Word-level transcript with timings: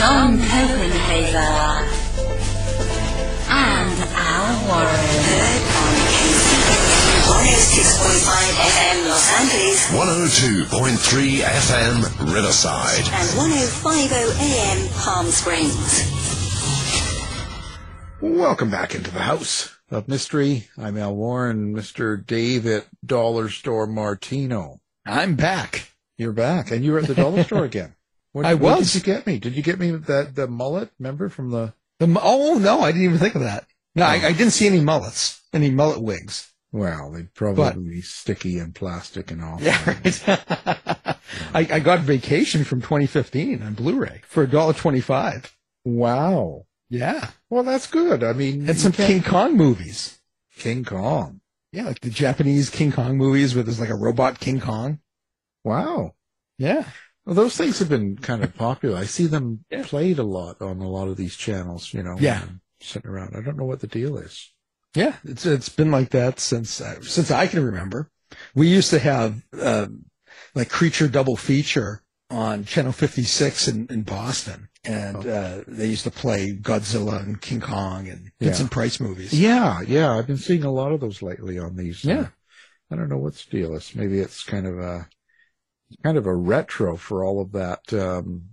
John 0.00 0.38
Copenhaver, 0.38 1.84
and 3.50 3.98
Al 4.16 4.48
Warren. 4.66 4.96
Heard 5.28 5.60
on 5.76 5.92
KCBQ 6.08 7.28
106.5 7.28 8.32
FM 8.64 8.98
Los 9.10 9.28
Angeles 9.38 9.78
102.3 9.92 11.44
FM 11.44 11.96
Riverside. 12.34 13.04
and 13.12 13.28
1050 13.36 14.14
AM 14.40 14.88
Palm 14.94 15.26
Springs. 15.26 15.76
Welcome 18.22 18.70
back 18.70 18.94
into 18.94 19.10
the 19.10 19.20
house 19.20 19.76
of 19.90 20.08
mystery. 20.08 20.68
I'm 20.78 20.96
Al 20.96 21.14
Warren, 21.14 21.74
Mr. 21.74 22.24
David 22.24 22.84
Dollar 23.04 23.50
Store 23.50 23.86
Martino. 23.86 24.80
I'm 25.04 25.34
back. 25.34 25.90
You're 26.16 26.32
back, 26.32 26.70
and 26.70 26.82
you 26.86 26.92
were 26.92 27.00
at 27.00 27.06
the 27.06 27.14
dollar 27.14 27.44
store 27.44 27.64
again. 27.66 27.94
What, 28.32 28.46
I 28.46 28.54
what 28.54 28.78
was. 28.78 28.92
did 28.92 28.98
you 29.06 29.14
get 29.14 29.26
me? 29.26 29.38
Did 29.38 29.54
you 29.54 29.62
get 29.62 29.78
me 29.78 29.90
that 29.90 30.34
the 30.34 30.46
mullet? 30.46 30.90
Remember 30.98 31.28
from 31.28 31.50
the? 31.50 31.74
The, 31.98 32.18
oh 32.22 32.58
no, 32.58 32.80
I 32.80 32.92
didn't 32.92 33.04
even 33.04 33.18
think 33.18 33.34
of 33.34 33.42
that. 33.42 33.66
No, 33.94 34.04
I, 34.04 34.20
oh. 34.22 34.28
I 34.28 34.32
didn't 34.32 34.52
see 34.52 34.66
any 34.66 34.80
mullets, 34.80 35.42
any 35.52 35.70
mullet 35.70 36.00
wigs. 36.00 36.52
Well, 36.72 37.10
they'd 37.12 37.34
probably 37.34 37.64
But- 37.64 37.84
be 37.84 38.00
sticky 38.02 38.58
and 38.58 38.74
plastic 38.74 39.30
and 39.32 39.42
all. 39.42 39.58
Yeah, 39.60 39.78
right. 39.84 40.24
I, 41.54 41.66
I 41.74 41.80
got 41.80 42.00
Vacation 42.00 42.62
from 42.64 42.80
2015 42.80 43.62
on 43.62 43.74
Blu-ray 43.74 44.22
for 44.26 44.46
$1.25. 44.46 45.50
Wow. 45.84 46.66
Yeah, 46.88 47.30
Well, 47.48 47.62
that's 47.62 47.86
good. 47.86 48.22
I 48.24 48.32
mean, 48.32 48.68
and 48.68 48.78
some 48.78 48.90
King 48.92 49.22
Kong 49.22 49.56
movies. 49.56 50.18
King 50.56 50.84
Kong. 50.84 51.40
Yeah, 51.72 51.84
like 51.84 52.00
the 52.00 52.10
Japanese 52.10 52.68
King 52.68 52.90
Kong 52.90 53.16
movies 53.16 53.54
where 53.54 53.62
there's 53.62 53.78
like 53.80 53.90
a 53.90 53.94
robot 53.94 54.40
King 54.40 54.60
Kong. 54.60 54.98
Wow. 55.62 56.14
Yeah, 56.58 56.84
Well, 57.26 57.34
those 57.34 57.56
things 57.56 57.78
have 57.78 57.88
been 57.88 58.16
kind 58.16 58.42
of 58.42 58.54
popular. 58.54 58.96
I 58.96 59.04
see 59.04 59.26
them 59.26 59.64
Yeah. 59.70 59.84
played 59.84 60.18
a 60.18 60.22
lot 60.24 60.60
on 60.62 60.80
a 60.80 60.88
lot 60.88 61.08
of 61.08 61.16
these 61.16 61.36
channels. 61.36 61.92
You 61.94 62.02
know. 62.02 62.16
Yeah. 62.18 62.42
I'm 62.42 62.60
Sitting 62.82 63.10
around. 63.10 63.36
I 63.36 63.42
don't 63.42 63.58
know 63.58 63.66
what 63.66 63.80
the 63.80 63.86
deal 63.86 64.16
is. 64.16 64.52
yeah. 64.94 65.16
It's 65.24 65.44
it's 65.44 65.68
been 65.68 65.90
like 65.90 66.10
that 66.10 66.40
since 66.40 66.80
uh, 66.80 67.00
since 67.02 67.30
I 67.30 67.46
can 67.46 67.62
remember. 67.64 68.10
We 68.54 68.68
used 68.68 68.90
to 68.90 68.98
have 68.98 69.42
uh, 69.60 69.88
like 70.54 70.70
Creature 70.70 71.08
Double 71.08 71.36
Feature 71.36 72.02
on 72.30 72.64
Channel 72.64 72.92
56 72.92 73.68
in, 73.68 73.86
in 73.90 74.02
Boston, 74.02 74.68
and 74.84 75.26
uh, 75.26 75.60
they 75.66 75.86
used 75.88 76.04
to 76.04 76.10
play 76.12 76.52
Godzilla 76.56 77.20
and 77.22 77.40
King 77.40 77.60
Kong 77.60 78.08
and 78.08 78.30
Yeah. 78.38 78.46
Vincent 78.48 78.70
Price 78.70 78.98
movies. 79.00 79.32
Yeah, 79.38 79.80
yeah. 79.82 80.12
I've 80.16 80.28
been 80.28 80.36
seeing 80.38 80.64
a 80.64 80.70
lot 80.70 80.92
of 80.92 81.00
those 81.00 81.20
lately 81.22 81.58
on 81.58 81.76
these. 81.76 82.04
Yeah. 82.04 82.20
uh, 82.20 82.26
I 82.92 82.96
don't 82.96 83.08
know 83.10 83.18
what 83.18 83.34
the 83.34 83.50
deal 83.50 83.74
is. 83.74 83.94
Maybe 83.94 84.20
it's 84.20 84.42
kind 84.44 84.66
of 84.66 84.78
a 84.78 85.08
kind 86.02 86.16
of 86.16 86.26
a 86.26 86.34
retro 86.34 86.96
for 86.96 87.24
all 87.24 87.40
of 87.40 87.52
that. 87.52 87.92
Um, 87.92 88.50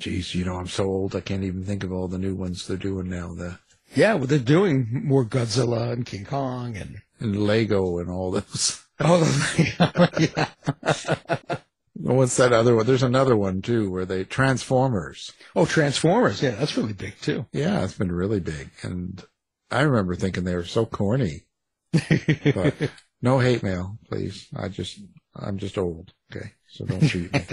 geez, 0.00 0.34
you 0.34 0.44
know, 0.44 0.56
I'm 0.56 0.68
so 0.68 0.84
old. 0.84 1.16
I 1.16 1.20
can't 1.20 1.44
even 1.44 1.64
think 1.64 1.84
of 1.84 1.92
all 1.92 2.08
the 2.08 2.18
new 2.18 2.34
ones 2.34 2.66
they're 2.66 2.76
doing 2.76 3.08
now. 3.08 3.34
The 3.34 3.58
Yeah, 3.94 4.14
well, 4.14 4.26
they're 4.26 4.38
doing 4.38 5.02
more 5.04 5.24
Godzilla 5.24 5.92
and 5.92 6.06
King 6.06 6.24
Kong 6.24 6.76
and 6.76 7.02
and 7.20 7.36
Lego 7.36 7.98
and 7.98 8.10
all 8.10 8.30
those. 8.30 8.82
oh, 9.00 9.76
yeah. 10.18 10.48
What's 12.00 12.36
that 12.36 12.52
other 12.52 12.76
one? 12.76 12.86
There's 12.86 13.02
another 13.02 13.36
one 13.36 13.60
too 13.60 13.90
where 13.90 14.06
they 14.06 14.22
Transformers. 14.22 15.32
oh, 15.56 15.66
Transformers. 15.66 16.40
Yeah, 16.40 16.50
that's 16.50 16.76
really 16.76 16.92
big 16.92 17.20
too. 17.20 17.46
Yeah, 17.52 17.82
it's 17.82 17.98
been 17.98 18.12
really 18.12 18.38
big. 18.38 18.70
And 18.82 19.24
I 19.70 19.80
remember 19.82 20.14
thinking 20.14 20.44
they 20.44 20.54
were 20.54 20.64
so 20.64 20.86
corny. 20.86 21.46
But 22.54 22.74
no 23.20 23.40
hate 23.40 23.62
mail, 23.62 23.98
please. 24.08 24.46
I 24.54 24.68
just, 24.68 25.00
I'm 25.34 25.58
just 25.58 25.76
old. 25.76 26.12
Okay. 26.34 26.52
So 26.68 26.84
don't 26.84 27.06
shoot 27.06 27.32
me. 27.32 27.44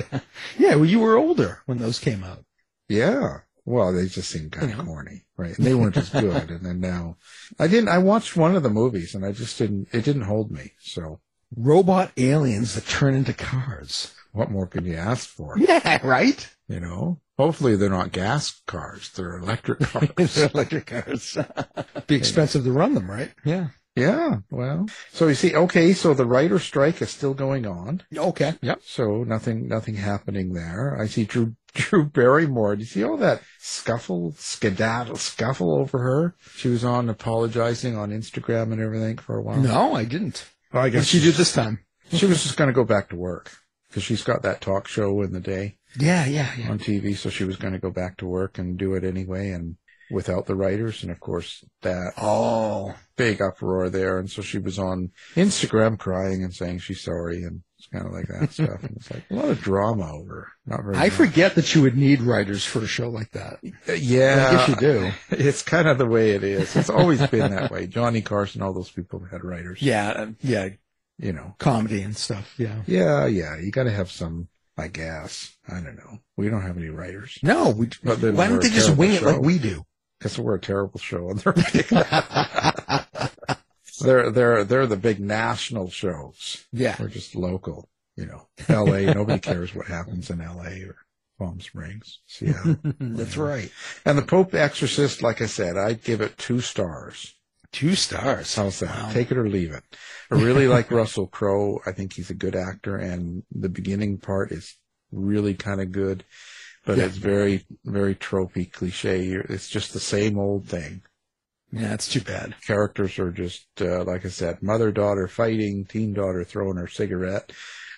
yeah, 0.57 0.75
well, 0.75 0.85
you 0.85 0.99
were 0.99 1.15
older 1.17 1.61
when 1.65 1.77
those 1.77 1.99
came 1.99 2.23
out. 2.23 2.43
yeah. 2.89 3.39
Well, 3.67 3.91
they 3.93 4.05
just 4.05 4.29
seemed 4.29 4.51
kind 4.51 4.71
of 4.71 4.85
corny, 4.85 5.23
right? 5.37 5.57
And 5.57 5.65
they 5.65 5.73
weren't 5.73 5.97
as 5.97 6.09
good. 6.11 6.51
And 6.51 6.63
then 6.63 6.79
now 6.79 7.17
I 7.57 7.65
didn't, 7.67 7.89
I 7.89 7.97
watched 7.97 8.37
one 8.37 8.55
of 8.55 8.61
the 8.61 8.69
movies 8.69 9.15
and 9.15 9.25
I 9.25 9.31
just 9.31 9.57
didn't, 9.57 9.87
it 9.91 10.03
didn't 10.05 10.21
hold 10.23 10.51
me. 10.51 10.73
So 10.79 11.19
Robot 11.57 12.11
aliens 12.15 12.75
that 12.75 12.85
turn 12.85 13.15
into 13.15 13.33
cars. 13.33 14.13
what 14.33 14.51
more 14.51 14.67
can 14.67 14.85
you 14.85 14.93
ask 14.93 15.27
for? 15.27 15.57
Yeah, 15.57 15.99
right? 16.05 16.47
You 16.67 16.79
know, 16.79 17.21
hopefully 17.39 17.75
they're 17.75 17.89
not 17.89 18.11
gas 18.11 18.61
cars. 18.67 19.09
They're 19.15 19.37
electric 19.37 19.79
cars. 19.81 20.35
They're 20.35 20.49
electric 20.53 20.85
cars. 20.85 21.35
Be 22.07 22.15
expensive 22.15 22.65
to 22.65 22.71
run 22.71 22.93
them, 22.93 23.09
right? 23.09 23.31
Yeah. 23.43 23.69
Yeah. 23.95 24.37
Well, 24.49 24.87
so 25.11 25.27
you 25.27 25.35
see, 25.35 25.55
okay. 25.55 25.93
So 25.93 26.13
the 26.13 26.25
writer 26.25 26.59
strike 26.59 27.01
is 27.01 27.09
still 27.09 27.33
going 27.33 27.65
on. 27.65 28.03
Okay. 28.15 28.53
Yep. 28.61 28.81
So 28.83 29.23
nothing, 29.23 29.67
nothing 29.67 29.95
happening 29.95 30.53
there. 30.53 30.97
I 30.99 31.07
see 31.07 31.23
Drew, 31.25 31.55
Drew 31.73 32.05
Barrymore. 32.05 32.75
Do 32.75 32.81
you 32.81 32.85
see 32.87 33.03
all 33.03 33.17
that 33.17 33.41
scuffle, 33.59 34.33
skedaddle, 34.37 35.15
scuffle 35.17 35.73
over 35.75 35.99
her? 35.99 36.35
She 36.55 36.67
was 36.67 36.83
on 36.83 37.09
apologizing 37.09 37.95
on 37.95 38.11
Instagram 38.11 38.71
and 38.71 38.81
everything 38.81 39.17
for 39.17 39.37
a 39.37 39.41
while. 39.41 39.57
No, 39.59 39.95
I 39.95 40.05
didn't. 40.05 40.45
Well, 40.73 40.83
I 40.83 40.89
guess 40.89 41.05
she 41.05 41.19
did 41.19 41.35
this 41.35 41.53
time? 41.53 41.79
she 42.11 42.25
was 42.25 42.43
just 42.43 42.57
going 42.57 42.67
to 42.69 42.73
go 42.73 42.83
back 42.83 43.09
to 43.09 43.15
work 43.15 43.51
because 43.87 44.03
she's 44.03 44.23
got 44.23 44.41
that 44.43 44.59
talk 44.61 44.87
show 44.87 45.21
in 45.21 45.31
the 45.31 45.39
day 45.39 45.77
Yeah, 45.97 46.25
yeah, 46.25 46.51
yeah. 46.57 46.69
on 46.69 46.79
TV. 46.79 47.15
So 47.15 47.29
she 47.29 47.45
was 47.45 47.55
going 47.55 47.73
to 47.73 47.79
go 47.79 47.91
back 47.91 48.17
to 48.17 48.25
work 48.25 48.57
and 48.57 48.77
do 48.77 48.93
it 48.95 49.03
anyway. 49.05 49.51
And 49.51 49.77
without 50.11 50.45
the 50.45 50.55
writers. 50.55 51.01
And 51.01 51.11
of 51.11 51.19
course 51.19 51.63
that 51.81 52.13
Oh, 52.17 52.95
big 53.15 53.41
uproar 53.41 53.89
there. 53.89 54.19
And 54.19 54.29
so 54.29 54.41
she 54.41 54.57
was 54.57 54.77
on 54.79 55.11
Instagram 55.35 55.97
crying 55.97 56.43
and 56.43 56.53
saying 56.53 56.79
she's 56.79 57.01
sorry. 57.01 57.43
And 57.43 57.61
it's 57.77 57.87
kind 57.87 58.05
of 58.05 58.11
like 58.11 58.27
that 58.27 58.51
stuff. 58.51 58.83
And 58.83 58.97
it's 58.97 59.11
like 59.11 59.23
a 59.29 59.33
lot 59.35 59.49
of 59.49 59.61
drama 59.61 60.11
over. 60.13 60.51
Not 60.65 60.83
very 60.83 60.95
I 60.97 61.03
nice. 61.03 61.15
forget 61.15 61.55
that 61.55 61.73
you 61.75 61.81
would 61.81 61.97
need 61.97 62.21
writers 62.21 62.65
for 62.65 62.79
a 62.83 62.87
show 62.87 63.09
like 63.09 63.31
that. 63.31 63.59
Yeah. 63.87 64.47
I 64.49 64.55
guess 64.55 64.67
you 64.69 64.75
do. 64.75 65.11
It's 65.31 65.61
kind 65.61 65.87
of 65.87 65.97
the 65.97 66.05
way 66.05 66.31
it 66.31 66.43
is. 66.43 66.75
It's 66.75 66.89
always 66.89 67.25
been 67.27 67.51
that 67.51 67.71
way. 67.71 67.87
Johnny 67.87 68.21
Carson, 68.21 68.61
all 68.61 68.73
those 68.73 68.91
people 68.91 69.23
had 69.31 69.43
writers. 69.43 69.81
Yeah, 69.81 70.09
uh, 70.09 70.27
yeah, 70.41 70.69
You 71.17 71.33
know. 71.33 71.55
comedy 71.59 72.01
and 72.01 72.15
stuff. 72.15 72.53
Yeah. 72.57 72.81
Yeah, 72.87 73.25
yeah. 73.27 73.57
You 73.57 73.71
got 73.71 73.83
to 73.83 73.91
have 73.91 74.11
some 74.11 74.47
I 74.77 74.89
guess. 74.89 75.55
I 75.69 75.75
don't 75.75 75.95
know. 75.95 76.19
We 76.35 76.49
don't 76.49 76.61
have 76.61 76.77
any 76.77 76.89
writers. 76.89 77.39
No, 77.41 77.69
we, 77.69 77.87
why 78.03 78.15
don't 78.49 78.61
they 78.61 78.69
just 78.69 78.97
wing 78.97 79.13
it 79.13 79.23
like 79.23 79.39
we 79.39 79.57
do? 79.57 79.85
Because 80.19 80.37
we're 80.37 80.55
a 80.55 80.59
terrible 80.59 80.99
show, 80.99 81.29
and 81.29 81.39
they're 81.39 81.53
they're 84.05 84.31
they're 84.31 84.63
they're 84.63 84.87
the 84.87 84.97
big 84.97 85.19
national 85.19 85.89
shows. 85.89 86.65
Yeah. 86.71 86.95
We're 86.99 87.09
just 87.09 87.35
local. 87.35 87.89
You 88.15 88.27
know, 88.27 88.47
L.A. 88.69 89.13
nobody 89.13 89.39
cares 89.39 89.75
what 89.75 89.87
happens 89.87 90.29
in 90.29 90.39
L.A. 90.39 90.83
or 90.83 90.95
Palm 91.37 91.59
Springs, 91.59 92.19
Seattle. 92.27 92.77
That's 92.99 93.35
right. 93.35 93.69
and 94.05 94.17
the 94.17 94.21
Pope 94.21 94.53
Exorcist, 94.53 95.21
like 95.21 95.41
I 95.41 95.47
said, 95.47 95.75
I'd 95.77 96.01
give 96.01 96.21
it 96.21 96.37
two 96.37 96.61
stars. 96.61 97.33
Two 97.73 97.93
stars. 97.95 98.55
How's 98.55 98.79
that? 98.79 98.89
Wow. 98.89 99.11
Take 99.11 99.31
it 99.31 99.37
or 99.37 99.49
leave 99.49 99.73
it. 99.73 99.83
I 100.31 100.35
really 100.35 100.65
like 100.69 100.91
Russell 100.91 101.27
Crowe. 101.27 101.81
I 101.85 101.91
think 101.91 102.13
he's 102.13 102.29
a 102.29 102.33
good 102.35 102.55
actor, 102.55 102.95
and 102.95 103.43
the 103.51 103.67
beginning 103.67 104.17
part 104.17 104.53
is 104.53 104.77
really 105.11 105.55
kind 105.55 105.81
of 105.81 105.91
good, 105.91 106.23
but 106.85 106.97
Yeah. 106.97 107.07
it's 107.07 107.17
very, 107.17 107.65
very 107.83 108.15
tropey, 108.15 108.71
cliche. 108.71 109.27
It's 109.49 109.67
just 109.67 109.91
the 109.91 109.99
same 109.99 110.39
old 110.39 110.69
thing. 110.69 111.01
Yeah, 111.71 111.93
it's 111.93 112.07
too 112.07 112.21
bad. 112.21 112.55
Characters 112.65 113.19
are 113.19 113.31
just, 113.31 113.67
uh, 113.81 114.03
like 114.03 114.25
I 114.25 114.29
said, 114.29 114.61
mother 114.63 114.91
daughter 114.91 115.27
fighting, 115.27 115.85
teen 115.85 116.13
daughter 116.13 116.43
throwing 116.43 116.77
her 116.77 116.87
cigarette, 116.87 117.51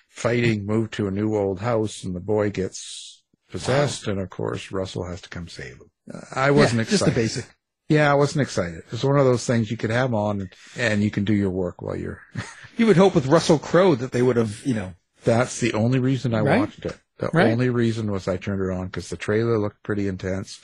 fighting, 0.09 0.65
move 0.65 0.91
to 0.91 1.07
a 1.07 1.11
new 1.11 1.35
old 1.35 1.59
house, 1.59 2.03
and 2.03 2.15
the 2.15 2.19
boy 2.19 2.49
gets 2.49 3.23
possessed, 3.51 4.07
and 4.07 4.19
of 4.19 4.29
course 4.29 4.71
Russell 4.71 5.05
has 5.07 5.21
to 5.21 5.29
come 5.29 5.47
save 5.47 5.73
him. 5.75 5.91
Uh, 6.13 6.21
I 6.33 6.51
wasn't 6.51 6.77
Yeah, 6.77 6.81
excited. 6.83 6.89
Just 6.89 7.05
the 7.05 7.11
basic. 7.21 7.45
Yeah, 7.89 8.11
I 8.11 8.15
wasn't 8.15 8.41
excited. 8.41 8.81
It's 8.91 9.03
one 9.03 9.17
of 9.17 9.25
those 9.25 9.45
things 9.45 9.69
you 9.71 9.77
could 9.77 9.91
have 9.91 10.13
on 10.13 10.49
and 10.77 11.03
you 11.03 11.11
can 11.11 11.23
do 11.23 11.33
your 11.33 11.51
work 11.51 11.81
while 11.81 11.95
you're. 11.95 12.21
You 12.77 12.85
would 12.85 12.97
hope 12.97 13.15
with 13.15 13.25
Russell 13.25 13.57
Crowe 13.57 13.95
that 13.95 14.11
they 14.11 14.21
would 14.21 14.35
have, 14.35 14.61
you 14.63 14.75
know, 14.75 14.93
That's 15.23 15.59
the 15.59 15.73
only 15.73 15.97
reason 15.97 16.35
I 16.35 16.41
Right? 16.41 16.59
watched 16.59 16.85
it. 16.85 16.95
The 17.19 17.29
Right. 17.33 17.51
only 17.51 17.69
reason 17.69 18.11
was 18.11 18.27
I 18.27 18.37
turned 18.37 18.61
it 18.61 18.71
on 18.71 18.85
because 18.87 19.09
the 19.09 19.17
trailer 19.17 19.57
looked 19.57 19.81
pretty 19.83 20.07
intense. 20.07 20.59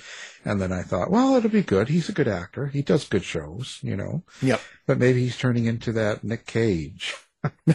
And 0.45 0.61
then 0.61 0.71
I 0.71 0.83
thought, 0.83 1.09
well, 1.09 1.35
it'll 1.35 1.49
be 1.49 1.63
good. 1.63 1.89
He's 1.89 2.09
a 2.09 2.13
good 2.13 2.27
actor. 2.27 2.67
He 2.67 2.81
does 2.83 3.07
good 3.07 3.23
shows, 3.23 3.79
you 3.81 3.95
know, 3.95 4.23
yep. 4.41 4.61
but 4.85 4.99
maybe 4.99 5.21
he's 5.23 5.37
turning 5.37 5.65
into 5.65 5.91
that 5.93 6.23
Nick 6.23 6.45
Cage. 6.45 7.15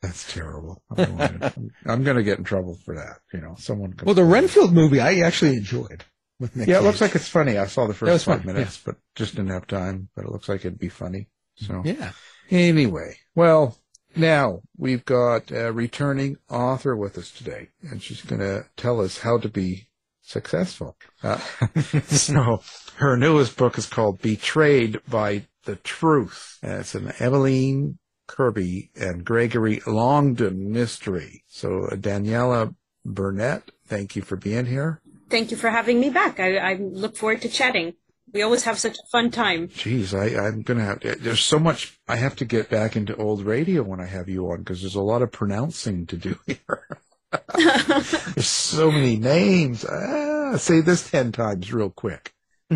That's 0.00 0.32
terrible. 0.32 0.82
I 0.90 1.04
don't 1.04 1.16
want 1.18 1.42
it. 1.42 1.52
I'm 1.86 2.04
going 2.04 2.16
to 2.16 2.22
get 2.22 2.38
in 2.38 2.44
trouble 2.44 2.74
for 2.84 2.94
that. 2.94 3.18
You 3.32 3.40
know, 3.40 3.56
someone. 3.58 3.94
Well, 4.04 4.14
the 4.14 4.24
Renfield 4.24 4.72
movie 4.72 5.00
I 5.00 5.20
actually 5.20 5.56
enjoyed 5.56 6.04
with 6.38 6.54
Nick. 6.54 6.68
Yeah, 6.68 6.78
it 6.78 6.82
looks 6.84 7.00
like 7.00 7.14
it's 7.16 7.28
funny. 7.28 7.58
I 7.58 7.66
saw 7.66 7.86
the 7.86 7.94
first 7.94 8.24
five 8.24 8.44
fun, 8.44 8.46
minutes, 8.46 8.80
but 8.84 8.96
just 9.16 9.34
didn't 9.34 9.50
have 9.50 9.66
time. 9.66 10.08
But 10.14 10.24
it 10.26 10.30
looks 10.30 10.48
like 10.48 10.60
it'd 10.60 10.78
be 10.78 10.88
funny. 10.88 11.28
So 11.56 11.82
Yeah. 11.84 12.12
Anyway, 12.50 13.16
well, 13.34 13.76
now 14.18 14.62
we've 14.76 15.04
got 15.04 15.50
a 15.50 15.72
returning 15.72 16.36
author 16.50 16.96
with 16.96 17.16
us 17.16 17.30
today, 17.30 17.68
and 17.82 18.02
she's 18.02 18.22
going 18.22 18.40
to 18.40 18.66
tell 18.76 19.00
us 19.00 19.18
how 19.18 19.38
to 19.38 19.48
be 19.48 19.88
successful. 20.22 20.96
Uh, 21.22 21.38
so 22.06 22.62
her 22.96 23.16
newest 23.16 23.56
book 23.56 23.78
is 23.78 23.86
called 23.86 24.20
Betrayed 24.20 25.00
by 25.08 25.46
the 25.64 25.76
Truth. 25.76 26.58
And 26.62 26.80
it's 26.80 26.94
an 26.94 27.12
Emmeline 27.18 27.98
Kirby 28.26 28.90
and 28.94 29.24
Gregory 29.24 29.80
Longdon 29.86 30.70
mystery. 30.70 31.44
So 31.48 31.86
uh, 31.86 31.96
Daniella 31.96 32.74
Bernett, 33.04 33.70
thank 33.86 34.16
you 34.16 34.22
for 34.22 34.36
being 34.36 34.66
here. 34.66 35.00
Thank 35.30 35.50
you 35.50 35.56
for 35.56 35.70
having 35.70 36.00
me 36.00 36.10
back. 36.10 36.40
I, 36.40 36.56
I 36.56 36.74
look 36.74 37.16
forward 37.16 37.42
to 37.42 37.48
chatting. 37.48 37.94
We 38.32 38.42
always 38.42 38.64
have 38.64 38.78
such 38.78 38.96
a 38.96 39.06
fun 39.10 39.30
time. 39.30 39.68
Geez, 39.68 40.14
I, 40.14 40.26
I'm 40.26 40.62
gonna 40.62 40.84
have 40.84 41.00
there's 41.00 41.40
so 41.40 41.58
much, 41.58 41.98
I 42.06 42.16
have 42.16 42.36
to 42.36 42.44
get 42.44 42.68
back 42.68 42.96
into 42.96 43.16
old 43.16 43.42
radio 43.42 43.82
when 43.82 44.00
I 44.00 44.06
have 44.06 44.28
you 44.28 44.50
on 44.50 44.58
because 44.58 44.80
there's 44.80 44.94
a 44.94 45.00
lot 45.00 45.22
of 45.22 45.32
pronouncing 45.32 46.06
to 46.06 46.16
do 46.16 46.38
here. 46.46 46.86
there's 47.54 48.46
so 48.46 48.90
many 48.90 49.16
names. 49.16 49.84
Ah, 49.84 50.56
say 50.56 50.80
this 50.80 51.10
10 51.10 51.32
times 51.32 51.72
real 51.72 51.90
quick. 51.90 52.34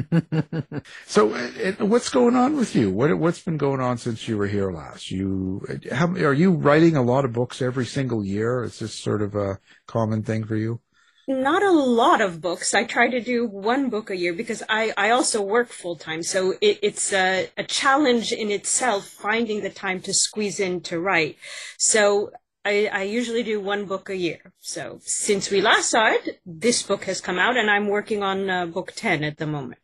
so, 1.06 1.34
uh, 1.34 1.72
uh, 1.80 1.84
what's 1.84 2.08
going 2.08 2.34
on 2.34 2.56
with 2.56 2.74
you? 2.74 2.90
What, 2.90 3.16
what's 3.18 3.42
been 3.42 3.58
going 3.58 3.80
on 3.80 3.98
since 3.98 4.26
you 4.26 4.38
were 4.38 4.46
here 4.46 4.72
last? 4.72 5.10
You, 5.10 5.66
are 5.90 6.32
you 6.32 6.52
writing 6.52 6.96
a 6.96 7.02
lot 7.02 7.26
of 7.26 7.34
books 7.34 7.60
every 7.60 7.84
single 7.84 8.24
year? 8.24 8.64
Is 8.64 8.78
this 8.78 8.94
sort 8.94 9.20
of 9.20 9.34
a 9.34 9.58
common 9.86 10.22
thing 10.22 10.44
for 10.44 10.56
you? 10.56 10.80
Not 11.28 11.62
a 11.62 11.70
lot 11.70 12.20
of 12.20 12.40
books. 12.40 12.74
I 12.74 12.84
try 12.84 13.08
to 13.08 13.20
do 13.20 13.46
one 13.46 13.90
book 13.90 14.10
a 14.10 14.16
year 14.16 14.32
because 14.32 14.62
I, 14.68 14.92
I 14.96 15.10
also 15.10 15.40
work 15.40 15.68
full 15.68 15.96
time. 15.96 16.22
So 16.22 16.54
it, 16.60 16.80
it's 16.82 17.12
a, 17.12 17.48
a 17.56 17.62
challenge 17.62 18.32
in 18.32 18.50
itself 18.50 19.06
finding 19.06 19.62
the 19.62 19.70
time 19.70 20.00
to 20.02 20.12
squeeze 20.12 20.58
in 20.58 20.80
to 20.82 20.98
write. 20.98 21.36
So 21.78 22.32
I, 22.64 22.88
I 22.92 23.02
usually 23.02 23.44
do 23.44 23.60
one 23.60 23.84
book 23.84 24.10
a 24.10 24.16
year. 24.16 24.52
So 24.58 24.98
since 25.02 25.50
we 25.50 25.60
last 25.60 25.90
saw 25.90 26.08
it, 26.08 26.40
this 26.44 26.82
book 26.82 27.04
has 27.04 27.20
come 27.20 27.38
out 27.38 27.56
and 27.56 27.70
I'm 27.70 27.86
working 27.86 28.24
on 28.24 28.50
uh, 28.50 28.66
book 28.66 28.92
10 28.96 29.22
at 29.22 29.38
the 29.38 29.46
moment. 29.46 29.78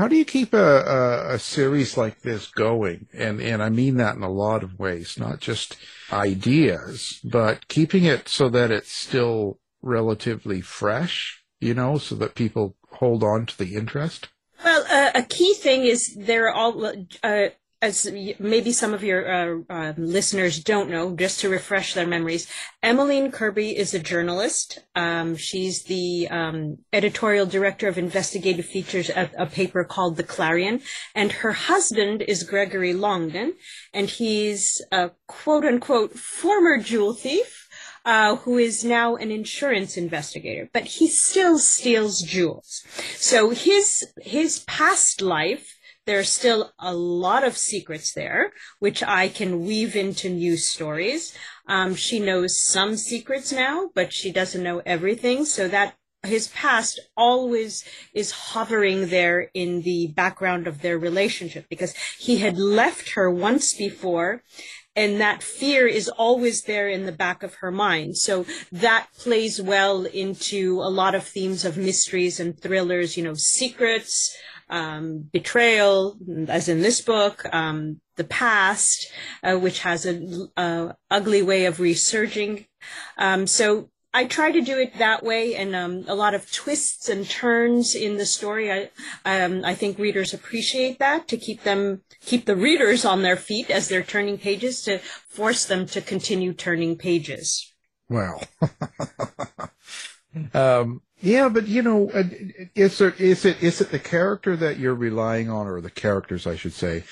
How 0.00 0.08
do 0.08 0.16
you 0.16 0.24
keep 0.24 0.54
a, 0.54 0.56
a, 0.58 1.34
a 1.34 1.38
series 1.38 1.96
like 1.96 2.22
this 2.22 2.46
going? 2.46 3.06
And, 3.12 3.40
and 3.40 3.62
I 3.62 3.68
mean 3.68 3.98
that 3.98 4.16
in 4.16 4.22
a 4.22 4.30
lot 4.30 4.64
of 4.64 4.78
ways, 4.78 5.18
not 5.18 5.40
just 5.40 5.76
ideas, 6.10 7.20
but 7.22 7.68
keeping 7.68 8.04
it 8.06 8.26
so 8.26 8.48
that 8.48 8.70
it's 8.70 8.90
still 8.90 9.59
relatively 9.82 10.60
fresh, 10.60 11.42
you 11.60 11.74
know, 11.74 11.98
so 11.98 12.14
that 12.16 12.34
people 12.34 12.76
hold 12.92 13.22
on 13.22 13.46
to 13.46 13.58
the 13.58 13.74
interest? 13.74 14.28
Well, 14.64 14.84
uh, 14.90 15.10
a 15.14 15.22
key 15.22 15.54
thing 15.54 15.84
is 15.84 16.14
they're 16.18 16.52
all, 16.52 16.84
uh, 17.22 17.48
as 17.82 18.10
maybe 18.38 18.72
some 18.72 18.92
of 18.92 19.02
your 19.02 19.32
uh, 19.32 19.58
uh, 19.70 19.92
listeners 19.96 20.62
don't 20.62 20.90
know, 20.90 21.16
just 21.16 21.40
to 21.40 21.48
refresh 21.48 21.94
their 21.94 22.06
memories, 22.06 22.46
Emmeline 22.82 23.32
Kirby 23.32 23.74
is 23.74 23.94
a 23.94 23.98
journalist. 23.98 24.80
Um, 24.94 25.34
she's 25.34 25.84
the 25.84 26.28
um, 26.28 26.78
editorial 26.92 27.46
director 27.46 27.88
of 27.88 27.96
investigative 27.96 28.66
features 28.66 29.08
at 29.08 29.32
a 29.38 29.46
paper 29.46 29.82
called 29.84 30.18
The 30.18 30.22
Clarion, 30.24 30.82
and 31.14 31.32
her 31.32 31.52
husband 31.52 32.20
is 32.20 32.42
Gregory 32.42 32.92
Longdon, 32.92 33.54
and 33.94 34.10
he's 34.10 34.82
a 34.92 35.12
quote 35.26 35.64
unquote 35.64 36.18
former 36.18 36.76
jewel 36.76 37.14
thief 37.14 37.66
uh, 38.04 38.36
who 38.36 38.58
is 38.58 38.84
now 38.84 39.16
an 39.16 39.30
insurance 39.30 39.96
investigator, 39.96 40.68
but 40.72 40.84
he 40.84 41.06
still 41.08 41.58
steals 41.58 42.22
jewels. 42.22 42.84
So 43.16 43.50
his 43.50 44.06
his 44.22 44.60
past 44.60 45.20
life, 45.20 45.76
there 46.06 46.18
are 46.18 46.24
still 46.24 46.72
a 46.78 46.94
lot 46.94 47.44
of 47.44 47.56
secrets 47.56 48.12
there, 48.12 48.52
which 48.78 49.02
I 49.02 49.28
can 49.28 49.64
weave 49.64 49.94
into 49.96 50.28
new 50.28 50.56
stories. 50.56 51.36
Um, 51.66 51.94
she 51.94 52.18
knows 52.18 52.62
some 52.62 52.96
secrets 52.96 53.52
now, 53.52 53.90
but 53.94 54.12
she 54.12 54.32
doesn't 54.32 54.62
know 54.62 54.82
everything. 54.84 55.44
So 55.44 55.68
that 55.68 55.96
his 56.22 56.48
past 56.48 57.00
always 57.16 57.84
is 58.12 58.30
hovering 58.30 59.08
there 59.08 59.50
in 59.54 59.82
the 59.82 60.08
background 60.08 60.66
of 60.66 60.82
their 60.82 60.98
relationship 60.98 61.66
because 61.70 61.94
he 62.18 62.38
had 62.38 62.58
left 62.58 63.10
her 63.10 63.30
once 63.30 63.72
before 63.72 64.42
and 64.96 65.20
that 65.20 65.42
fear 65.42 65.86
is 65.86 66.08
always 66.08 66.62
there 66.62 66.88
in 66.88 67.06
the 67.06 67.12
back 67.12 67.42
of 67.42 67.56
her 67.56 67.70
mind. 67.70 68.16
So 68.16 68.44
that 68.72 69.08
plays 69.16 69.60
well 69.60 70.04
into 70.04 70.80
a 70.80 70.90
lot 70.90 71.14
of 71.14 71.24
themes 71.24 71.64
of 71.64 71.76
mysteries 71.76 72.40
and 72.40 72.58
thrillers, 72.58 73.16
you 73.16 73.22
know, 73.22 73.34
secrets, 73.34 74.36
um, 74.68 75.28
betrayal, 75.32 76.16
as 76.48 76.68
in 76.68 76.80
this 76.80 77.00
book, 77.00 77.44
um, 77.52 78.00
the 78.16 78.24
past, 78.24 79.10
uh, 79.42 79.56
which 79.56 79.80
has 79.80 80.06
an 80.06 80.48
a 80.56 80.94
ugly 81.10 81.42
way 81.42 81.66
of 81.66 81.80
resurging. 81.80 82.66
Um, 83.18 83.46
so 83.46 83.89
I 84.12 84.24
try 84.24 84.50
to 84.50 84.60
do 84.60 84.78
it 84.78 84.98
that 84.98 85.22
way, 85.22 85.54
and 85.54 85.74
um, 85.76 86.04
a 86.08 86.14
lot 86.14 86.34
of 86.34 86.50
twists 86.50 87.08
and 87.08 87.28
turns 87.28 87.94
in 87.94 88.16
the 88.16 88.26
story. 88.26 88.72
I 88.72 88.90
um, 89.24 89.64
I 89.64 89.74
think 89.74 89.98
readers 89.98 90.34
appreciate 90.34 90.98
that 90.98 91.28
to 91.28 91.36
keep 91.36 91.62
them 91.62 92.02
keep 92.20 92.44
the 92.44 92.56
readers 92.56 93.04
on 93.04 93.22
their 93.22 93.36
feet 93.36 93.70
as 93.70 93.88
they're 93.88 94.02
turning 94.02 94.38
pages 94.38 94.82
to 94.82 94.98
force 95.28 95.64
them 95.64 95.86
to 95.86 96.00
continue 96.00 96.52
turning 96.52 96.96
pages. 96.96 97.72
Well, 98.08 98.42
um, 100.54 101.02
yeah, 101.20 101.48
but 101.48 101.68
you 101.68 101.82
know, 101.82 102.10
uh, 102.10 102.24
is 102.74 102.98
there, 102.98 103.14
is 103.18 103.44
it, 103.44 103.62
is 103.62 103.80
it 103.80 103.90
the 103.90 103.98
character 103.98 104.56
that 104.56 104.78
you're 104.78 104.94
relying 104.94 105.50
on 105.50 105.66
or 105.66 105.80
the 105.80 105.90
characters, 105.90 106.46
I 106.46 106.56
should 106.56 106.72
say, 106.72 107.04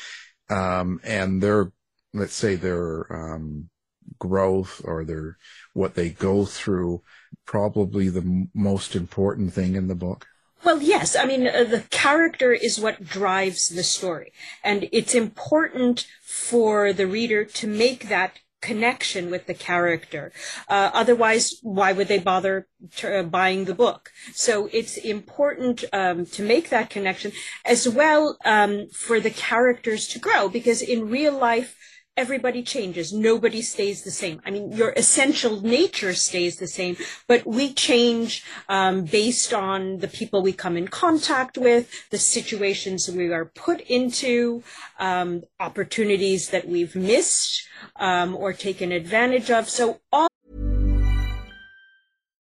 um, 0.48 1.00
and 1.04 1.42
their, 1.42 1.72
let's 2.12 2.34
say 2.34 2.56
their, 2.56 3.06
um, 3.12 3.68
growth 4.18 4.80
or 4.84 5.04
their, 5.04 5.36
what 5.72 5.94
they 5.94 6.10
go 6.10 6.44
through, 6.44 7.02
probably 7.44 8.08
the 8.08 8.48
most 8.54 8.94
important 8.94 9.52
thing 9.52 9.74
in 9.74 9.88
the 9.88 9.94
book? 9.94 10.26
Well, 10.64 10.82
yes. 10.82 11.14
I 11.14 11.24
mean, 11.24 11.46
uh, 11.46 11.64
the 11.64 11.84
character 11.90 12.52
is 12.52 12.80
what 12.80 13.04
drives 13.04 13.68
the 13.68 13.84
story. 13.84 14.32
And 14.64 14.88
it's 14.92 15.14
important 15.14 16.06
for 16.22 16.92
the 16.92 17.06
reader 17.06 17.44
to 17.44 17.66
make 17.66 18.08
that 18.08 18.40
connection 18.60 19.30
with 19.30 19.46
the 19.46 19.54
character. 19.54 20.32
Uh, 20.68 20.90
otherwise, 20.92 21.54
why 21.62 21.92
would 21.92 22.08
they 22.08 22.18
bother 22.18 22.66
t- 22.96 23.06
uh, 23.06 23.22
buying 23.22 23.66
the 23.66 23.74
book? 23.74 24.10
So 24.32 24.68
it's 24.72 24.96
important 24.96 25.84
um, 25.92 26.26
to 26.26 26.42
make 26.42 26.70
that 26.70 26.90
connection 26.90 27.32
as 27.64 27.88
well 27.88 28.36
um, 28.44 28.88
for 28.88 29.20
the 29.20 29.30
characters 29.30 30.08
to 30.08 30.18
grow 30.18 30.48
because 30.48 30.82
in 30.82 31.08
real 31.08 31.38
life, 31.38 31.76
everybody 32.18 32.64
changes. 32.64 33.12
Nobody 33.12 33.62
stays 33.62 34.02
the 34.02 34.10
same. 34.10 34.42
I 34.44 34.50
mean, 34.50 34.72
your 34.72 34.90
essential 34.96 35.62
nature 35.62 36.14
stays 36.14 36.56
the 36.56 36.66
same, 36.66 36.96
but 37.28 37.46
we 37.46 37.72
change 37.72 38.44
um, 38.68 39.04
based 39.04 39.54
on 39.54 39.98
the 39.98 40.08
people 40.08 40.42
we 40.42 40.52
come 40.52 40.76
in 40.76 40.88
contact 40.88 41.56
with, 41.56 42.10
the 42.10 42.18
situations 42.18 43.08
we 43.08 43.32
are 43.32 43.44
put 43.44 43.80
into, 43.82 44.64
um, 44.98 45.44
opportunities 45.60 46.50
that 46.50 46.66
we've 46.66 46.96
missed 46.96 47.62
um, 47.96 48.34
or 48.34 48.52
taken 48.52 48.90
advantage 48.90 49.48
of. 49.50 49.68
So 49.68 50.00
all 50.12 50.28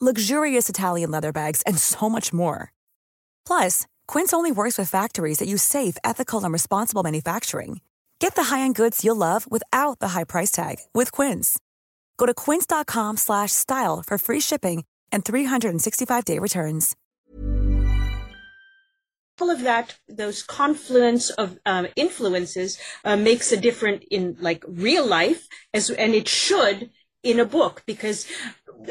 luxurious 0.00 0.68
Italian 0.68 1.10
leather 1.10 1.32
bags, 1.32 1.62
and 1.62 1.76
so 1.78 2.08
much 2.08 2.32
more. 2.32 2.72
Plus, 3.44 3.86
Quince 4.06 4.32
only 4.32 4.52
works 4.52 4.78
with 4.78 4.88
factories 4.88 5.38
that 5.38 5.48
use 5.48 5.62
safe, 5.62 5.96
ethical, 6.04 6.44
and 6.44 6.52
responsible 6.52 7.02
manufacturing. 7.02 7.80
Get 8.20 8.36
the 8.36 8.44
high-end 8.44 8.74
goods 8.76 9.04
you'll 9.04 9.16
love 9.16 9.50
without 9.50 9.98
the 9.98 10.08
high 10.08 10.24
price 10.24 10.50
tag 10.50 10.76
with 10.92 11.10
Quince. 11.10 11.58
Go 12.16 12.26
to 12.26 12.34
quince.com/style 12.34 14.04
for 14.06 14.18
free 14.18 14.40
shipping 14.40 14.84
and 15.10 15.24
365-day 15.24 16.38
returns. 16.38 16.94
All 19.40 19.50
of 19.50 19.62
that, 19.62 19.96
those 20.08 20.42
confluence 20.42 21.30
of 21.30 21.58
um, 21.64 21.86
influences, 21.94 22.76
uh, 23.04 23.16
makes 23.16 23.52
a 23.52 23.56
difference 23.56 24.04
in 24.10 24.36
like 24.40 24.64
real 24.66 25.06
life, 25.06 25.46
as 25.72 25.90
and 25.90 26.12
it 26.14 26.28
should 26.28 26.90
in 27.22 27.38
a 27.38 27.44
book 27.44 27.82
because 27.86 28.26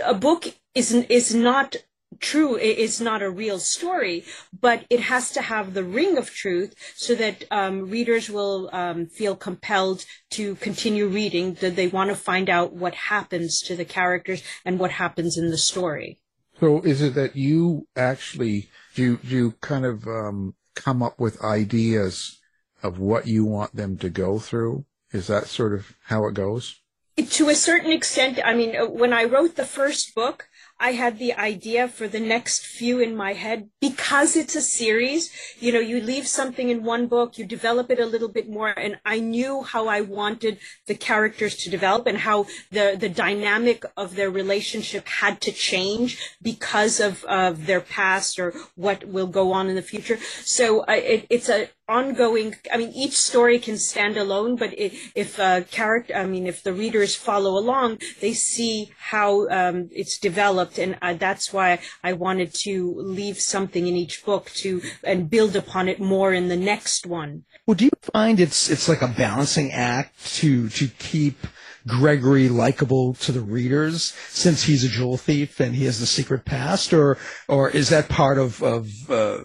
a 0.06 0.14
book 0.14 0.48
is 0.78 0.94
is 0.94 1.34
not 1.34 1.76
true 2.20 2.56
it's 2.56 3.02
not 3.02 3.22
a 3.22 3.30
real 3.30 3.60
story 3.60 4.24
but 4.60 4.86
it 4.90 5.00
has 5.00 5.32
to 5.32 5.42
have 5.42 5.74
the 5.74 5.84
ring 5.84 6.18
of 6.18 6.30
truth 6.30 6.74
so 6.96 7.14
that 7.16 7.44
um, 7.52 7.90
readers 7.90 8.30
will 8.30 8.70
um, 8.74 9.08
feel 9.08 9.36
compelled 9.36 10.06
to 10.30 10.56
continue 10.56 11.08
reading 11.08 11.56
that 11.56 11.76
they 11.76 11.88
want 11.88 12.10
to 12.10 12.16
find 12.16 12.50
out 12.50 12.74
what 12.74 12.96
happens 12.96 13.62
to 13.62 13.76
the 13.76 13.86
characters 13.86 14.42
and 14.66 14.80
what 14.80 14.92
happens 14.92 15.38
in 15.38 15.50
the 15.52 15.58
story. 15.58 16.20
So 16.60 16.82
is 16.82 17.02
it 17.02 17.14
that 17.16 17.36
you 17.36 17.88
actually 17.96 18.70
do 18.96 19.20
you 19.24 19.52
kind 19.62 19.86
of 19.86 20.08
um, 20.08 20.56
come 20.76 21.04
up 21.04 21.20
with 21.20 21.44
ideas 21.44 22.40
of 22.82 23.00
what 23.00 23.28
you 23.28 23.46
want 23.46 23.76
them 23.76 23.98
to 23.98 24.10
go 24.10 24.40
through? 24.40 24.86
Is 25.12 25.28
that 25.28 25.48
sort 25.48 25.74
of 25.74 25.96
how 26.06 26.26
it 26.28 26.34
goes? 26.34 26.82
To 27.18 27.50
a 27.50 27.56
certain 27.56 27.92
extent 27.92 28.40
i 28.46 28.54
mean 28.54 28.76
when 28.92 29.12
i 29.12 29.24
wrote 29.24 29.56
the 29.56 29.66
first 29.66 30.14
book 30.14 30.47
I 30.80 30.92
had 30.92 31.18
the 31.18 31.34
idea 31.34 31.88
for 31.88 32.08
the 32.08 32.20
next 32.20 32.66
few 32.66 33.00
in 33.00 33.16
my 33.16 33.34
head 33.34 33.70
because 33.82 34.36
it's 34.36 34.56
a 34.56 34.62
series. 34.62 35.32
You 35.60 35.72
know, 35.74 35.80
you 35.80 36.00
leave 36.00 36.28
something 36.28 36.70
in 36.70 36.84
one 36.84 37.08
book, 37.08 37.38
you 37.38 37.46
develop 37.46 37.90
it 37.90 38.00
a 38.00 38.06
little 38.06 38.30
bit 38.30 38.50
more, 38.50 38.70
and 38.70 39.00
I 39.06 39.20
knew 39.20 39.64
how 39.64 39.88
I 39.88 40.02
wanted 40.02 40.60
the 40.86 40.96
characters 40.96 41.56
to 41.58 41.70
develop 41.70 42.06
and 42.06 42.20
how 42.20 42.46
the 42.72 42.96
the 43.00 43.10
dynamic 43.10 43.86
of 43.96 44.16
their 44.16 44.30
relationship 44.30 45.08
had 45.08 45.42
to 45.42 45.52
change 45.52 46.20
because 46.42 47.00
of 47.00 47.24
of 47.26 47.66
their 47.66 47.82
past 47.82 48.38
or 48.40 48.54
what 48.76 49.06
will 49.06 49.28
go 49.28 49.54
on 49.54 49.70
in 49.70 49.76
the 49.76 49.82
future. 49.82 50.20
So 50.44 50.82
uh, 50.82 50.94
it, 50.94 51.28
it's 51.30 51.50
a 51.50 51.70
ongoing 51.88 52.56
i 52.72 52.78
mean 52.78 52.92
each 52.94 53.18
story 53.18 53.60
can 53.60 53.78
stand 53.78 54.18
alone 54.18 54.56
but 54.56 54.74
if 54.78 55.38
character 55.72 56.14
i 56.16 56.26
mean 56.26 56.46
if 56.46 56.64
the 56.64 56.74
readers 56.74 57.16
follow 57.16 57.58
along 57.58 57.98
they 58.20 58.34
see 58.34 58.92
how 58.98 59.48
um, 59.50 59.90
it's 59.92 60.18
developed. 60.18 60.78
And 60.78 60.98
uh, 61.02 61.14
that's 61.14 61.54
why 61.54 61.80
i 62.04 62.14
wanted 62.14 62.54
to 62.66 62.94
leave 62.98 63.40
something 63.40 63.88
in 63.88 63.96
each 63.96 64.26
book 64.26 64.50
to 64.56 64.82
and 65.04 65.30
build 65.30 65.56
upon 65.56 65.88
it 65.88 66.00
more 66.00 66.34
in 66.34 66.48
the 66.48 66.58
next 66.58 67.06
one. 67.06 67.44
Well 67.66 67.76
do 67.76 67.86
you 67.86 67.92
find 68.02 68.40
it's 68.40 68.70
it's 68.70 68.90
like 68.90 69.02
a 69.02 69.08
balancing 69.08 69.72
act 69.72 70.36
to 70.38 70.70
to 70.70 70.88
keep 70.88 71.48
Gregory 71.88 72.50
likable 72.50 73.14
to 73.14 73.32
the 73.32 73.40
readers 73.40 74.14
since 74.28 74.64
he's 74.64 74.84
a 74.84 74.90
jewel 74.90 75.16
thief 75.16 75.62
and 75.62 75.74
he 75.74 75.86
has 75.86 76.02
the 76.02 76.06
secret 76.06 76.44
past, 76.44 76.92
or 76.94 77.18
or 77.48 77.70
is 77.70 77.90
that 77.90 78.10
part 78.10 78.38
of 78.38 78.62
of 78.62 78.90
uh, 79.10 79.40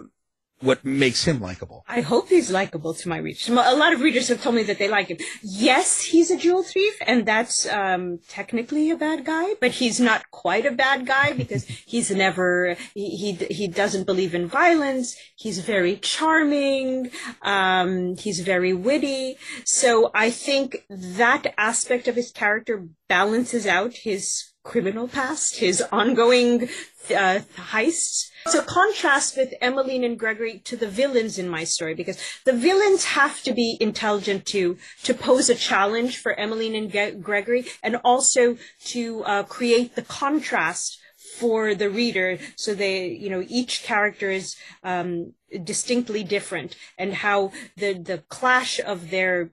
what 0.63 0.83
makes 0.85 1.25
him 1.25 1.39
likable. 1.39 1.83
I 1.87 2.01
hope 2.01 2.29
he's 2.29 2.49
likable 2.49 2.93
to 2.93 3.09
my 3.09 3.17
readers. 3.17 3.49
A 3.49 3.53
lot 3.53 3.93
of 3.93 4.01
readers 4.01 4.29
have 4.29 4.41
told 4.41 4.55
me 4.55 4.63
that 4.63 4.79
they 4.79 4.87
like 4.87 5.07
him. 5.09 5.17
Yes, 5.41 6.01
he's 6.01 6.31
a 6.31 6.37
jewel 6.37 6.63
thief, 6.63 6.95
and 7.05 7.25
that's 7.25 7.67
um, 7.67 8.19
technically 8.27 8.89
a 8.89 8.95
bad 8.95 9.25
guy, 9.25 9.55
but 9.59 9.71
he's 9.71 9.99
not 9.99 10.31
quite 10.31 10.65
a 10.65 10.71
bad 10.71 11.05
guy 11.05 11.33
because 11.41 11.65
he's 11.65 12.11
never 12.11 12.75
he 12.93 13.09
he, 13.09 13.31
he 13.53 13.67
doesn't 13.67 14.05
believe 14.05 14.33
in 14.33 14.47
violence. 14.47 15.15
He's 15.35 15.59
very 15.59 15.97
charming. 15.97 17.11
Um, 17.41 18.15
he's 18.17 18.39
very 18.39 18.73
witty. 18.73 19.37
So 19.65 20.11
I 20.13 20.29
think 20.29 20.85
that 20.89 21.53
aspect 21.57 22.07
of 22.07 22.15
his 22.15 22.31
character 22.31 22.87
balances 23.07 23.67
out 23.67 23.93
his 23.93 24.53
criminal 24.63 25.07
past, 25.07 25.57
his 25.57 25.83
ongoing 25.91 26.63
uh, 27.09 27.39
heists. 27.57 28.29
So 28.47 28.61
contrast 28.61 29.37
with 29.37 29.53
Emmeline 29.61 30.03
and 30.03 30.19
Gregory 30.19 30.59
to 30.65 30.75
the 30.75 30.87
villains 30.87 31.37
in 31.37 31.47
my 31.47 31.63
story 31.63 31.93
because 31.93 32.17
the 32.45 32.53
villains 32.53 33.05
have 33.05 33.41
to 33.43 33.53
be 33.53 33.77
intelligent 33.79 34.45
to 34.47 34.77
to 35.03 35.13
pose 35.13 35.49
a 35.49 35.55
challenge 35.55 36.17
for 36.17 36.33
Emmeline 36.33 36.75
and 36.75 36.91
Ge- 36.91 37.21
Gregory 37.21 37.65
and 37.81 37.95
also 38.03 38.57
to 38.85 39.23
uh, 39.23 39.43
create 39.43 39.95
the 39.95 40.01
contrast 40.01 40.99
for 41.37 41.73
the 41.73 41.89
reader 41.89 42.37
so 42.55 42.75
they 42.75 43.07
you 43.07 43.29
know 43.29 43.43
each 43.47 43.83
character 43.83 44.29
is 44.29 44.55
um, 44.83 45.33
distinctly 45.63 46.23
different 46.23 46.75
and 46.97 47.13
how 47.13 47.51
the 47.77 47.93
the 47.93 48.19
clash 48.29 48.79
of 48.79 49.09
their 49.09 49.51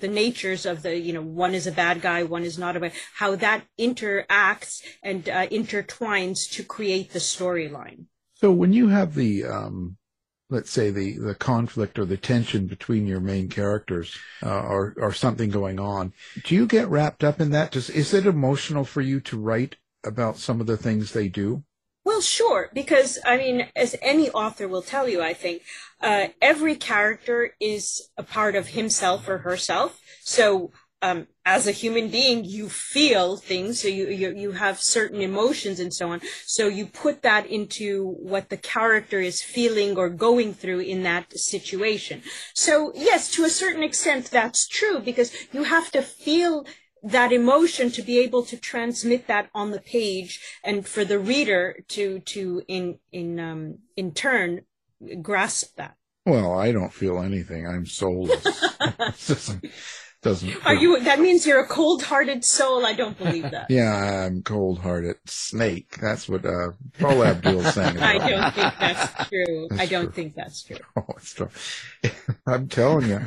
the 0.00 0.08
natures 0.08 0.66
of 0.66 0.82
the 0.82 0.96
you 0.98 1.12
know 1.12 1.22
one 1.22 1.54
is 1.54 1.66
a 1.66 1.72
bad 1.72 2.00
guy 2.00 2.22
one 2.22 2.42
is 2.42 2.58
not 2.58 2.76
a 2.76 2.80
bad 2.80 2.92
how 3.14 3.36
that 3.36 3.64
interacts 3.78 4.82
and 5.02 5.28
uh, 5.28 5.46
intertwines 5.48 6.50
to 6.50 6.62
create 6.62 7.12
the 7.12 7.18
storyline. 7.18 8.06
So 8.34 8.52
when 8.52 8.72
you 8.72 8.88
have 8.88 9.14
the 9.14 9.44
um 9.44 9.96
let's 10.48 10.70
say 10.70 10.90
the 10.90 11.18
the 11.18 11.34
conflict 11.34 11.98
or 11.98 12.04
the 12.04 12.16
tension 12.16 12.66
between 12.66 13.06
your 13.06 13.20
main 13.20 13.48
characters 13.48 14.16
uh, 14.42 14.60
or 14.60 14.94
or 14.98 15.12
something 15.12 15.50
going 15.50 15.80
on 15.80 16.12
do 16.44 16.54
you 16.54 16.66
get 16.66 16.88
wrapped 16.88 17.24
up 17.24 17.40
in 17.40 17.50
that? 17.50 17.72
Does, 17.72 17.90
is 17.90 18.14
it 18.14 18.26
emotional 18.26 18.84
for 18.84 19.00
you 19.00 19.20
to 19.20 19.38
write 19.38 19.76
about 20.04 20.36
some 20.36 20.60
of 20.60 20.66
the 20.66 20.76
things 20.76 21.12
they 21.12 21.28
do 21.28 21.64
well, 22.16 22.22
sure, 22.22 22.70
because 22.72 23.18
I 23.26 23.36
mean, 23.36 23.68
as 23.76 23.94
any 24.00 24.30
author 24.30 24.66
will 24.66 24.80
tell 24.80 25.06
you, 25.06 25.20
I 25.22 25.34
think 25.34 25.60
uh, 26.00 26.28
every 26.40 26.74
character 26.74 27.52
is 27.60 28.08
a 28.16 28.22
part 28.22 28.54
of 28.54 28.68
himself 28.68 29.28
or 29.28 29.38
herself. 29.38 30.00
So, 30.22 30.72
um, 31.02 31.26
as 31.44 31.66
a 31.66 31.72
human 31.72 32.08
being, 32.08 32.42
you 32.46 32.70
feel 32.70 33.36
things, 33.36 33.82
so 33.82 33.88
you, 33.88 34.08
you 34.08 34.34
you 34.34 34.52
have 34.52 34.80
certain 34.80 35.20
emotions 35.20 35.78
and 35.78 35.92
so 35.92 36.10
on. 36.12 36.22
So 36.46 36.68
you 36.68 36.86
put 36.86 37.20
that 37.20 37.44
into 37.44 38.12
what 38.12 38.48
the 38.48 38.56
character 38.56 39.20
is 39.20 39.42
feeling 39.42 39.98
or 39.98 40.08
going 40.08 40.54
through 40.54 40.80
in 40.80 41.02
that 41.02 41.38
situation. 41.38 42.22
So 42.54 42.92
yes, 42.94 43.30
to 43.32 43.44
a 43.44 43.50
certain 43.50 43.82
extent, 43.82 44.30
that's 44.30 44.66
true 44.66 45.00
because 45.00 45.32
you 45.52 45.64
have 45.64 45.90
to 45.90 46.00
feel 46.00 46.64
that 47.06 47.32
emotion 47.32 47.90
to 47.92 48.02
be 48.02 48.18
able 48.18 48.42
to 48.44 48.56
transmit 48.56 49.26
that 49.28 49.48
on 49.54 49.70
the 49.70 49.80
page 49.80 50.40
and 50.64 50.86
for 50.86 51.04
the 51.04 51.18
reader 51.18 51.84
to 51.88 52.18
to 52.20 52.62
in 52.66 52.98
in 53.12 53.38
um 53.38 53.78
in 53.96 54.12
turn 54.12 54.62
grasp 55.22 55.76
that. 55.76 55.94
Well 56.24 56.58
i 56.58 56.72
don't 56.72 56.92
feel 56.92 57.22
anything. 57.22 57.66
I'm 57.66 57.86
soulless 57.86 58.44
doesn't, 60.22 60.66
are 60.66 60.74
you 60.74 61.00
that 61.04 61.20
means 61.20 61.46
you're 61.46 61.60
a 61.60 61.66
cold-hearted 61.66 62.44
soul. 62.44 62.84
I 62.84 62.94
don't 62.94 63.16
believe 63.16 63.50
that. 63.50 63.70
Yeah 63.70 64.24
i'm 64.26 64.42
cold-hearted 64.42 65.16
snake. 65.26 65.96
That's 66.00 66.28
what 66.28 66.44
uh 66.44 66.72
Paula 66.98 67.28
Abdul's 67.28 67.74
saying 67.74 67.98
i 68.02 68.18
don't 68.18 68.54
think 68.54 68.74
that's 68.78 69.28
true. 69.28 69.68
That's 69.70 69.82
i 69.82 69.86
don't 69.86 70.04
true. 70.04 70.12
think 70.12 70.34
that's 70.34 70.62
true. 70.64 70.76
Oh 70.96 71.04
it's 71.16 71.34
true. 71.34 71.50
I'm 72.46 72.68
telling 72.68 73.08
you. 73.08 73.20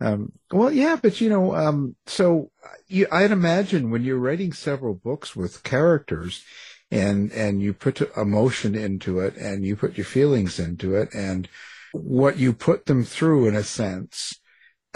Um, 0.00 0.32
well, 0.52 0.70
yeah, 0.70 0.96
but 1.00 1.20
you 1.20 1.28
know, 1.30 1.54
um, 1.54 1.96
so 2.06 2.50
you, 2.86 3.06
I'd 3.10 3.30
imagine 3.30 3.90
when 3.90 4.04
you're 4.04 4.18
writing 4.18 4.52
several 4.52 4.94
books 4.94 5.34
with 5.34 5.62
characters 5.62 6.44
and, 6.90 7.32
and 7.32 7.62
you 7.62 7.72
put 7.72 8.00
emotion 8.16 8.74
into 8.74 9.20
it 9.20 9.36
and 9.36 9.64
you 9.64 9.74
put 9.74 9.96
your 9.96 10.04
feelings 10.04 10.58
into 10.58 10.94
it 10.94 11.08
and 11.14 11.48
what 11.92 12.36
you 12.38 12.52
put 12.52 12.86
them 12.86 13.04
through 13.04 13.48
in 13.48 13.56
a 13.56 13.62
sense, 13.64 14.38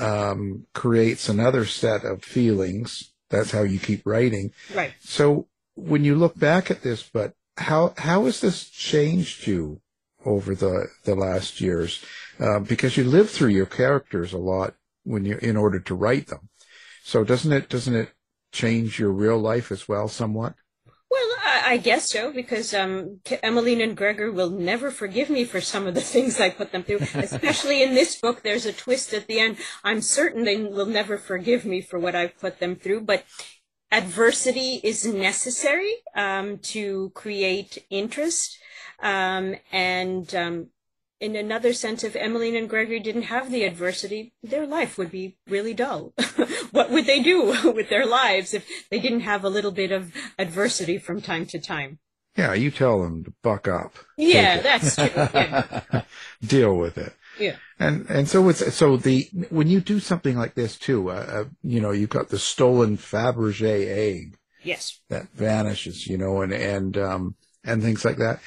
um, 0.00 0.66
creates 0.75 1.28
another 1.28 1.64
set 1.64 2.04
of 2.04 2.25
feelings. 2.25 3.12
That's 3.28 3.50
how 3.50 3.62
you 3.62 3.78
keep 3.78 4.02
writing. 4.04 4.52
Right. 4.75 4.92
So 5.00 5.49
when 5.75 6.04
you 6.04 6.14
look 6.16 6.38
back 6.38 6.71
at 6.71 6.83
this, 6.83 7.02
but 7.02 7.35
how, 7.57 7.95
how 7.99 8.25
has 8.25 8.40
this 8.40 8.69
changed 8.69 9.47
you 9.47 9.80
over 10.25 10.54
the, 10.54 10.87
the 11.04 11.14
last 11.14 11.61
years? 11.61 12.04
Uh, 12.39 12.58
because 12.60 12.97
you 12.97 13.04
live 13.04 13.30
through 13.30 13.50
your 13.50 13.67
characters 13.67 14.32
a 14.32 14.39
lot 14.39 14.75
when 15.04 15.25
you 15.25 15.39
in 15.43 15.56
order 15.56 15.80
to 15.80 15.95
write 15.95 16.28
them. 16.28 16.49
So 17.02 17.25
doesn't 17.25 17.52
it 17.52 17.69
doesn't 17.69 17.95
it 17.95 18.13
change 18.52 18.99
your 18.99 19.10
real 19.10 19.39
life 19.39 19.73
as 19.73 19.89
well 19.89 20.08
somewhat? 20.08 20.54
I 21.71 21.76
guess 21.76 22.11
so 22.11 22.33
because 22.33 22.75
um, 22.75 23.21
Emmeline 23.45 23.80
and 23.80 23.97
Gregor 23.97 24.33
will 24.33 24.50
never 24.50 24.91
forgive 24.91 25.30
me 25.30 25.45
for 25.45 25.61
some 25.61 25.87
of 25.87 25.95
the 25.95 26.00
things 26.15 26.41
I 26.41 26.50
put 26.50 26.73
them 26.73 26.83
through. 26.83 26.99
Especially 27.15 27.80
in 27.80 27.95
this 27.95 28.21
book, 28.21 28.43
there's 28.43 28.67
a 28.67 28.73
twist 28.73 29.15
at 29.15 29.28
the 29.28 29.39
end. 29.39 29.56
I'm 29.85 30.00
certain 30.00 30.43
they 30.43 30.56
will 30.56 30.87
never 30.87 31.17
forgive 31.17 31.65
me 31.65 31.80
for 31.80 32.00
what 32.00 32.17
I've 32.17 32.37
put 32.41 32.59
them 32.59 32.75
through, 32.75 33.02
but 33.02 33.25
adversity 33.93 34.80
is 34.83 35.06
necessary 35.06 35.95
um, 36.17 36.59
to 36.75 37.11
create 37.11 37.78
interest. 37.89 38.59
Um, 39.00 39.54
and 39.71 40.35
um, 40.35 40.71
in 41.21 41.37
another 41.37 41.75
sense, 41.75 42.02
if 42.02 42.17
Emmeline 42.17 42.56
and 42.56 42.69
Gregory 42.69 42.99
didn't 42.99 43.23
have 43.23 43.50
the 43.50 43.65
adversity, 43.65 44.33
their 44.43 44.67
life 44.67 44.97
would 44.97 45.11
be 45.11 45.37
really 45.47 45.75
dull. 45.75 46.15
what 46.71 46.91
would 46.91 47.04
they 47.04 47.23
do 47.23 47.54
with 47.75 47.91
their 47.91 48.06
lives 48.06 48.54
if 48.54 48.67
they 48.91 48.99
didn't 48.99 49.21
have 49.21 49.45
a 49.45 49.50
little 49.50 49.71
bit 49.71 49.93
of 49.93 50.13
adversity 50.39 50.97
from 50.99 51.21
time 51.21 51.45
to 51.47 51.59
time? 51.61 51.99
Yeah, 52.37 52.54
you 52.54 52.71
tell 52.71 53.02
them 53.02 53.25
to 53.25 53.35
buck 53.43 53.69
up. 53.69 53.95
Yeah, 54.17 54.61
that's 54.61 54.97
true. 54.97 55.11
Yeah. 55.15 56.02
Deal 56.47 56.75
with 56.75 56.97
it. 56.97 57.13
Yeah. 57.39 57.56
And 57.78 58.09
and 58.09 58.28
so 58.28 58.49
it's 58.49 58.75
so 58.75 58.97
the 58.97 59.28
when 59.50 59.67
you 59.67 59.80
do 59.80 60.00
something 60.00 60.39
like 60.39 60.54
this 60.54 60.78
too, 60.78 61.11
uh, 61.11 61.26
uh, 61.28 61.45
you 61.63 61.80
know, 61.80 61.91
you've 61.91 62.11
got 62.11 62.28
the 62.28 62.39
stolen 62.39 62.97
Fabergé 62.97 63.89
egg. 63.89 64.39
Yes. 64.63 65.00
That 65.09 65.30
vanishes, 65.30 66.06
you 66.06 66.19
know, 66.19 66.41
and 66.41 66.52
and 66.52 66.97
um 66.97 67.35
and 67.65 67.83
things 67.83 68.04
like 68.04 68.19
that 68.19 68.41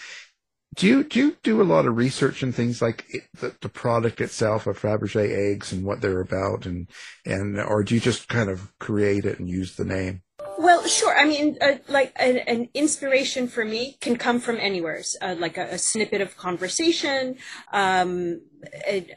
do 0.73 0.87
you 0.87 1.03
do 1.03 1.19
you 1.19 1.37
do 1.43 1.61
a 1.61 1.63
lot 1.63 1.85
of 1.85 1.97
research 1.97 2.43
and 2.43 2.53
things 2.53 2.81
like 2.81 3.05
it, 3.09 3.23
the, 3.39 3.55
the 3.61 3.69
product 3.69 4.21
itself 4.21 4.67
of 4.67 4.79
Fabergé 4.79 5.53
eggs 5.53 5.71
and 5.71 5.85
what 5.85 6.01
they're 6.01 6.21
about 6.21 6.65
and 6.65 6.87
and 7.25 7.59
or 7.59 7.83
do 7.83 7.95
you 7.95 8.01
just 8.01 8.27
kind 8.27 8.49
of 8.49 8.71
create 8.79 9.25
it 9.25 9.39
and 9.39 9.49
use 9.49 9.75
the 9.75 9.85
name? 9.85 10.21
Well, 10.57 10.85
sure. 10.87 11.17
I 11.17 11.25
mean, 11.25 11.57
uh, 11.61 11.75
like 11.87 12.13
an, 12.15 12.37
an, 12.37 12.69
inspiration 12.73 13.47
for 13.47 13.65
me 13.65 13.97
can 14.01 14.17
come 14.17 14.39
from 14.39 14.57
anywhere, 14.57 15.01
uh, 15.21 15.35
like 15.37 15.57
a, 15.57 15.63
a, 15.63 15.77
snippet 15.77 16.21
of 16.21 16.37
conversation, 16.37 17.37
um, 17.71 18.41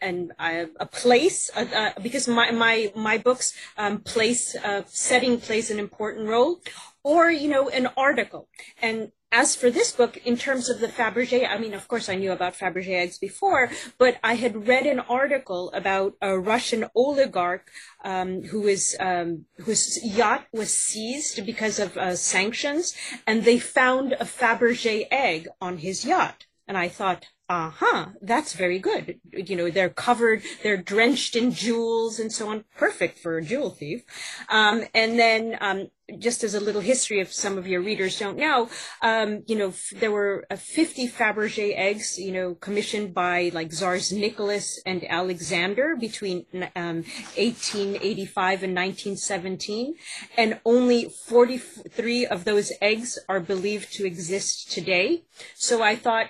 and, 0.00 0.32
a, 0.40 0.66
a, 0.80 0.86
place. 0.86 1.50
Uh, 1.54 1.66
uh, 1.74 1.92
because 2.02 2.26
my 2.26 2.50
my 2.52 2.92
my 2.96 3.18
books 3.18 3.54
um, 3.76 4.00
place 4.00 4.56
uh, 4.56 4.82
setting 4.86 5.38
plays 5.38 5.70
an 5.70 5.78
important 5.78 6.28
role, 6.28 6.60
or 7.06 7.30
you 7.30 7.48
know, 7.48 7.68
an 7.68 7.86
article. 7.96 8.48
And 8.82 9.12
as 9.30 9.54
for 9.54 9.70
this 9.70 9.92
book, 9.92 10.16
in 10.24 10.36
terms 10.36 10.68
of 10.68 10.80
the 10.80 10.88
Fabergé, 10.88 11.48
I 11.48 11.56
mean, 11.56 11.72
of 11.72 11.86
course, 11.86 12.08
I 12.08 12.16
knew 12.16 12.32
about 12.32 12.58
Fabergé 12.58 12.94
eggs 12.94 13.16
before, 13.16 13.70
but 13.96 14.16
I 14.24 14.34
had 14.34 14.66
read 14.66 14.86
an 14.86 14.98
article 14.98 15.70
about 15.72 16.14
a 16.20 16.36
Russian 16.36 16.86
oligarch 16.96 17.70
um, 18.04 18.42
who 18.42 18.66
is 18.66 18.96
um, 18.98 19.44
whose 19.58 20.00
yacht 20.02 20.46
was 20.52 20.76
seized 20.76 21.46
because 21.46 21.78
of 21.78 21.96
uh, 21.96 22.16
sanctions, 22.16 22.96
and 23.24 23.44
they 23.44 23.60
found 23.60 24.14
a 24.14 24.24
Fabergé 24.24 25.06
egg 25.12 25.46
on 25.60 25.78
his 25.78 26.04
yacht. 26.04 26.46
And 26.66 26.76
I 26.76 26.88
thought, 26.88 27.26
uh-huh, 27.48 28.06
that's 28.20 28.54
very 28.54 28.80
good. 28.80 29.20
You 29.32 29.54
know, 29.54 29.70
they're 29.70 29.88
covered, 29.88 30.42
they're 30.64 30.82
drenched 30.82 31.36
in 31.36 31.52
jewels 31.52 32.18
and 32.18 32.32
so 32.32 32.48
on. 32.48 32.64
Perfect 32.76 33.20
for 33.20 33.38
a 33.38 33.44
jewel 33.44 33.70
thief. 33.70 34.02
Um, 34.48 34.84
and 34.92 35.16
then, 35.16 35.56
um, 35.60 35.88
just 36.18 36.44
as 36.44 36.54
a 36.54 36.60
little 36.60 36.80
history 36.80 37.20
if 37.20 37.32
some 37.32 37.58
of 37.58 37.66
your 37.66 37.80
readers 37.80 38.18
don't 38.18 38.38
know, 38.38 38.68
um, 39.02 39.42
you 39.46 39.56
know, 39.56 39.68
f- 39.68 39.92
there 39.96 40.10
were 40.10 40.46
uh, 40.50 40.56
50 40.56 41.08
Fabergé 41.08 41.76
eggs, 41.76 42.18
you 42.18 42.32
know, 42.32 42.54
commissioned 42.54 43.12
by 43.12 43.50
like 43.52 43.70
Tsars 43.70 44.12
Nicholas 44.12 44.80
and 44.86 45.04
Alexander 45.10 45.96
between 45.96 46.46
um, 46.76 47.02
1885 47.36 48.62
and 48.62 48.74
1917. 48.74 49.94
And 50.38 50.60
only 50.64 51.08
43 51.08 52.26
of 52.26 52.44
those 52.44 52.72
eggs 52.80 53.18
are 53.28 53.40
believed 53.40 53.92
to 53.94 54.06
exist 54.06 54.70
today. 54.70 55.24
So 55.54 55.82
I 55.82 55.96
thought, 55.96 56.28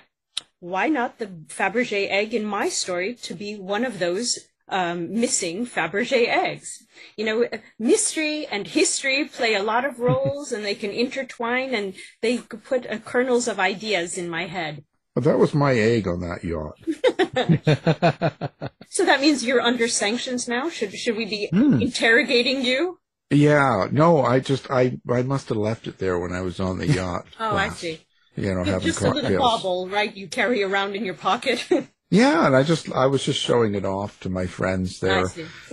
why 0.59 0.87
not 0.87 1.19
the 1.19 1.27
Fabergé 1.27 2.09
egg 2.09 2.33
in 2.33 2.43
my 2.43 2.67
story 2.69 3.13
to 3.13 3.35
be 3.35 3.55
one 3.55 3.85
of 3.85 3.99
those 3.99 4.47
um, 4.69 5.13
missing 5.19 5.65
Fabergé 5.65 6.27
eggs? 6.27 6.85
You 7.15 7.25
know, 7.25 7.49
mystery 7.79 8.45
and 8.47 8.67
history 8.67 9.25
play 9.25 9.55
a 9.55 9.63
lot 9.63 9.85
of 9.85 9.99
roles 9.99 10.51
and 10.51 10.65
they 10.65 10.75
can 10.75 10.91
intertwine 10.91 11.73
and 11.73 11.93
they 12.21 12.39
put 12.39 12.85
uh, 12.89 12.97
kernels 12.99 13.47
of 13.47 13.59
ideas 13.59 14.17
in 14.17 14.29
my 14.29 14.47
head. 14.47 14.83
Well, 15.15 15.23
that 15.23 15.39
was 15.39 15.53
my 15.53 15.73
egg 15.73 16.07
on 16.07 16.21
that 16.21 16.43
yacht. 16.43 16.77
So 18.89 19.05
that 19.05 19.21
means 19.21 19.43
you're 19.43 19.61
under 19.61 19.87
sanctions 19.87 20.47
now. 20.47 20.69
Should 20.69 20.93
should 20.93 21.17
we 21.17 21.25
be 21.25 21.51
Hmm. 21.51 21.79
interrogating 21.81 22.63
you? 22.63 22.99
Yeah, 23.29 23.87
no, 23.91 24.21
I 24.23 24.39
just 24.39 24.71
I 24.71 24.97
I 25.09 25.21
must 25.23 25.49
have 25.49 25.57
left 25.57 25.87
it 25.87 25.97
there 25.97 26.17
when 26.17 26.31
I 26.33 26.41
was 26.41 26.59
on 26.59 26.77
the 26.77 26.87
yacht. 26.87 27.25
Oh, 27.39 27.55
I 27.55 27.69
see. 27.69 27.99
You 28.35 28.53
know, 28.53 28.63
having 28.63 28.87
Just 28.87 29.01
a 29.01 29.09
little 29.09 29.37
bauble, 29.37 29.89
right? 29.89 30.15
You 30.15 30.27
carry 30.27 30.63
around 30.63 30.95
in 30.95 31.03
your 31.05 31.15
pocket. 31.15 31.67
Yeah, 32.09 32.45
and 32.45 32.55
I 32.55 32.63
just 32.63 32.89
I 32.93 33.05
was 33.07 33.23
just 33.25 33.39
showing 33.39 33.75
it 33.75 33.83
off 33.83 34.17
to 34.21 34.29
my 34.29 34.45
friends 34.45 35.01
there, 35.01 35.25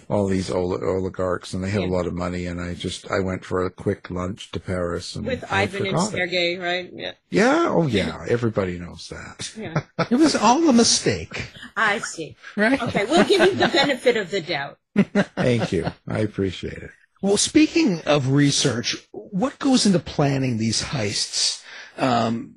all 0.08 0.26
these 0.26 0.50
oli- 0.50 0.82
oligarchs, 0.82 1.54
and 1.54 1.62
they 1.62 1.70
have 1.70 1.82
Yeah. 1.82 1.86
a 1.88 1.94
lot 1.96 2.06
of 2.08 2.14
money. 2.14 2.46
And 2.46 2.60
I 2.60 2.74
just 2.74 3.08
I 3.08 3.20
went 3.20 3.44
for 3.44 3.64
a 3.64 3.70
quick 3.70 4.10
lunch 4.10 4.50
to 4.50 4.58
Paris 4.58 5.14
and 5.14 5.26
With 5.26 5.44
I 5.48 5.62
Ivan 5.62 5.86
and 5.86 5.90
forgot 5.96 6.08
it. 6.08 6.10
Sergei, 6.16 6.56
right? 6.58 6.90
Yeah. 6.92 7.12
Yeah, 7.30 7.66
oh 7.68 7.86
yeah, 7.86 8.24
everybody 8.28 8.80
knows 8.80 9.08
that. 9.10 9.52
Yeah. 9.56 9.82
It 10.10 10.16
was 10.16 10.34
all 10.34 10.68
a 10.68 10.72
mistake. 10.72 11.50
I 11.76 11.98
see. 12.00 12.36
Right. 12.56 12.82
Okay, 12.82 13.04
we'll 13.04 13.24
give 13.24 13.40
you 13.40 13.54
the 13.54 13.68
benefit 13.68 14.16
of 14.16 14.30
the 14.32 14.40
doubt. 14.40 14.78
Thank 15.36 15.72
you, 15.72 15.86
I 16.08 16.18
appreciate 16.18 16.78
it. 16.78 16.90
Well, 17.22 17.36
speaking 17.36 18.00
of 18.06 18.30
research, 18.32 18.96
what 19.12 19.58
goes 19.60 19.86
into 19.86 19.98
planning 20.00 20.58
these 20.58 20.82
heists? 20.82 21.62
Um, 21.96 22.56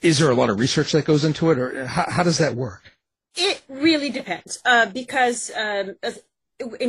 is 0.00 0.20
there 0.20 0.30
a 0.30 0.34
lot 0.34 0.48
of 0.48 0.60
research 0.60 0.92
that 0.92 1.04
goes 1.04 1.24
into 1.24 1.50
it, 1.50 1.58
or 1.58 1.86
how, 1.86 2.06
how 2.08 2.22
does 2.22 2.38
that 2.38 2.54
work? 2.54 2.92
It 3.36 3.62
really 3.68 4.10
depends, 4.10 4.60
uh, 4.64 4.86
because 4.86 5.50
um, 5.56 5.96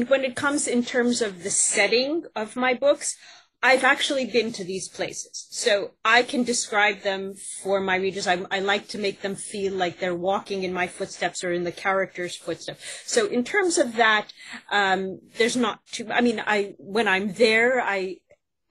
when 0.07 0.23
it 0.23 0.35
comes 0.35 0.67
in 0.67 0.83
terms 0.83 1.21
of 1.21 1.43
the 1.43 1.49
setting 1.49 2.23
of 2.35 2.55
my 2.55 2.73
books, 2.73 3.17
I've 3.61 3.83
actually 3.83 4.25
been 4.25 4.51
to 4.53 4.63
these 4.63 4.87
places, 4.87 5.47
so 5.49 5.91
I 6.05 6.21
can 6.21 6.43
describe 6.43 7.01
them 7.01 7.33
for 7.63 7.81
my 7.81 7.95
readers. 7.95 8.27
I, 8.27 8.45
I 8.51 8.59
like 8.59 8.87
to 8.89 8.99
make 8.99 9.21
them 9.21 9.35
feel 9.35 9.73
like 9.73 9.99
they're 9.99 10.15
walking 10.15 10.63
in 10.63 10.71
my 10.71 10.85
footsteps 10.85 11.43
or 11.43 11.51
in 11.51 11.63
the 11.63 11.71
character's 11.71 12.35
footsteps. 12.35 12.81
So 13.05 13.25
in 13.25 13.43
terms 13.43 13.79
of 13.79 13.95
that, 13.95 14.31
um, 14.71 15.19
there's 15.37 15.57
not 15.57 15.79
too. 15.91 16.07
I 16.11 16.21
mean, 16.21 16.41
I 16.45 16.75
when 16.77 17.07
I'm 17.07 17.33
there, 17.33 17.81
I 17.81 18.17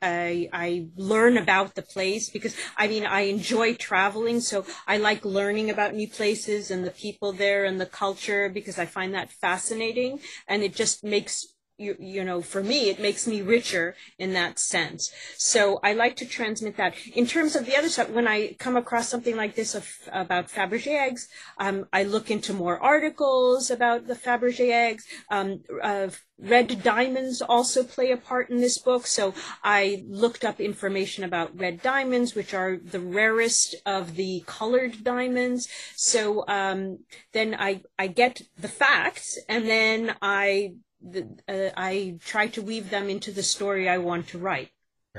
I, 0.03 0.49
I 0.53 0.87
learn 0.97 1.39
about 1.39 1.75
the 1.75 1.83
place 1.83 2.29
because 2.29 2.55
I 2.77 2.87
mean 2.87 3.07
I 3.07 3.23
enjoy 3.23 3.75
traveling, 3.75 4.41
so 4.41 4.65
I 4.87 4.99
like 4.99 5.25
learning 5.25 5.71
about 5.71 5.95
new 5.95 6.09
places 6.09 6.71
and 6.71 6.85
the 6.85 6.91
people 6.91 7.33
there 7.33 7.65
and 7.65 7.81
the 7.81 7.87
culture 7.87 8.49
because 8.49 8.79
I 8.79 8.87
find 8.87 9.15
that 9.15 9.33
fascinating, 9.33 10.21
and 10.47 10.63
it 10.63 10.75
just 10.75 11.03
makes 11.03 11.47
you 11.79 11.97
you 11.99 12.25
know 12.25 12.41
for 12.41 12.63
me 12.63 12.89
it 12.89 12.99
makes 12.99 13.27
me 13.27 13.43
richer 13.43 13.95
in 14.19 14.33
that 14.33 14.59
sense. 14.59 15.13
So 15.37 15.79
I 15.83 15.93
like 15.93 16.17
to 16.17 16.27
transmit 16.27 16.77
that. 16.77 16.95
In 17.15 17.27
terms 17.27 17.57
of 17.57 17.67
the 17.67 17.77
other 17.77 17.89
stuff, 17.89 18.11
when 18.11 18.29
I 18.29 18.55
come 18.59 18.77
across 18.77 19.09
something 19.09 19.37
like 19.37 19.55
this 19.55 19.75
of, 19.75 19.89
about 20.13 20.49
Fabergé 20.49 20.99
eggs, 21.07 21.29
um, 21.59 21.87
I 21.93 22.03
look 22.05 22.31
into 22.31 22.53
more 22.53 22.79
articles 22.79 23.71
about 23.71 24.07
the 24.07 24.15
Fabergé 24.15 24.71
eggs. 24.71 25.05
Um, 25.31 25.63
uh, 25.83 26.09
red 26.39 26.83
diamonds 26.83 27.41
also 27.41 27.83
play 27.83 28.11
a 28.11 28.17
part 28.17 28.51
in 28.51 28.59
this 28.59 28.79
book. 28.79 29.07
So 29.07 29.35
I 29.65 30.05
looked 30.07 30.45
up 30.45 30.61
information 30.61 31.25
about 31.25 31.59
red 31.59 31.83
diamonds, 31.83 32.35
which 32.35 32.53
are 32.55 32.77
the 32.77 33.01
rarest 33.01 33.75
of 33.85 34.17
the 34.17 34.43
colored 34.47 35.03
diamonds. 35.03 35.69
So 35.95 36.45
um, 36.49 36.99
then 37.33 37.55
I 37.59 37.83
I 37.99 38.07
get 38.09 38.43
the 38.59 38.69
facts, 38.69 39.39
and 39.49 39.67
then 39.67 40.17
I 40.23 40.75
the, 41.11 41.27
uh, 41.49 41.71
I 41.77 42.19
try 42.25 42.49
to 42.49 42.63
weave 42.63 42.91
them 42.91 43.09
into 43.09 43.33
the 43.33 43.43
story 43.43 43.89
I 43.89 43.99
want 43.99 44.29
to 44.29 44.39
write. 44.39 44.71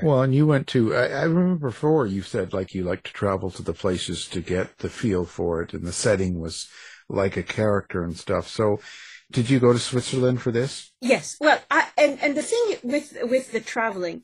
Well, 0.01 0.21
and 0.21 0.33
you 0.33 0.45
went 0.45 0.67
to, 0.67 0.95
I, 0.95 1.07
I 1.07 1.23
remember 1.23 1.69
before 1.69 2.05
you 2.05 2.21
said 2.21 2.53
like 2.53 2.75
you 2.75 2.83
like 2.83 3.03
to 3.03 3.13
travel 3.13 3.49
to 3.51 3.63
the 3.63 3.73
places 3.73 4.27
to 4.27 4.41
get 4.41 4.77
the 4.79 4.89
feel 4.89 5.25
for 5.25 5.61
it, 5.61 5.73
and 5.73 5.85
the 5.85 5.93
setting 5.93 6.39
was 6.39 6.67
like 7.09 7.37
a 7.37 7.43
character 7.43 8.03
and 8.03 8.17
stuff. 8.17 8.47
So, 8.47 8.79
did 9.31 9.49
you 9.49 9.59
go 9.59 9.73
to 9.73 9.79
Switzerland 9.79 10.41
for 10.41 10.51
this? 10.51 10.91
Yes. 11.01 11.37
Well, 11.41 11.59
I, 11.69 11.87
and 11.97 12.19
and 12.21 12.37
the 12.37 12.43
thing 12.43 12.77
with 12.83 13.17
with 13.23 13.51
the 13.51 13.59
traveling, 13.59 14.23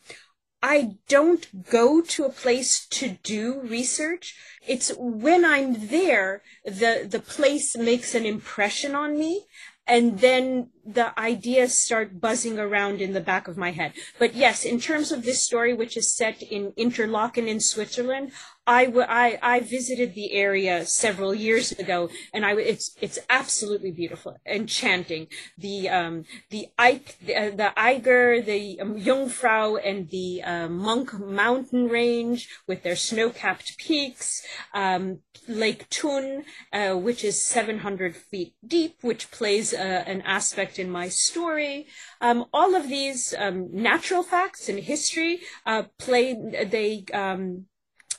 I 0.62 0.95
don't 1.10 1.69
go 1.69 2.02
to 2.02 2.23
a 2.23 2.30
place 2.30 2.88
to 2.91 3.17
do 3.23 3.60
research. 3.62 4.36
It's 4.65 4.93
when 4.97 5.43
I'm 5.43 5.88
there, 5.88 6.41
the 6.65 7.06
the 7.10 7.19
place 7.19 7.76
makes 7.76 8.15
an 8.15 8.26
impression 8.26 8.95
on 8.95 9.17
me, 9.17 9.45
and 9.88 10.19
then 10.19 10.69
the 10.86 11.17
ideas 11.17 11.78
start 11.78 12.19
buzzing 12.19 12.60
around 12.60 13.02
in 13.02 13.13
the 13.13 13.22
back 13.22 13.48
of 13.48 13.58
my 13.58 13.72
head. 13.72 13.93
But 14.19 14.36
yes, 14.36 14.65
in 14.65 14.80
terms 14.80 15.12
of 15.12 15.24
this 15.24 15.41
story, 15.41 15.74
which 15.74 15.96
is 15.96 16.15
set 16.15 16.41
in 16.41 16.74
Interlaken 16.76 17.48
in 17.48 17.60
Switzerland, 17.60 18.32
I, 18.65 18.86
w- 18.86 19.06
I, 19.08 19.38
I 19.41 19.60
visited 19.60 20.15
the 20.15 20.32
area 20.32 20.86
several 20.86 21.34
years 21.34 21.74
ago, 21.74 22.10
and 22.34 22.46
I, 22.46 22.50
w- 22.50 22.65
it's, 22.65 22.96
it's 23.02 23.19
absolutely 23.30 23.91
beautiful, 23.91 24.38
enchanting. 24.46 25.28
The, 25.58 25.89
um, 25.89 26.24
the 26.50 26.67
Eik, 26.80 27.17
the, 27.26 27.36
uh, 27.36 27.56
the 27.56 27.78
Eiger, 27.78 28.41
the 28.41 28.80
um, 28.80 28.96
Jungfrau, 28.98 29.76
and 29.76 30.10
the 30.10 30.43
uh, 30.43 30.69
Monk 30.69 31.19
mountain 31.19 31.89
range 31.89 32.48
with 32.65 32.84
their 32.84 32.96
snow-capped 32.96 33.78
peaks, 33.78 34.46
um, 34.74 35.19
Lake 35.48 35.88
Thun, 35.89 36.46
uh, 36.72 36.93
which 36.93 37.26
is 37.26 37.43
700 37.43 38.15
feet 38.15 38.56
deep, 38.65 38.98
which 39.02 39.30
plays 39.30 39.74
uh, 39.74 40.04
an 40.08 40.22
aspect 40.22 40.72
in 40.79 40.89
my 40.89 41.09
story. 41.09 41.88
Um, 42.21 42.45
all 42.53 42.75
of 42.75 42.89
these 42.89 43.33
um, 43.38 43.69
natural 43.71 44.23
facts 44.23 44.69
and 44.69 44.79
history 44.79 45.41
uh, 45.65 45.83
play. 45.97 46.33
They 46.33 47.05
um, 47.13 47.65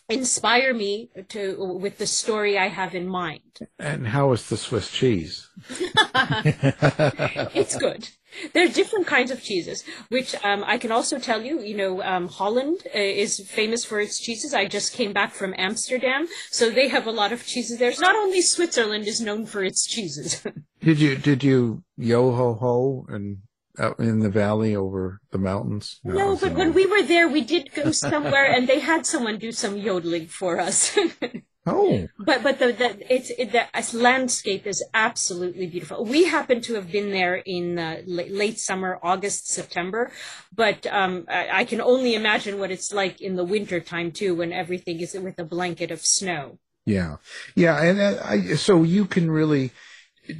inspire 0.08 0.74
me 0.74 1.10
to 1.28 1.56
with 1.80 1.98
the 1.98 2.06
story 2.06 2.58
I 2.58 2.68
have 2.68 2.94
in 2.94 3.08
mind. 3.08 3.68
And 3.78 4.08
how 4.08 4.32
is 4.32 4.48
the 4.48 4.56
Swiss 4.56 4.90
cheese? 4.90 5.48
it's 6.14 7.76
good. 7.76 8.08
There 8.52 8.64
are 8.64 8.68
different 8.68 9.06
kinds 9.06 9.30
of 9.30 9.42
cheeses, 9.42 9.84
which 10.08 10.34
um, 10.44 10.64
I 10.66 10.78
can 10.78 10.92
also 10.92 11.18
tell 11.18 11.42
you. 11.42 11.60
You 11.60 11.76
know, 11.76 12.02
um, 12.02 12.28
Holland 12.28 12.82
uh, 12.94 12.98
is 12.98 13.40
famous 13.48 13.84
for 13.84 14.00
its 14.00 14.18
cheeses. 14.18 14.54
I 14.54 14.66
just 14.66 14.92
came 14.92 15.12
back 15.12 15.32
from 15.32 15.54
Amsterdam, 15.56 16.26
so 16.50 16.70
they 16.70 16.88
have 16.88 17.06
a 17.06 17.10
lot 17.10 17.32
of 17.32 17.46
cheeses 17.46 17.78
there. 17.78 17.92
Not 17.98 18.16
only 18.16 18.42
Switzerland 18.42 19.06
is 19.06 19.20
known 19.20 19.46
for 19.46 19.62
its 19.62 19.86
cheeses. 19.86 20.44
Did 20.80 21.00
you 21.00 21.16
did 21.16 21.42
you 21.42 21.82
yo 21.96 22.32
ho 22.32 22.52
ho 22.52 23.06
and 23.08 23.38
out 23.78 23.98
in 23.98 24.20
the 24.20 24.28
valley 24.28 24.76
over 24.76 25.20
the 25.30 25.38
mountains? 25.38 25.98
no, 26.04 26.36
but 26.36 26.52
when 26.52 26.74
we 26.74 26.84
were 26.84 27.02
there, 27.02 27.26
we 27.26 27.40
did 27.40 27.72
go 27.72 27.90
somewhere, 27.90 28.44
and 28.44 28.68
they 28.68 28.80
had 28.80 29.06
someone 29.06 29.38
do 29.38 29.50
some 29.50 29.78
yodeling 29.78 30.26
for 30.26 30.60
us. 30.60 30.96
Oh, 31.66 32.09
But 32.18 32.42
but 32.42 32.59
the, 32.59 32.72
the 32.72 33.14
it's 33.14 33.31
it, 33.31 33.53
the 33.53 33.66
landscape 33.98 34.66
is 34.66 34.85
absolutely 34.94 35.66
beautiful. 35.66 36.05
We 36.05 36.24
happen 36.24 36.61
to 36.62 36.74
have 36.74 36.90
been 36.90 37.11
there 37.11 37.37
in 37.37 37.79
uh, 37.79 38.03
late, 38.07 38.31
late 38.33 38.59
summer, 38.61 39.00
August, 39.03 39.48
September, 39.48 40.12
but 40.55 40.87
um, 40.87 41.24
I, 41.29 41.48
I 41.61 41.64
can 41.64 41.81
only 41.81 42.14
imagine 42.14 42.59
what 42.59 42.70
it's 42.70 42.92
like 42.92 43.20
in 43.20 43.37
the 43.37 43.44
winter 43.44 43.81
time 43.81 44.12
too, 44.12 44.35
when 44.37 44.53
everything 44.53 45.00
is 45.00 45.14
with 45.14 45.38
a 45.40 45.44
blanket 45.44 45.90
of 45.90 46.00
snow. 46.05 46.59
yeah, 46.87 47.16
yeah, 47.55 47.83
and 47.83 48.00
uh, 48.00 48.20
I 48.24 48.55
so 48.55 48.83
you 48.83 49.07
can 49.07 49.31
really. 49.31 49.72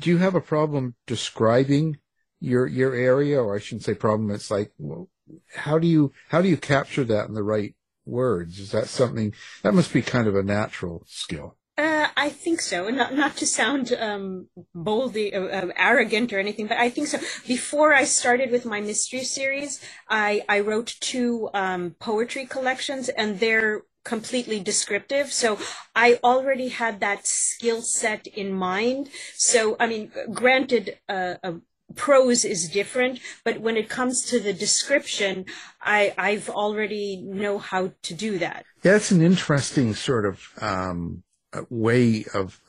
Do 0.01 0.11
you 0.11 0.19
have 0.19 0.35
a 0.35 0.41
problem 0.41 0.95
describing 1.07 1.99
your 2.41 2.67
your 2.67 2.95
area, 2.95 3.43
or 3.43 3.57
I 3.57 3.59
shouldn't 3.61 3.85
say 3.85 3.95
problem? 3.95 4.31
It's 4.31 4.51
like, 4.51 4.73
well, 4.79 5.09
how 5.55 5.79
do 5.79 5.87
you 5.87 6.13
how 6.29 6.43
do 6.43 6.49
you 6.49 6.57
capture 6.57 7.05
that 7.05 7.29
in 7.29 7.35
the 7.35 7.43
right 7.43 7.75
words? 8.05 8.59
Is 8.59 8.71
that 8.73 8.89
something 8.89 9.35
that 9.63 9.75
must 9.75 9.93
be 9.93 10.03
kind 10.03 10.27
of 10.27 10.37
a 10.37 10.43
natural 10.43 11.05
skill? 11.07 11.57
Uh, 11.77 12.07
I 12.17 12.29
think 12.29 12.61
so. 12.61 12.89
Not 12.89 13.15
not 13.15 13.37
to 13.39 13.47
sound 13.47 13.93
um, 13.99 14.49
boldly 14.75 15.35
uh, 15.35 15.43
uh, 15.43 15.73
arrogant 15.77 16.33
or 16.33 16.39
anything, 16.39 16.69
but 16.69 16.79
I 16.79 16.89
think 16.89 17.09
so. 17.09 17.19
Before 17.49 17.93
I 17.93 18.05
started 18.05 18.53
with 18.53 18.65
my 18.65 18.81
mystery 18.81 19.25
series, 19.25 19.81
I 20.09 20.43
I 20.49 20.61
wrote 20.61 20.95
two 21.01 21.51
um, 21.53 21.97
poetry 21.99 22.47
collections, 22.47 23.09
and 23.09 23.41
they're 23.41 23.83
completely 24.05 24.61
descriptive. 24.61 25.33
So 25.33 25.59
I 25.97 26.21
already 26.23 26.69
had 26.69 27.01
that 27.01 27.27
skill 27.27 27.83
set 27.83 28.29
in 28.29 28.53
mind. 28.53 29.09
So 29.35 29.77
I 29.81 29.89
mean, 29.89 30.13
granted, 30.33 30.99
uh, 31.09 31.35
a 31.43 31.55
prose 31.97 32.45
is 32.45 32.69
different, 32.69 33.21
but 33.45 33.61
when 33.61 33.77
it 33.77 33.89
comes 33.89 34.23
to 34.27 34.41
the 34.41 34.53
description, 34.53 35.47
I 35.81 36.15
I've 36.19 36.49
already 36.49 37.23
know 37.23 37.59
how 37.59 37.93
to 38.03 38.15
do 38.15 38.39
that. 38.39 38.65
Yeah, 38.83 38.97
it's 38.97 39.11
an 39.11 39.23
interesting 39.23 39.95
sort 39.95 40.27
of 40.27 40.43
um, 40.61 41.23
uh, 41.53 41.63
way 41.71 42.25
of. 42.35 42.61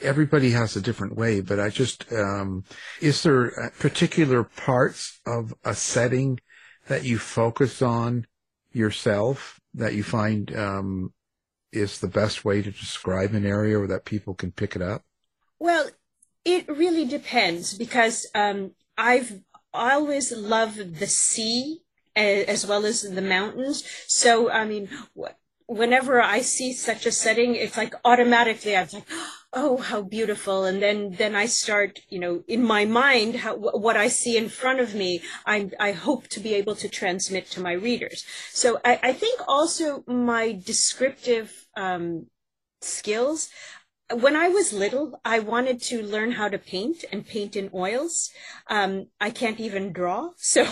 Everybody 0.00 0.50
has 0.50 0.76
a 0.76 0.80
different 0.80 1.16
way, 1.16 1.40
but 1.40 1.60
I 1.60 1.68
just 1.68 2.10
um, 2.12 2.64
is 3.00 3.22
there 3.22 3.58
uh, 3.58 3.70
particular 3.78 4.44
parts 4.44 5.20
of 5.26 5.54
a 5.64 5.74
setting 5.74 6.40
that 6.86 7.04
you 7.04 7.18
focus 7.18 7.82
on 7.82 8.26
yourself 8.72 9.60
that 9.74 9.94
you 9.94 10.02
find 10.02 10.54
um, 10.56 11.12
is 11.72 12.00
the 12.00 12.08
best 12.08 12.44
way 12.44 12.62
to 12.62 12.70
describe 12.70 13.34
an 13.34 13.46
area 13.46 13.78
or 13.78 13.86
that 13.86 14.04
people 14.04 14.34
can 14.34 14.52
pick 14.52 14.74
it 14.74 14.82
up? 14.82 15.04
Well, 15.58 15.90
it 16.48 16.68
really 16.68 17.04
depends 17.04 17.74
because 17.74 18.26
um, 18.34 18.72
I've 18.96 19.40
always 19.72 20.32
loved 20.32 20.98
the 20.98 21.06
sea 21.06 21.80
as 22.16 22.66
well 22.66 22.84
as 22.84 23.02
the 23.02 23.22
mountains. 23.22 23.84
So, 24.08 24.50
I 24.50 24.64
mean, 24.64 24.88
whenever 25.66 26.20
I 26.20 26.40
see 26.40 26.72
such 26.72 27.06
a 27.06 27.12
setting, 27.12 27.54
it's 27.54 27.76
like 27.76 27.94
automatically 28.04 28.76
I'm 28.76 28.88
like, 28.92 29.04
oh 29.52 29.78
how 29.78 30.02
beautiful 30.02 30.64
and 30.64 30.82
then 30.82 31.12
then 31.12 31.34
i 31.34 31.46
start 31.46 32.00
you 32.10 32.18
know 32.18 32.42
in 32.46 32.62
my 32.62 32.84
mind 32.84 33.36
how, 33.36 33.56
what 33.56 33.96
i 33.96 34.06
see 34.06 34.36
in 34.36 34.46
front 34.48 34.78
of 34.78 34.94
me 34.94 35.22
i 35.46 35.70
i 35.80 35.92
hope 35.92 36.28
to 36.28 36.38
be 36.38 36.52
able 36.52 36.74
to 36.74 36.86
transmit 36.86 37.46
to 37.50 37.60
my 37.60 37.72
readers 37.72 38.26
so 38.52 38.78
i, 38.84 39.00
I 39.02 39.12
think 39.14 39.40
also 39.48 40.04
my 40.06 40.52
descriptive 40.52 41.66
um, 41.76 42.26
skills 42.82 43.48
when 44.12 44.36
I 44.36 44.48
was 44.48 44.72
little, 44.72 45.20
I 45.24 45.38
wanted 45.38 45.82
to 45.82 46.02
learn 46.02 46.32
how 46.32 46.48
to 46.48 46.58
paint 46.58 47.04
and 47.12 47.26
paint 47.26 47.56
in 47.56 47.70
oils. 47.74 48.30
Um, 48.68 49.08
I 49.20 49.30
can't 49.30 49.60
even 49.60 49.92
draw. 49.92 50.30
So 50.38 50.64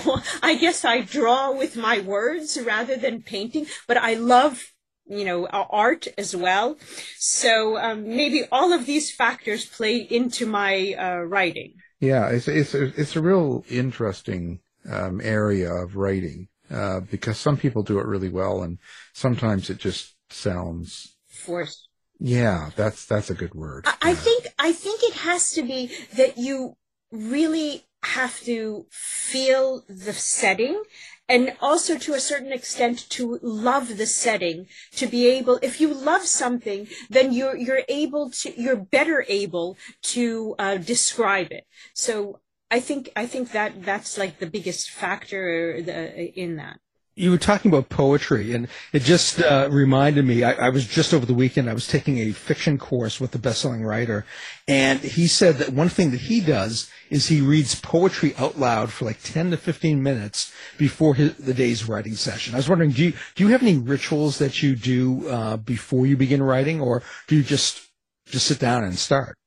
I 0.42 0.56
guess 0.56 0.84
I 0.84 1.02
draw 1.02 1.52
with 1.52 1.76
my 1.76 2.00
words 2.00 2.58
rather 2.60 2.96
than 2.96 3.22
painting, 3.22 3.66
but 3.86 3.96
I 3.96 4.14
love 4.14 4.72
you 5.08 5.24
know, 5.24 5.46
art 5.46 6.08
as 6.18 6.34
well. 6.34 6.76
So 7.16 7.78
um, 7.78 8.02
maybe 8.16 8.44
all 8.50 8.72
of 8.72 8.86
these 8.86 9.14
factors 9.14 9.64
play 9.64 9.98
into 9.98 10.46
my 10.46 10.94
uh, 10.98 11.18
writing. 11.18 11.74
Yeah, 12.00 12.28
it's 12.28 12.48
it's 12.48 12.74
a, 12.74 12.86
it's 13.00 13.16
a 13.16 13.22
real 13.22 13.64
interesting 13.70 14.60
um, 14.90 15.20
area 15.22 15.72
of 15.72 15.96
writing 15.96 16.48
uh, 16.70 17.00
because 17.00 17.38
some 17.38 17.56
people 17.56 17.82
do 17.82 17.98
it 17.98 18.06
really 18.06 18.28
well, 18.28 18.62
and 18.62 18.78
sometimes 19.12 19.70
it 19.70 19.78
just 19.78 20.14
sounds 20.30 21.16
forced. 21.28 21.88
Yeah, 22.18 22.70
that's 22.76 23.04
that's 23.04 23.30
a 23.30 23.34
good 23.34 23.54
word. 23.54 23.84
I, 23.86 24.10
I 24.10 24.14
think 24.14 24.46
I 24.58 24.72
think 24.72 25.02
it 25.02 25.14
has 25.14 25.50
to 25.52 25.62
be 25.62 25.90
that 26.14 26.38
you 26.38 26.76
really 27.12 27.84
have 28.02 28.40
to 28.42 28.86
feel 28.90 29.82
the 29.88 30.12
setting 30.12 30.82
and 31.28 31.56
also 31.60 31.98
to 31.98 32.14
a 32.14 32.20
certain 32.20 32.52
extent 32.52 33.08
to 33.10 33.38
love 33.42 33.96
the 33.96 34.06
setting 34.06 34.66
to 34.92 35.06
be 35.06 35.26
able 35.26 35.58
if 35.60 35.80
you 35.80 35.92
love 35.92 36.22
something 36.22 36.86
then 37.10 37.32
you're 37.32 37.56
you're 37.56 37.82
able 37.88 38.30
to 38.30 38.60
you're 38.60 38.76
better 38.76 39.24
able 39.28 39.76
to 40.02 40.54
uh, 40.58 40.76
describe 40.76 41.50
it. 41.50 41.64
So 41.94 42.40
i 42.70 42.80
think 42.80 43.08
i 43.16 43.26
think 43.26 43.52
that 43.52 43.84
that's 43.84 44.18
like 44.18 44.38
the 44.38 44.46
biggest 44.46 44.90
factor 44.90 45.80
the, 45.82 46.38
in 46.38 46.56
that 46.56 46.78
you 47.18 47.30
were 47.30 47.38
talking 47.38 47.70
about 47.70 47.88
poetry, 47.88 48.52
and 48.52 48.68
it 48.92 49.02
just 49.02 49.40
uh, 49.40 49.68
reminded 49.70 50.26
me. 50.26 50.44
I, 50.44 50.52
I, 50.52 50.68
was 50.68 50.86
just 50.86 51.14
over 51.14 51.24
the 51.24 51.32
weekend. 51.32 51.68
I 51.68 51.72
was 51.72 51.88
taking 51.88 52.18
a 52.18 52.32
fiction 52.32 52.76
course 52.76 53.18
with 53.18 53.34
a 53.34 53.38
best-selling 53.38 53.82
writer, 53.82 54.26
and 54.68 55.00
he 55.00 55.26
said 55.26 55.56
that 55.56 55.70
one 55.70 55.88
thing 55.88 56.10
that 56.10 56.20
he 56.20 56.42
does 56.42 56.90
is 57.08 57.28
he 57.28 57.40
reads 57.40 57.74
poetry 57.74 58.34
out 58.36 58.58
loud 58.58 58.92
for 58.92 59.06
like 59.06 59.22
ten 59.22 59.50
to 59.50 59.56
fifteen 59.56 60.02
minutes 60.02 60.52
before 60.76 61.14
his, 61.14 61.34
the 61.36 61.54
day's 61.54 61.88
writing 61.88 62.14
session. 62.14 62.54
I 62.54 62.58
was 62.58 62.68
wondering, 62.68 62.90
do 62.90 63.04
you 63.04 63.12
do 63.34 63.44
you 63.44 63.50
have 63.50 63.62
any 63.62 63.78
rituals 63.78 64.38
that 64.38 64.62
you 64.62 64.76
do 64.76 65.26
uh, 65.28 65.56
before 65.56 66.06
you 66.06 66.18
begin 66.18 66.42
writing, 66.42 66.82
or 66.82 67.02
do 67.28 67.36
you 67.36 67.42
just 67.42 67.80
just 68.26 68.46
sit 68.46 68.58
down 68.58 68.84
and 68.84 68.98
start? 68.98 69.38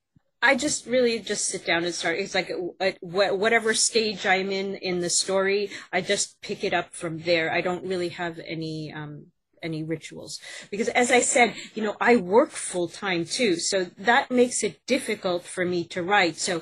I 0.41 0.55
just 0.55 0.85
really 0.85 1.19
just 1.19 1.45
sit 1.45 1.65
down 1.65 1.83
and 1.83 1.93
start. 1.93 2.17
It's 2.17 2.35
like 2.35 2.51
at 2.79 2.97
whatever 3.01 3.73
stage 3.73 4.25
I'm 4.25 4.51
in 4.51 4.75
in 4.75 4.99
the 4.99 5.09
story, 5.09 5.69
I 5.91 6.01
just 6.01 6.41
pick 6.41 6.63
it 6.63 6.73
up 6.73 6.93
from 6.93 7.19
there. 7.19 7.51
I 7.51 7.61
don't 7.61 7.83
really 7.83 8.09
have 8.09 8.39
any 8.45 8.93
um, 8.93 9.27
any 9.61 9.83
rituals 9.83 10.39
because, 10.71 10.87
as 10.89 11.11
I 11.11 11.19
said, 11.19 11.53
you 11.75 11.83
know, 11.83 11.97
I 11.99 12.15
work 12.15 12.51
full 12.51 12.87
time 12.87 13.25
too, 13.25 13.57
so 13.57 13.87
that 13.97 14.31
makes 14.31 14.63
it 14.63 14.85
difficult 14.85 15.43
for 15.43 15.65
me 15.65 15.83
to 15.85 16.01
write. 16.01 16.37
So 16.37 16.61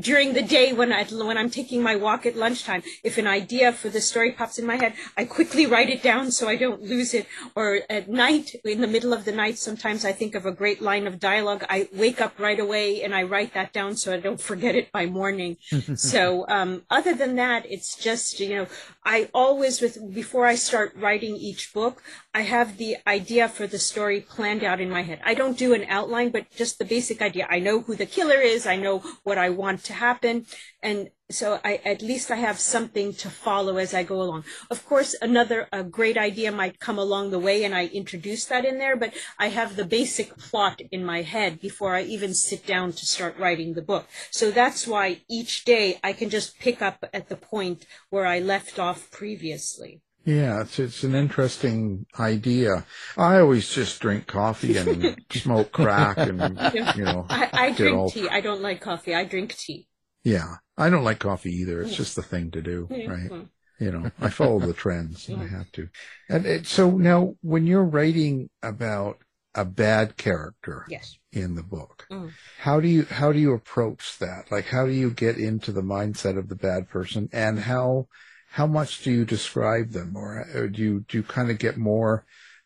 during 0.00 0.32
the 0.32 0.42
day 0.42 0.72
when 0.72 0.92
I 0.92 1.04
when 1.04 1.36
I'm 1.36 1.50
taking 1.50 1.82
my 1.82 1.94
walk 1.94 2.24
at 2.24 2.36
lunchtime, 2.36 2.82
if 3.04 3.18
an 3.18 3.26
idea 3.26 3.72
for 3.72 3.90
the 3.90 4.00
story 4.00 4.32
pops 4.32 4.58
in 4.58 4.66
my 4.66 4.76
head, 4.76 4.94
I 5.16 5.24
quickly 5.24 5.66
write 5.66 5.90
it 5.90 6.02
down 6.02 6.30
so 6.30 6.48
I 6.48 6.56
don't 6.56 6.82
lose 6.82 7.12
it. 7.12 7.26
Or 7.54 7.80
at 7.90 8.08
night, 8.08 8.54
in 8.64 8.80
the 8.80 8.86
middle 8.86 9.12
of 9.12 9.24
the 9.26 9.32
night, 9.32 9.58
sometimes 9.58 10.04
I 10.04 10.12
think 10.12 10.34
of 10.34 10.46
a 10.46 10.52
great 10.52 10.80
line 10.80 11.06
of 11.06 11.20
dialogue. 11.20 11.64
I 11.68 11.88
wake 11.92 12.20
up 12.20 12.38
right 12.38 12.58
away 12.58 13.02
and 13.02 13.14
I 13.14 13.24
write 13.24 13.52
that 13.54 13.72
down 13.74 13.96
so 13.96 14.14
I 14.14 14.20
don't 14.20 14.40
forget 14.40 14.74
it 14.74 14.90
by 14.90 15.04
morning. 15.04 15.58
so 15.96 16.46
um, 16.48 16.82
other 16.88 17.14
than 17.14 17.36
that, 17.36 17.66
it's 17.68 17.94
just 17.94 18.40
you 18.40 18.56
know 18.56 18.66
I 19.04 19.28
always 19.34 19.80
with 19.82 20.14
before 20.14 20.46
I 20.46 20.54
start 20.54 20.94
writing 20.96 21.36
each 21.36 21.74
book, 21.74 22.02
I 22.34 22.42
have 22.42 22.78
the 22.78 22.96
idea 23.06 23.48
for 23.48 23.66
the 23.66 23.78
story 23.78 24.20
planned 24.20 24.64
out 24.64 24.80
in 24.80 24.88
my 24.88 25.02
head. 25.02 25.20
I 25.24 25.34
don't 25.34 25.58
do 25.58 25.74
an 25.74 25.84
outline, 25.88 26.30
but 26.30 26.50
just 26.50 26.78
the 26.78 26.84
basic 26.84 27.20
idea. 27.20 27.46
I 27.50 27.58
know 27.58 27.80
who 27.80 27.96
the 27.96 28.06
killer 28.06 28.40
is. 28.40 28.66
I 28.66 28.76
know 28.76 29.02
what 29.24 29.36
I 29.36 29.50
want 29.58 29.84
to 29.84 29.92
happen. 29.92 30.46
And 30.82 31.10
so 31.30 31.60
I, 31.62 31.80
at 31.84 32.00
least 32.00 32.30
I 32.30 32.36
have 32.36 32.58
something 32.58 33.12
to 33.14 33.28
follow 33.28 33.76
as 33.76 33.92
I 33.92 34.02
go 34.02 34.22
along. 34.22 34.44
Of 34.70 34.86
course, 34.86 35.14
another 35.20 35.68
a 35.72 35.82
great 35.84 36.16
idea 36.16 36.50
might 36.50 36.80
come 36.80 36.98
along 36.98 37.30
the 37.30 37.38
way 37.38 37.64
and 37.64 37.74
I 37.74 37.86
introduce 37.86 38.46
that 38.46 38.64
in 38.64 38.78
there, 38.78 38.96
but 38.96 39.12
I 39.38 39.48
have 39.48 39.76
the 39.76 39.84
basic 39.84 40.38
plot 40.38 40.80
in 40.90 41.04
my 41.04 41.20
head 41.22 41.60
before 41.60 41.94
I 41.94 42.02
even 42.04 42.32
sit 42.32 42.66
down 42.66 42.92
to 42.92 43.04
start 43.04 43.38
writing 43.38 43.74
the 43.74 43.82
book. 43.82 44.06
So 44.30 44.50
that's 44.50 44.86
why 44.86 45.20
each 45.28 45.64
day 45.66 46.00
I 46.02 46.14
can 46.14 46.30
just 46.30 46.58
pick 46.58 46.80
up 46.80 47.04
at 47.12 47.28
the 47.28 47.36
point 47.36 47.84
where 48.08 48.26
I 48.26 48.38
left 48.38 48.78
off 48.78 49.10
previously. 49.10 50.00
Yeah, 50.28 50.60
it's 50.60 50.78
it's 50.78 51.04
an 51.04 51.14
interesting 51.14 52.04
idea. 52.20 52.84
I 53.16 53.38
always 53.38 53.70
just 53.70 53.98
drink 53.98 54.26
coffee 54.26 54.76
and 54.76 55.16
smoke 55.32 55.72
crack, 55.72 56.18
and 56.18 56.38
you 56.74 57.04
know. 57.04 57.24
I, 57.30 57.48
I 57.50 57.72
drink 57.72 57.96
all... 57.96 58.10
tea. 58.10 58.28
I 58.28 58.42
don't 58.42 58.60
like 58.60 58.82
coffee. 58.82 59.14
I 59.14 59.24
drink 59.24 59.56
tea. 59.56 59.88
Yeah, 60.24 60.56
I 60.76 60.90
don't 60.90 61.02
like 61.02 61.18
coffee 61.18 61.52
either. 61.52 61.80
It's 61.80 61.94
mm. 61.94 61.96
just 61.96 62.14
the 62.14 62.22
thing 62.22 62.50
to 62.50 62.60
do, 62.60 62.88
mm-hmm. 62.90 63.10
right? 63.10 63.46
You 63.80 63.90
know, 63.90 64.10
I 64.20 64.28
follow 64.28 64.58
the 64.58 64.74
trends. 64.74 65.30
I 65.30 65.32
mm. 65.32 65.48
have 65.48 65.72
to. 65.72 65.88
And 66.28 66.44
it, 66.44 66.66
so 66.66 66.90
now, 66.90 67.36
when 67.40 67.66
you're 67.66 67.86
writing 67.86 68.50
about 68.62 69.16
a 69.54 69.64
bad 69.64 70.18
character, 70.18 70.84
yes. 70.90 71.16
in 71.32 71.54
the 71.54 71.62
book, 71.62 72.06
mm. 72.12 72.30
how 72.58 72.80
do 72.80 72.88
you 72.88 73.04
how 73.04 73.32
do 73.32 73.38
you 73.38 73.54
approach 73.54 74.18
that? 74.18 74.52
Like, 74.52 74.66
how 74.66 74.84
do 74.84 74.92
you 74.92 75.10
get 75.10 75.38
into 75.38 75.72
the 75.72 75.80
mindset 75.80 76.36
of 76.36 76.50
the 76.50 76.56
bad 76.56 76.90
person, 76.90 77.30
and 77.32 77.58
how 77.58 78.08
how 78.50 78.66
much 78.66 79.02
do 79.02 79.10
you 79.10 79.24
describe 79.24 79.90
them, 79.90 80.16
or, 80.16 80.46
or 80.54 80.68
do 80.68 80.82
you 80.82 81.04
do 81.08 81.18
you 81.18 81.22
kind 81.22 81.50
of 81.50 81.58
get 81.58 81.76
more 81.76 82.24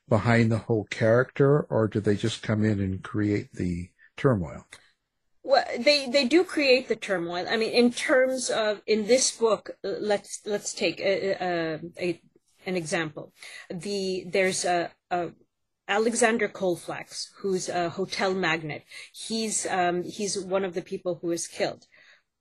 behind 0.09 0.51
the 0.51 0.59
whole 0.59 0.85
character, 0.85 1.61
or 1.61 1.89
do 1.89 2.01
they 2.01 2.17
just 2.17 2.43
come 2.43 2.65
in 2.65 2.81
and 2.81 3.03
create 3.03 3.53
the 3.53 3.91
turmoil? 4.17 4.67
Well, 5.43 5.65
they 5.79 6.09
they 6.09 6.27
do 6.27 6.45
create 6.45 6.89
the 6.89 6.97
turmoil. 6.97 7.47
I 7.49 7.57
mean, 7.57 7.73
in 7.73 7.93
terms 7.93 8.49
of 8.49 8.81
in 8.87 9.07
this 9.07 9.37
book, 9.37 9.71
uh, 9.85 9.89
let's 10.01 10.41
let's 10.47 10.73
take 10.73 11.01
a, 11.01 11.33
a, 11.43 11.81
a 11.99 12.21
an 12.65 12.77
example. 12.77 13.33
The 13.69 14.25
there's 14.29 14.65
a, 14.65 14.91
a 15.11 15.31
Alexander 15.89 16.49
Colefax, 16.49 17.33
who's 17.39 17.69
a 17.69 17.89
hotel 17.89 18.35
magnate. 18.35 18.85
He's 19.13 19.67
um, 19.67 20.05
he's 20.05 20.39
one 20.39 20.65
of 20.65 20.75
the 20.75 20.83
people 20.83 21.19
who 21.21 21.33
is 21.33 21.49
killed 21.49 21.87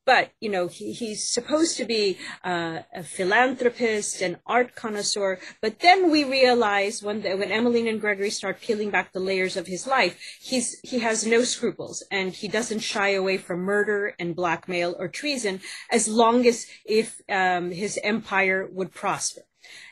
but 0.06 0.32
you 0.40 0.50
know 0.50 0.68
he, 0.68 0.94
he's 0.94 1.28
supposed 1.28 1.78
to 1.78 1.86
be 1.86 2.18
uh, 2.44 2.80
a 2.94 3.04
philanthropist 3.04 4.22
an 4.22 4.38
art 4.46 4.76
connoisseur. 4.76 5.40
But 5.62 5.80
then 5.80 6.12
we 6.12 6.24
realize 6.24 7.04
when 7.04 7.22
the, 7.22 7.36
when 7.36 7.52
emmeline 7.52 7.88
and 7.88 8.02
gregory 8.02 8.30
start 8.30 8.62
peeling 8.62 8.90
back 8.90 9.14
the 9.14 9.20
layers 9.20 9.58
of 9.58 9.68
his 9.68 9.88
life 9.88 10.18
he's 10.42 10.80
he 10.82 11.00
has 11.00 11.26
no 11.26 11.44
scruples. 11.44 12.04
And 12.12 12.34
he 12.34 12.48
doesn't 12.48 12.80
shy 12.80 13.10
away 13.10 13.38
from 13.38 13.60
murder 13.60 14.16
and 14.20 14.36
blackmail 14.36 14.96
or 14.98 15.08
treason 15.08 15.62
as 15.90 16.08
long 16.08 16.46
as 16.46 16.68
if 16.86 17.22
um, 17.30 17.72
his 17.72 18.00
empire 18.04 18.68
would 18.72 18.94
prosper. 18.94 19.42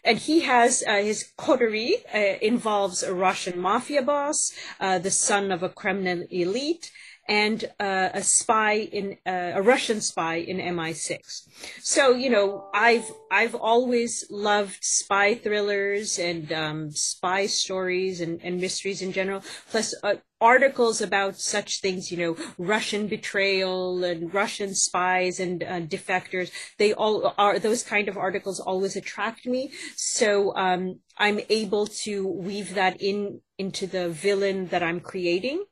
And 0.04 0.17
he 0.17 0.41
has 0.41 0.84
uh, 0.88 0.95
his 0.95 1.32
coterie 1.38 1.98
uh, 2.13 2.38
involves 2.41 3.04
a 3.04 3.13
Russian 3.13 3.60
mafia 3.60 4.02
boss, 4.02 4.52
uh, 4.80 4.98
the 5.00 5.12
son 5.12 5.52
of 5.52 5.63
a 5.63 5.69
Kremlin 5.69 6.28
elite, 6.32 6.91
and 7.30 7.63
uh, 7.80 8.10
a 8.13 8.24
spy 8.24 8.74
in 8.74 9.18
uh, 9.26 9.52
a 9.56 9.62
Russian 9.62 10.02
spy 10.02 10.36
in 10.36 10.58
MI6. 10.58 11.48
So 11.82 12.12
you 12.12 12.30
know, 12.30 12.70
I've 12.74 13.10
I've 13.32 13.56
always 13.56 14.26
loved 14.30 14.84
spy 14.84 15.36
thrillers 15.36 16.18
and 16.18 16.52
um, 16.52 16.92
spy 16.92 17.46
stories 17.46 18.20
and, 18.20 18.42
and 18.44 18.60
mysteries 18.60 19.02
in 19.02 19.13
general. 19.13 19.44
Plus. 19.70 19.94
Uh, 20.04 20.15
articles 20.42 21.02
about 21.02 21.36
such 21.36 21.82
things, 21.82 22.12
you 22.12 22.18
know, 22.18 22.38
Russian 22.58 23.08
betrayal 23.08 24.04
and 24.06 24.34
Russian 24.34 24.74
spies 24.74 25.38
and 25.39 25.62
uh, 25.63 25.82
defectors. 25.82 26.50
They 26.78 26.94
all 26.94 27.34
are 27.38 27.60
those 27.60 27.84
kind 27.84 28.08
of 28.08 28.18
articles 28.18 28.60
always 28.60 28.96
attract 28.96 29.46
me. 29.46 29.72
So 29.98 30.56
um, 30.56 31.00
I'm 31.18 31.42
able 31.50 31.88
to 32.06 32.26
weave 32.26 32.76
that 32.76 33.02
in 33.02 33.42
into 33.58 33.86
the 33.86 34.10
villain 34.10 34.68
that 34.68 34.82
I'm 34.82 35.02
creating. 35.02 35.65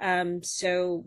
Um, 0.00 0.42
so, 0.42 1.06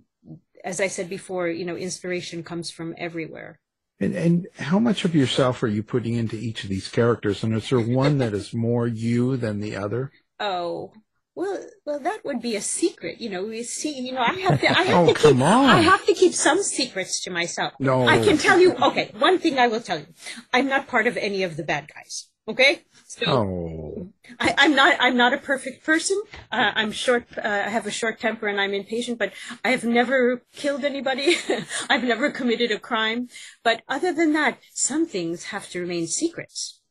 as 0.63 0.79
I 0.79 0.87
said 0.87 1.09
before, 1.09 1.47
you 1.47 1.65
know, 1.65 1.75
inspiration 1.75 2.43
comes 2.43 2.71
from 2.71 2.95
everywhere. 2.97 3.59
And, 3.99 4.15
and 4.15 4.47
how 4.57 4.79
much 4.79 5.05
of 5.05 5.15
yourself 5.15 5.63
are 5.63 5.67
you 5.67 5.83
putting 5.83 6.15
into 6.15 6.35
each 6.35 6.63
of 6.63 6.69
these 6.69 6.87
characters? 6.87 7.43
And 7.43 7.53
is 7.53 7.69
there 7.69 7.79
one 7.79 8.17
that 8.17 8.33
is 8.33 8.53
more 8.53 8.87
you 8.87 9.37
than 9.37 9.59
the 9.59 9.75
other? 9.75 10.11
Oh, 10.39 10.93
well, 11.35 11.65
well, 11.85 11.99
that 11.99 12.23
would 12.23 12.41
be 12.41 12.55
a 12.55 12.61
secret. 12.61 13.19
You 13.19 13.29
know, 13.29 13.43
we 13.43 13.63
see, 13.63 13.99
you 13.99 14.13
know, 14.13 14.21
I 14.21 14.33
have 14.33 14.61
to, 14.61 14.69
I 14.69 14.83
have 14.83 15.09
oh, 15.09 15.13
to 15.13 15.19
keep, 15.19 15.41
on. 15.41 15.41
I 15.41 15.81
have 15.81 16.05
to 16.05 16.13
keep 16.13 16.33
some 16.33 16.61
secrets 16.61 17.21
to 17.21 17.31
myself. 17.31 17.73
No, 17.79 18.07
I 18.07 18.19
can 18.19 18.37
tell 18.37 18.59
you. 18.59 18.75
Okay, 18.75 19.11
one 19.17 19.39
thing 19.39 19.57
I 19.57 19.67
will 19.67 19.81
tell 19.81 19.97
you: 19.97 20.07
I'm 20.51 20.67
not 20.67 20.87
part 20.87 21.07
of 21.07 21.17
any 21.17 21.41
of 21.43 21.57
the 21.57 21.63
bad 21.63 21.89
guys. 21.93 22.29
Okay, 22.45 22.81
so 23.07 23.23
Oh, 23.25 24.09
I, 24.37 24.53
I'm 24.57 24.75
not 24.75 24.97
I'm 24.99 25.15
not 25.15 25.31
a 25.33 25.37
perfect 25.37 25.85
person. 25.85 26.21
Uh, 26.51 26.71
I'm 26.75 26.91
short. 26.91 27.25
Uh, 27.37 27.41
I 27.47 27.69
have 27.69 27.87
a 27.87 27.91
short 27.91 28.19
temper 28.19 28.47
and 28.47 28.59
I'm 28.59 28.73
impatient. 28.73 29.17
But 29.17 29.31
I 29.63 29.69
have 29.69 29.85
never 29.85 30.41
killed 30.53 30.83
anybody. 30.83 31.37
I've 31.89 32.03
never 32.03 32.31
committed 32.31 32.69
a 32.71 32.79
crime. 32.79 33.29
But 33.63 33.83
other 33.87 34.11
than 34.13 34.33
that, 34.33 34.59
some 34.73 35.05
things 35.05 35.45
have 35.45 35.69
to 35.69 35.79
remain 35.79 36.07
secrets. 36.07 36.81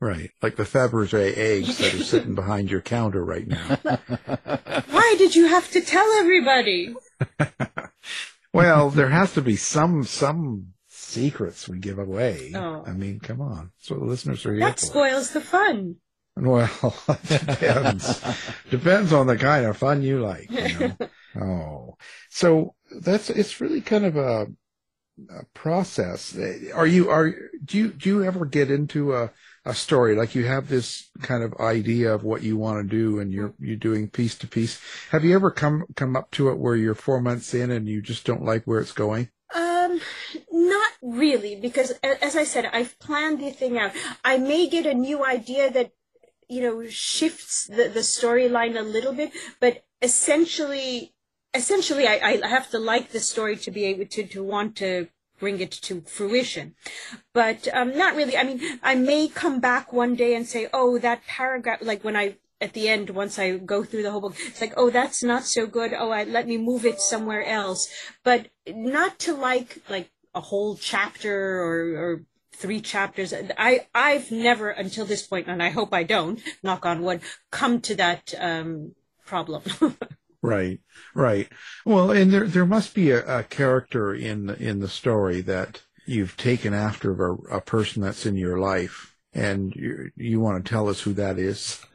right. 0.00 0.30
Like 0.42 0.56
the 0.56 0.64
Fabergé 0.64 1.34
eggs 1.36 1.78
that 1.78 1.94
are 1.94 2.04
sitting 2.04 2.34
behind 2.42 2.70
your 2.70 2.82
counter 2.82 3.24
right 3.24 3.46
now. 3.46 3.76
Why 4.90 5.14
did 5.16 5.34
you 5.34 5.46
have 5.48 5.70
to 5.70 5.80
tell 5.80 6.10
everybody? 6.18 6.94
Well, 8.52 8.90
there 8.90 9.10
has 9.10 9.32
to 9.34 9.42
be 9.42 9.56
some 9.56 10.04
some 10.04 10.72
secrets 11.16 11.68
we 11.68 11.78
give 11.78 11.98
away. 11.98 12.52
Oh. 12.54 12.84
I 12.86 12.92
mean, 12.92 13.20
come 13.20 13.40
on. 13.40 13.72
That's 13.78 13.90
what 13.90 14.00
the 14.00 14.06
listeners 14.06 14.44
are 14.46 14.52
here 14.52 14.60
That 14.60 14.78
for. 14.80 14.86
spoils 14.86 15.30
the 15.32 15.40
fun. 15.40 15.96
Well, 16.36 16.68
it 17.08 17.46
depends. 17.46 18.20
depends 18.70 19.12
on 19.12 19.26
the 19.26 19.38
kind 19.38 19.64
of 19.64 19.76
fun 19.78 20.02
you 20.02 20.20
like. 20.20 20.50
You 20.50 20.78
know? 20.78 20.96
oh, 21.42 21.96
so 22.28 22.74
that's 23.00 23.30
it's 23.30 23.58
really 23.60 23.80
kind 23.80 24.04
of 24.04 24.16
a, 24.16 24.46
a 25.30 25.44
process. 25.54 26.36
Are 26.74 26.86
you 26.86 27.08
are 27.08 27.34
do 27.64 27.78
you 27.78 27.88
do 27.88 28.08
you 28.10 28.24
ever 28.24 28.44
get 28.44 28.70
into 28.70 29.14
a 29.14 29.30
a 29.64 29.74
story 29.74 30.14
like 30.14 30.34
you 30.34 30.44
have 30.44 30.68
this 30.68 31.08
kind 31.22 31.42
of 31.42 31.52
idea 31.58 32.14
of 32.14 32.22
what 32.22 32.42
you 32.42 32.56
want 32.56 32.78
to 32.82 32.96
do 32.96 33.18
and 33.18 33.32
you're 33.32 33.54
you're 33.58 33.76
doing 33.76 34.08
piece 34.10 34.36
to 34.38 34.46
piece? 34.46 34.78
Have 35.12 35.24
you 35.24 35.34
ever 35.34 35.50
come 35.50 35.84
come 35.96 36.14
up 36.16 36.30
to 36.32 36.50
it 36.50 36.58
where 36.58 36.76
you're 36.76 36.94
four 36.94 37.20
months 37.22 37.54
in 37.54 37.70
and 37.70 37.88
you 37.88 38.02
just 38.02 38.26
don't 38.26 38.44
like 38.44 38.64
where 38.64 38.80
it's 38.80 38.92
going? 38.92 39.30
Not 40.50 40.92
really, 41.02 41.56
because 41.56 41.92
as 42.02 42.36
I 42.36 42.44
said, 42.44 42.68
I've 42.72 42.98
planned 42.98 43.40
the 43.40 43.50
thing 43.50 43.78
out. 43.78 43.92
I 44.24 44.38
may 44.38 44.68
get 44.68 44.86
a 44.86 44.94
new 44.94 45.24
idea 45.24 45.70
that, 45.70 45.92
you 46.48 46.62
know, 46.62 46.86
shifts 46.88 47.66
the, 47.66 47.88
the 47.88 48.00
storyline 48.00 48.78
a 48.78 48.82
little 48.82 49.12
bit, 49.12 49.32
but 49.60 49.84
essentially, 50.02 51.14
essentially, 51.54 52.06
I, 52.06 52.40
I 52.42 52.46
have 52.46 52.70
to 52.70 52.78
like 52.78 53.10
the 53.10 53.20
story 53.20 53.56
to 53.56 53.70
be 53.70 53.84
able 53.84 54.06
to, 54.06 54.26
to 54.26 54.42
want 54.44 54.76
to 54.76 55.08
bring 55.38 55.60
it 55.60 55.70
to 55.70 56.00
fruition. 56.02 56.74
But, 57.34 57.68
um, 57.74 57.96
not 57.96 58.14
really. 58.16 58.36
I 58.36 58.44
mean, 58.44 58.60
I 58.82 58.94
may 58.94 59.28
come 59.28 59.60
back 59.60 59.92
one 59.92 60.14
day 60.14 60.34
and 60.34 60.46
say, 60.46 60.68
oh, 60.72 60.98
that 60.98 61.26
paragraph, 61.26 61.80
like 61.82 62.04
when 62.04 62.16
I, 62.16 62.36
at 62.60 62.72
the 62.72 62.88
end, 62.88 63.10
once 63.10 63.38
I 63.38 63.58
go 63.58 63.84
through 63.84 64.02
the 64.02 64.10
whole 64.10 64.20
book, 64.22 64.36
it's 64.38 64.60
like, 64.60 64.74
oh, 64.76 64.90
that's 64.90 65.22
not 65.22 65.44
so 65.44 65.66
good. 65.66 65.92
Oh, 65.92 66.10
I, 66.10 66.24
let 66.24 66.46
me 66.46 66.56
move 66.56 66.86
it 66.86 67.00
somewhere 67.00 67.44
else. 67.44 67.88
But 68.24 68.48
not 68.66 69.18
to 69.20 69.34
like, 69.34 69.82
like 69.88 70.10
a 70.34 70.40
whole 70.40 70.76
chapter 70.76 71.60
or, 71.60 71.96
or 71.96 72.22
three 72.52 72.80
chapters. 72.80 73.34
I, 73.58 73.86
I've 73.94 74.30
never 74.30 74.70
until 74.70 75.04
this 75.04 75.26
point, 75.26 75.48
and 75.48 75.62
I 75.62 75.70
hope 75.70 75.92
I 75.92 76.02
don't, 76.02 76.40
knock 76.62 76.86
on 76.86 77.02
wood, 77.02 77.20
come 77.50 77.80
to 77.82 77.94
that, 77.96 78.34
um, 78.38 78.94
problem. 79.26 79.62
Right, 80.42 80.78
right. 81.12 81.48
Well, 81.84 82.12
and 82.12 82.30
there 82.30 82.46
there 82.46 82.66
must 82.66 82.94
be 82.94 83.10
a, 83.10 83.38
a 83.38 83.42
character 83.42 84.14
in 84.14 84.50
in 84.50 84.78
the 84.78 84.88
story 84.88 85.40
that 85.40 85.82
you've 86.06 86.36
taken 86.36 86.72
after 86.72 87.30
a, 87.30 87.56
a 87.56 87.60
person 87.60 88.02
that's 88.02 88.26
in 88.26 88.36
your 88.36 88.56
life, 88.56 89.15
and 89.36 89.74
you 89.76 90.10
you 90.16 90.40
want 90.40 90.64
to 90.64 90.68
tell 90.68 90.88
us 90.88 91.00
who 91.00 91.12
that 91.14 91.38
is. 91.38 91.84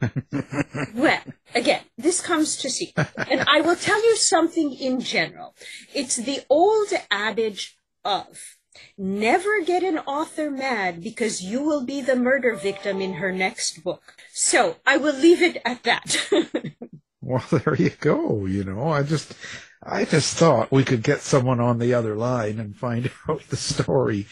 Well, 0.94 1.20
again, 1.54 1.82
this 1.96 2.20
comes 2.20 2.56
to 2.58 2.70
see. 2.70 2.92
And 2.96 3.44
I 3.48 3.60
will 3.60 3.76
tell 3.76 4.02
you 4.02 4.16
something 4.16 4.72
in 4.72 5.00
general. 5.00 5.54
It's 5.94 6.16
the 6.16 6.40
old 6.48 6.88
adage 7.10 7.76
of 8.04 8.56
never 8.96 9.62
get 9.62 9.82
an 9.82 9.98
author 9.98 10.50
mad 10.50 11.02
because 11.02 11.42
you 11.42 11.62
will 11.62 11.84
be 11.84 12.00
the 12.00 12.16
murder 12.16 12.54
victim 12.54 13.00
in 13.00 13.14
her 13.14 13.32
next 13.32 13.82
book. 13.82 14.14
So 14.32 14.76
I 14.86 14.96
will 14.96 15.14
leave 15.14 15.42
it 15.42 15.60
at 15.64 15.82
that. 15.84 16.16
well, 17.20 17.44
there 17.50 17.74
you 17.74 17.90
go. 17.90 18.46
You 18.46 18.64
know, 18.64 18.90
I 18.90 19.02
just 19.02 19.34
I 19.82 20.04
just 20.04 20.36
thought 20.36 20.70
we 20.70 20.84
could 20.84 21.02
get 21.02 21.20
someone 21.20 21.60
on 21.60 21.78
the 21.78 21.94
other 21.94 22.14
line 22.14 22.60
and 22.60 22.76
find 22.76 23.10
out 23.28 23.42
the 23.48 23.56
story, 23.56 24.26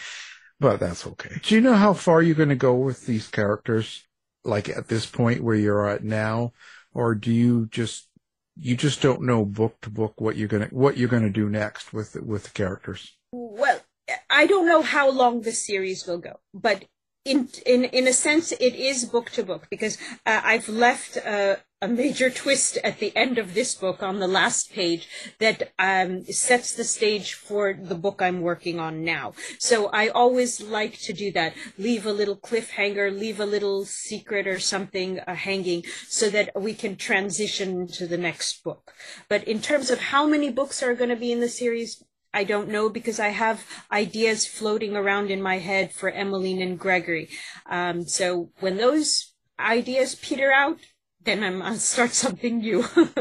but 0.61 0.79
that's 0.79 1.07
okay. 1.07 1.41
Do 1.43 1.55
you 1.55 1.61
know 1.61 1.75
how 1.75 1.95
far 1.95 2.23
you're 2.23 2.37
going 2.37 2.51
to 2.51 2.55
go 2.55 2.75
with 2.75 3.07
these 3.07 3.27
characters? 3.27 4.05
Like 4.45 4.69
at 4.69 4.89
this 4.89 5.07
point 5.07 5.43
where 5.43 5.57
you're 5.57 5.89
at 5.89 6.05
now, 6.05 6.53
or 6.95 7.15
do 7.15 7.33
you 7.33 7.67
just 7.67 8.09
you 8.57 8.77
just 8.77 9.03
don't 9.03 9.23
know 9.23 9.45
book 9.45 9.81
to 9.83 9.91
book 9.91 10.21
what 10.21 10.37
you're 10.37 10.49
gonna 10.49 10.69
what 10.71 10.97
you're 10.97 11.11
gonna 11.11 11.31
do 11.31 11.49
next 11.49 11.93
with 11.93 12.17
with 12.17 12.45
the 12.45 12.51
characters? 12.51 13.17
well, 13.33 13.81
I 14.29 14.47
don't 14.47 14.67
know 14.67 14.83
how 14.83 15.11
long 15.11 15.43
the 15.43 15.53
series 15.53 16.07
will 16.07 16.19
go, 16.19 16.41
but 16.55 16.85
in 17.25 17.49
in 17.67 17.85
in 17.85 18.09
a 18.09 18.13
sense, 18.13 18.53
it 18.53 18.75
is 18.75 19.05
book 19.05 19.31
to 19.31 19.43
book 19.43 19.67
because 19.71 19.99
uh, 20.27 20.41
I've 20.43 20.69
left 20.69 21.19
uh, 21.19 21.57
a 21.83 21.89
major 21.89 22.29
twist 22.29 22.77
at 22.85 22.99
the 22.99 23.17
end 23.17 23.39
of 23.39 23.55
this 23.55 23.75
book 23.75 24.03
on 24.03 24.19
the 24.19 24.29
last 24.29 24.71
page 24.71 25.09
that 25.39 25.73
um, 25.79 26.23
sets 26.27 26.75
the 26.75 26.85
stage 26.85 27.33
for 27.33 27.73
the 27.73 27.95
book 27.95 28.21
I'm 28.21 28.43
working 28.43 28.79
on 28.79 29.03
now. 29.03 29.33
So 29.59 29.87
I 29.87 30.09
always 30.09 30.61
like 30.61 30.99
to 31.01 31.15
do 31.15 31.33
that, 31.33 31.55
leave 31.79 32.05
a 32.05 32.13
little 32.13 32.37
cliffhanger, 32.37 33.19
leave 33.19 33.41
a 33.41 33.47
little 33.47 33.87
secret 33.87 34.47
or 34.47 34.59
something 34.59 35.21
uh, 35.21 35.35
hanging, 35.35 35.85
so 36.07 36.29
that 36.29 36.51
we 36.55 36.75
can 36.75 36.97
transition 36.97 37.89
to 37.89 38.07
the 38.07 38.19
next 38.19 38.63
book. 38.63 38.93
But 39.31 39.45
in 39.45 39.63
terms 39.63 39.91
of 39.91 40.01
how 40.01 40.27
many 40.27 40.51
books 40.51 40.83
are 40.83 40.95
going 40.95 41.11
to 41.11 41.17
be 41.17 41.33
in 41.33 41.41
the 41.41 41.49
series, 41.49 42.05
I 42.35 42.45
don't 42.45 42.69
know 42.69 42.91
because 42.91 43.19
I 43.19 43.29
have 43.29 43.65
ideas 43.91 44.47
floating 44.47 44.95
around 44.97 45.31
in 45.31 45.41
my 45.41 45.59
head 45.59 45.93
for 45.93 46.11
Emmeline 46.11 46.61
and 46.61 46.79
Gregory. 46.79 47.31
Um, 47.69 48.03
so 48.03 48.51
when 48.61 48.77
those 48.77 49.33
ideas 49.59 50.15
peter 50.15 50.53
out, 50.53 50.79
then 51.25 51.43
I'm, 51.45 51.63
I'll 51.63 51.77
start 51.77 52.13
something 52.13 52.59
new. 52.59 52.85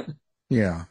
Yeah, 0.50 0.86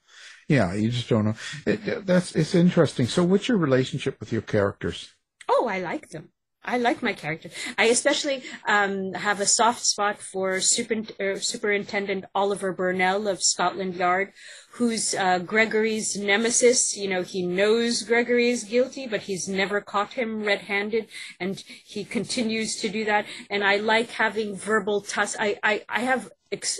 yeah. 0.49 0.73
You 0.75 0.90
just 0.90 1.09
don't 1.09 1.25
know. 1.25 1.35
It, 1.66 2.07
that's 2.07 2.35
it's 2.37 2.55
interesting. 2.55 3.07
So, 3.07 3.25
what's 3.25 3.49
your 3.49 3.59
relationship 3.59 4.21
with 4.21 4.33
your 4.33 4.42
characters? 4.42 5.14
oh, 5.49 5.66
I 5.68 5.81
like 5.81 6.11
them. 6.11 6.31
I 6.64 6.77
like 6.77 7.03
my 7.03 7.14
character. 7.14 7.51
I 7.79 7.87
especially 7.87 8.42
um, 8.66 9.14
have 9.14 9.40
a 9.40 9.47
soft 9.47 9.85
spot 9.87 10.18
for 10.18 10.61
super, 10.61 10.97
uh, 11.18 11.38
Superintendent 11.38 12.27
Oliver 12.35 12.73
Burnell 12.73 13.27
of 13.27 13.42
Scotland 13.42 13.94
Yard, 13.94 14.33
who's 14.73 15.14
uh, 15.14 15.38
Gregory's 15.38 16.16
nemesis. 16.16 16.97
You 16.97 17.09
know, 17.09 17.23
he 17.23 17.47
knows 17.47 18.03
Gregory 18.03 18.51
is 18.51 18.64
guilty, 18.64 19.07
but 19.07 19.23
he's 19.23 19.49
never 19.49 19.81
caught 19.81 20.12
him 20.14 20.44
red-handed, 20.44 21.07
and 21.40 21.62
he 21.85 22.05
continues 22.05 22.77
to 22.83 22.88
do 22.90 23.05
that. 23.07 23.25
And 23.49 23.64
I 23.64 23.77
like 23.77 24.11
having 24.11 24.55
verbal 24.57 25.01
tuss. 25.01 25.37
I, 25.38 25.59
I, 25.62 25.85
I 25.88 26.01
have 26.01 26.31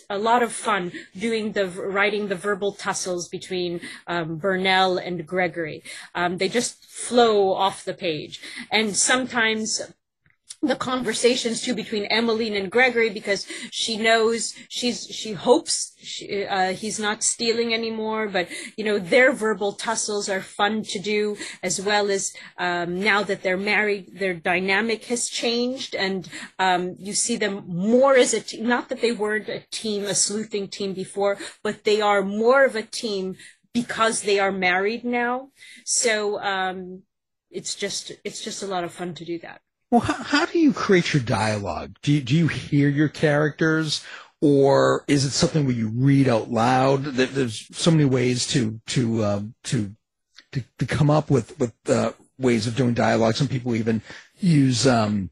a 0.09 0.19
lot 0.19 0.43
of 0.43 0.53
fun 0.53 0.93
doing 1.19 1.53
the 1.53 1.67
writing 1.67 2.29
the 2.29 2.35
verbal 2.35 2.73
tussles 2.73 3.29
between 3.29 3.81
um, 4.07 4.37
Burnell 4.37 4.99
and 4.99 5.27
Gregory. 5.27 5.83
Um, 6.15 6.39
they 6.39 6.49
just 6.49 6.87
flow 6.87 7.53
off 7.53 7.85
the 7.85 7.95
page, 7.95 8.41
and 8.71 8.97
sometimes 8.97 9.83
the 10.61 10.77
conversations 10.77 11.63
too 11.63 11.75
between 11.75 12.05
Emmeline 12.07 12.55
and 12.55 12.71
Gregory 12.71 13.11
because 13.11 13.47
she 13.71 13.97
knows 13.97 14.55
she's 14.69 15.07
she 15.07 15.33
hopes 15.33 15.95
she, 15.99 16.45
uh, 16.45 16.73
he's 16.73 16.99
not 16.99 17.23
stealing 17.23 17.73
anymore, 17.73 18.29
but 18.29 18.49
you 18.77 18.85
know 18.85 18.99
their 18.99 19.33
verbal 19.33 19.73
tussles 19.73 20.29
are 20.29 20.41
fun 20.41 20.83
to 20.83 20.99
do 20.99 21.37
as 21.63 21.81
well 21.81 22.11
as 22.11 22.33
um, 22.59 23.01
now 23.01 23.23
that 23.23 23.43
they're 23.43 23.57
married, 23.57 24.19
their 24.19 24.35
dynamic 24.35 25.05
has 25.07 25.29
changed 25.29 25.95
and 25.95 26.29
um, 26.59 26.97
you 26.99 27.13
see 27.13 27.37
them 27.37 27.65
more 27.67 28.17
as 28.17 28.35
a 28.35 28.41
team. 28.41 28.67
Not 28.67 28.89
that 28.89 29.01
they 29.01 29.13
weren't 29.13 29.49
a 29.49 29.65
team, 29.71 30.05
a 30.05 30.15
sleuthing 30.15 30.69
team 30.69 30.93
before, 30.93 31.39
but 31.63 31.85
they 31.85 32.01
are 32.01 32.23
more 32.23 32.65
of 32.65 32.75
a 32.75 32.83
team 32.83 33.37
because 33.73 34.23
they 34.23 34.41
are 34.41 34.53
married 34.53 35.05
now. 35.05 35.51
So 35.85 36.41
um, 36.41 37.03
it's 37.51 37.77
just 37.77 38.13
it's 38.25 38.43
just 38.43 38.63
a 38.63 38.67
lot 38.67 38.85
of 38.85 38.93
fun 38.93 39.15
to 39.15 39.25
do 39.25 39.39
that. 39.41 39.61
Well, 39.91 40.01
how, 40.01 40.23
how 40.23 40.47
do 40.47 40.59
you 40.59 40.73
create 40.73 41.15
your 41.15 41.23
dialogue? 41.23 41.97
Do 42.03 42.13
you, 42.13 42.21
do 42.21 42.37
you 42.37 42.49
hear 42.49 42.89
your 42.89 43.09
characters, 43.09 44.05
or 44.41 45.05
is 45.09 45.25
it 45.25 45.31
something 45.31 45.65
where 45.65 45.75
you 45.75 45.89
read 45.89 46.29
out 46.29 46.51
loud? 46.51 47.05
There's 47.05 47.67
so 47.77 47.91
many 47.91 48.05
ways 48.05 48.47
to 48.49 48.81
to 48.89 49.25
um, 49.25 49.55
to, 49.65 49.95
to 50.53 50.63
to 50.79 50.87
come 50.87 51.11
up 51.11 51.31
with 51.31 51.59
with 51.59 51.73
uh, 51.89 52.13
ways 52.39 52.67
of 52.67 52.77
doing 52.77 52.95
dialogue. 52.95 53.35
Some 53.35 53.49
people 53.49 53.75
even 53.75 54.03
use 54.39 54.87
um, 54.87 55.31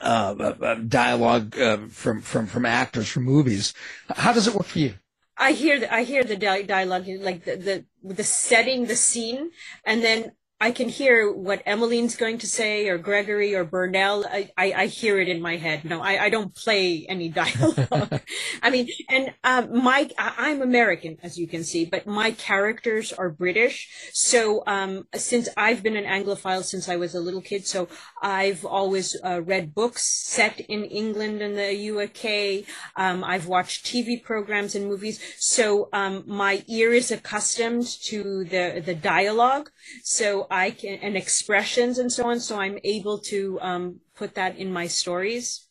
uh, 0.00 0.34
uh, 0.38 0.64
uh, 0.64 0.74
dialogue 0.76 1.58
uh, 1.58 1.78
from 1.88 2.22
from 2.22 2.46
from 2.46 2.64
actors 2.64 3.08
from 3.08 3.24
movies. 3.24 3.74
How 4.08 4.32
does 4.32 4.46
it 4.46 4.54
work 4.54 4.66
for 4.66 4.78
you? 4.78 4.94
I 5.38 5.52
hear 5.52 5.78
the, 5.78 5.92
I 5.92 6.04
hear 6.04 6.24
the 6.24 6.36
di- 6.36 6.62
dialogue, 6.62 7.06
like 7.20 7.44
the, 7.44 7.56
the 7.56 7.84
the 8.02 8.24
setting, 8.24 8.86
the 8.86 8.96
scene, 8.96 9.50
and 9.84 10.02
then 10.02 10.32
I 10.58 10.70
can 10.70 10.88
hear 10.88 11.30
what 11.30 11.62
Emmeline's 11.66 12.16
going 12.16 12.38
to 12.38 12.46
say 12.46 12.88
or 12.88 12.96
Gregory 12.96 13.54
or 13.54 13.62
Burnell. 13.62 14.24
I, 14.24 14.50
I, 14.56 14.72
I 14.72 14.86
hear 14.86 15.20
it 15.20 15.28
in 15.28 15.42
my 15.42 15.56
head. 15.56 15.84
No, 15.84 16.00
I, 16.00 16.24
I 16.24 16.28
don't 16.30 16.54
play 16.54 17.04
any 17.10 17.28
dialogue. 17.42 18.22
I 18.62 18.70
mean, 18.70 18.88
and 19.10 19.34
um, 19.44 19.82
my 19.82 20.08
I, 20.18 20.48
am 20.48 20.62
American, 20.62 21.18
as 21.22 21.38
you 21.38 21.46
can 21.46 21.62
see, 21.62 21.84
but 21.84 22.06
my 22.06 22.30
characters 22.30 23.12
are 23.12 23.28
British. 23.28 24.10
So 24.14 24.62
um, 24.66 25.06
since 25.14 25.50
I've 25.58 25.82
been 25.82 25.94
an 25.94 26.04
Anglophile 26.04 26.64
since 26.64 26.88
I 26.88 26.96
was 26.96 27.14
a 27.14 27.20
little 27.20 27.42
kid, 27.42 27.66
so 27.66 27.88
I've 28.22 28.64
always 28.64 29.14
uh, 29.22 29.42
read 29.42 29.74
books 29.74 30.06
set 30.06 30.58
in 30.60 30.84
England 30.84 31.42
and 31.42 31.58
the 31.58 31.90
UK. 31.90 32.66
Um, 32.96 33.22
I've 33.24 33.46
watched 33.46 33.84
TV 33.84 34.22
programs 34.22 34.74
and 34.74 34.86
movies. 34.86 35.20
So 35.38 35.90
um, 35.92 36.24
my 36.26 36.64
ear 36.66 36.94
is 36.94 37.10
accustomed 37.10 37.86
to 38.04 38.44
the 38.44 38.82
the 38.84 38.94
dialogue. 38.94 39.70
So 40.02 40.45
I 40.50 40.70
can 40.70 40.98
and 41.02 41.16
expressions 41.16 41.98
and 41.98 42.12
so 42.12 42.26
on. 42.26 42.40
So 42.40 42.58
I'm 42.58 42.78
able 42.84 43.18
to 43.30 43.58
um, 43.60 44.00
put 44.14 44.34
that 44.34 44.56
in 44.56 44.72
my 44.72 44.86
stories. 44.86 45.66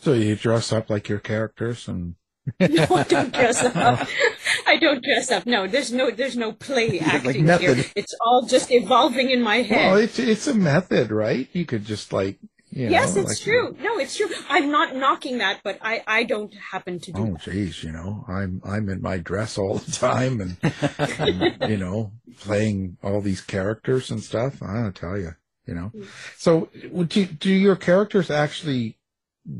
So 0.00 0.12
you 0.12 0.36
dress 0.36 0.72
up 0.72 0.90
like 0.90 1.08
your 1.08 1.20
characters 1.20 1.88
and. 1.88 2.16
no, 2.60 2.84
I 2.90 3.04
don't 3.04 3.32
dress 3.32 3.64
up. 3.64 4.06
I 4.66 4.76
don't 4.76 5.02
dress 5.02 5.30
up. 5.30 5.46
No, 5.46 5.66
there's 5.66 5.90
no 5.90 6.10
there's 6.10 6.36
no 6.36 6.52
play 6.52 7.00
acting 7.00 7.46
like 7.46 7.60
here. 7.62 7.82
It's 7.96 8.14
all 8.20 8.44
just 8.46 8.70
evolving 8.70 9.30
in 9.30 9.40
my 9.40 9.62
head. 9.62 9.92
Well, 9.92 9.96
it's 9.96 10.18
it's 10.18 10.46
a 10.46 10.54
method, 10.54 11.10
right? 11.10 11.48
You 11.54 11.64
could 11.64 11.86
just 11.86 12.12
like 12.12 12.38
you 12.74 12.90
yes, 12.90 13.14
know, 13.14 13.22
it's 13.22 13.30
like- 13.30 13.38
true. 13.38 13.76
No, 13.80 13.98
it's 13.98 14.16
true. 14.16 14.28
I'm 14.48 14.70
not 14.70 14.96
knocking 14.96 15.38
that, 15.38 15.60
but 15.62 15.78
I 15.80 16.02
I 16.06 16.24
don't 16.24 16.52
happen 16.54 16.98
to 17.00 17.12
do. 17.12 17.20
Oh, 17.20 17.36
jeez, 17.40 17.84
you 17.84 17.92
know, 17.92 18.24
I'm 18.26 18.60
I'm 18.64 18.88
in 18.88 19.00
my 19.00 19.18
dress 19.18 19.56
all 19.56 19.78
the 19.78 19.92
time, 19.92 20.40
and, 20.40 20.56
and, 20.98 21.56
you 21.70 21.76
know, 21.76 22.12
playing 22.40 22.98
all 23.02 23.20
these 23.20 23.40
characters 23.40 24.10
and 24.10 24.22
stuff. 24.22 24.60
I 24.60 24.74
don't 24.82 24.96
tell 24.96 25.16
you, 25.16 25.34
you 25.66 25.74
know. 25.74 25.92
Mm. 25.94 26.06
So, 26.36 26.68
do 27.06 27.24
do 27.26 27.52
your 27.52 27.76
characters 27.76 28.28
actually 28.28 28.98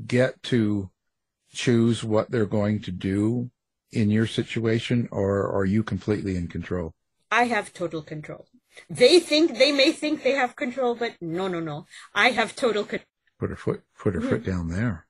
get 0.06 0.42
to 0.44 0.90
choose 1.52 2.02
what 2.02 2.32
they're 2.32 2.46
going 2.46 2.80
to 2.80 2.90
do 2.90 3.50
in 3.92 4.10
your 4.10 4.26
situation, 4.26 5.08
or 5.12 5.48
are 5.54 5.64
you 5.64 5.84
completely 5.84 6.36
in 6.36 6.48
control? 6.48 6.92
I 7.30 7.44
have 7.44 7.72
total 7.72 8.02
control. 8.02 8.46
They 8.90 9.20
think 9.20 9.58
they 9.58 9.72
may 9.72 9.92
think 9.92 10.22
they 10.22 10.32
have 10.32 10.56
control, 10.56 10.94
but 10.94 11.14
no, 11.20 11.48
no, 11.48 11.60
no. 11.60 11.86
I 12.14 12.30
have 12.30 12.56
total 12.56 12.84
control. 12.84 13.06
Put 13.38 13.50
her 13.50 13.56
foot 13.56 13.82
put 13.98 14.14
her 14.14 14.20
foot 14.20 14.44
down 14.44 14.68
there. 14.68 15.06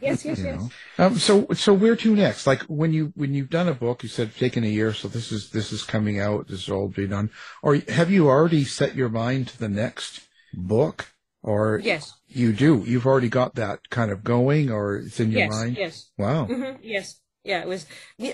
Yes, 0.00 0.24
yes, 0.24 0.24
you 0.38 0.44
yes. 0.44 0.68
Um, 0.98 1.18
so 1.18 1.46
so 1.52 1.74
where 1.74 1.96
to 1.96 2.14
next? 2.16 2.46
Like 2.46 2.62
when 2.62 2.92
you 2.92 3.12
when 3.14 3.34
you've 3.34 3.50
done 3.50 3.68
a 3.68 3.74
book, 3.74 4.02
you 4.02 4.08
said 4.08 4.34
taken 4.34 4.64
a 4.64 4.68
year, 4.68 4.92
so 4.92 5.08
this 5.08 5.30
is 5.30 5.50
this 5.50 5.72
is 5.72 5.82
coming 5.82 6.18
out, 6.18 6.48
this 6.48 6.62
is 6.62 6.68
all 6.68 6.88
be 6.88 7.06
done. 7.06 7.30
Or 7.62 7.76
have 7.88 8.10
you 8.10 8.28
already 8.28 8.64
set 8.64 8.94
your 8.94 9.08
mind 9.08 9.48
to 9.48 9.58
the 9.58 9.68
next 9.68 10.20
book? 10.52 11.12
Or 11.42 11.78
Yes. 11.84 12.14
you 12.26 12.54
do. 12.54 12.84
You've 12.86 13.06
already 13.06 13.28
got 13.28 13.54
that 13.56 13.90
kind 13.90 14.10
of 14.10 14.24
going, 14.24 14.70
or 14.70 14.96
it's 14.96 15.20
in 15.20 15.30
your 15.30 15.40
yes, 15.40 15.50
mind. 15.50 15.76
Yes. 15.76 16.10
Wow. 16.16 16.46
hmm 16.46 16.76
yes. 16.82 17.20
Yeah, 17.44 17.60
it 17.60 17.68
was 17.68 17.84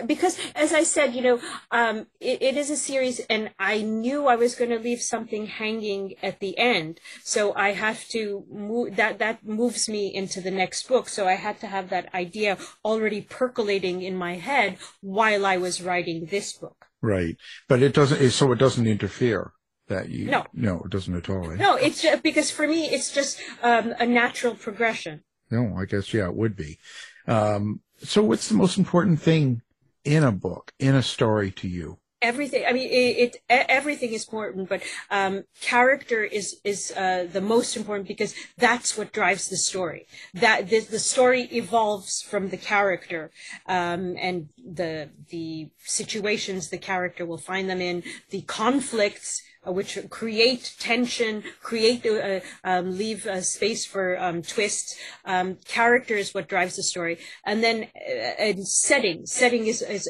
because, 0.07 0.39
as 0.55 0.73
I 0.73 0.85
said, 0.85 1.15
you 1.15 1.23
know, 1.23 1.41
um, 1.73 2.07
it, 2.21 2.41
it 2.41 2.57
is 2.57 2.71
a 2.71 2.77
series, 2.77 3.19
and 3.29 3.51
I 3.59 3.83
knew 3.83 4.29
I 4.29 4.37
was 4.37 4.55
going 4.55 4.71
to 4.71 4.79
leave 4.79 5.01
something 5.03 5.47
hanging 5.47 6.15
at 6.23 6.39
the 6.39 6.57
end, 6.57 7.01
so 7.25 7.53
I 7.57 7.73
have 7.73 8.07
to 8.11 8.45
move. 8.49 8.95
That 8.95 9.19
that 9.19 9.45
moves 9.45 9.89
me 9.89 10.15
into 10.15 10.41
the 10.41 10.53
next 10.53 10.87
book. 10.87 11.09
So 11.09 11.27
I 11.27 11.35
had 11.35 11.59
to 11.61 11.67
have 11.67 11.91
that 11.91 12.15
idea 12.15 12.57
already 12.85 13.21
percolating 13.23 14.01
in 14.03 14.15
my 14.17 14.37
head 14.37 14.79
while 15.01 15.45
I 15.45 15.57
was 15.57 15.83
writing 15.83 16.27
this 16.31 16.53
book. 16.53 16.87
Right. 17.03 17.37
But 17.69 17.83
it 17.83 17.93
doesn't. 17.95 18.31
So 18.31 18.53
it 18.53 18.59
doesn't 18.61 18.87
interfere 18.87 19.53
that 19.89 20.09
you. 20.09 20.27
No. 20.27 20.47
No, 20.53 20.83
it 20.85 20.91
doesn't 20.91 21.17
at 21.17 21.29
all. 21.29 21.51
eh? 21.51 21.57
No, 21.57 21.75
it's 21.75 22.01
just, 22.03 22.23
because 22.23 22.53
for 22.53 22.69
me, 22.69 22.87
it's 22.87 23.13
just 23.13 23.41
um, 23.63 23.93
a 23.99 24.07
natural 24.07 24.55
progression. 24.55 25.25
No, 25.51 25.75
I 25.77 25.85
guess 25.85 26.15
yeah, 26.15 26.27
it 26.29 26.37
would 26.37 26.55
be. 26.55 26.79
Um, 27.27 27.81
so 28.03 28.23
what's 28.23 28.49
the 28.49 28.55
most 28.55 28.79
important 28.79 29.21
thing 29.21 29.63
in 30.05 30.25
a 30.25 30.33
book, 30.33 30.73
in 30.79 30.95
a 30.95 31.03
story 31.03 31.51
to 31.53 31.69
you? 31.69 31.99
everything 32.23 32.65
i 32.69 32.73
mean 32.73 32.89
it, 32.91 33.37
it 33.37 33.37
everything 33.49 34.13
is 34.13 34.25
important 34.25 34.69
but 34.69 34.83
um 35.11 35.45
character 35.61 36.23
is 36.23 36.61
is 36.65 36.93
uh 36.93 37.27
the 37.33 37.41
most 37.41 37.77
important 37.77 38.07
because 38.07 38.35
that's 38.59 38.97
what 38.99 39.13
drives 39.13 39.49
the 39.49 39.57
story 39.57 40.07
that 40.35 40.69
the, 40.69 40.81
the 40.81 40.99
story 40.99 41.43
evolves 41.53 42.21
from 42.21 42.51
the 42.51 42.57
character 42.57 43.31
um 43.67 44.17
and 44.19 44.49
the 44.59 45.09
the 45.31 45.71
situations 45.79 46.69
the 46.69 46.79
character 46.79 47.25
will 47.25 47.39
find 47.39 47.71
them 47.71 47.81
in 47.81 48.03
the 48.31 48.43
conflicts 48.43 49.43
which 49.65 49.99
create 50.09 50.75
tension, 50.79 51.43
create, 51.63 52.05
uh, 52.07 52.41
um, 52.65 52.97
leave 52.97 53.27
uh, 53.27 53.41
space 53.41 53.85
for 53.85 54.21
um, 54.21 54.43
twists. 54.43 54.99
Um, 55.25 55.59
character 55.67 56.17
is 56.17 56.33
what 56.33 56.49
drives 56.49 56.77
the 56.77 56.83
story, 56.83 57.19
and 57.45 57.63
then 57.63 57.89
uh, 57.95 58.35
and 58.39 58.67
setting. 58.67 59.27
Setting 59.27 59.67
is 59.67 59.83
is 59.83 60.09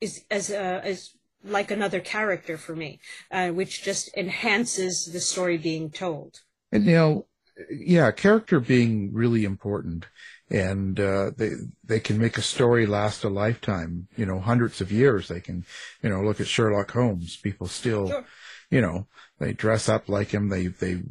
is 0.00 0.24
as 0.30 0.50
uh, 0.50 0.80
as 0.84 1.10
like 1.44 1.70
another 1.70 2.00
character 2.00 2.56
for 2.56 2.76
me, 2.76 3.00
uh, 3.30 3.48
which 3.48 3.82
just 3.82 4.16
enhances 4.16 5.10
the 5.12 5.20
story 5.20 5.58
being 5.58 5.90
told. 5.90 6.40
And 6.70 6.84
you 6.84 6.92
know, 6.92 7.26
yeah, 7.70 8.10
character 8.12 8.60
being 8.60 9.12
really 9.12 9.44
important, 9.44 10.06
and 10.50 10.98
uh, 10.98 11.32
they 11.36 11.50
they 11.84 12.00
can 12.00 12.18
make 12.18 12.38
a 12.38 12.42
story 12.42 12.86
last 12.86 13.24
a 13.24 13.28
lifetime. 13.28 14.08
You 14.16 14.26
know, 14.26 14.38
hundreds 14.38 14.80
of 14.80 14.92
years. 14.92 15.28
They 15.28 15.40
can, 15.40 15.64
you 16.02 16.10
know, 16.10 16.22
look 16.22 16.40
at 16.40 16.46
Sherlock 16.46 16.92
Holmes. 16.92 17.36
People 17.36 17.66
still, 17.66 18.08
Sure. 18.08 18.24
You 18.72 18.80
know, 18.80 19.06
they 19.38 19.52
dress 19.52 19.88
up 19.88 20.08
like 20.08 20.30
him. 20.30 20.48
They 20.48 20.68
they 20.68 21.02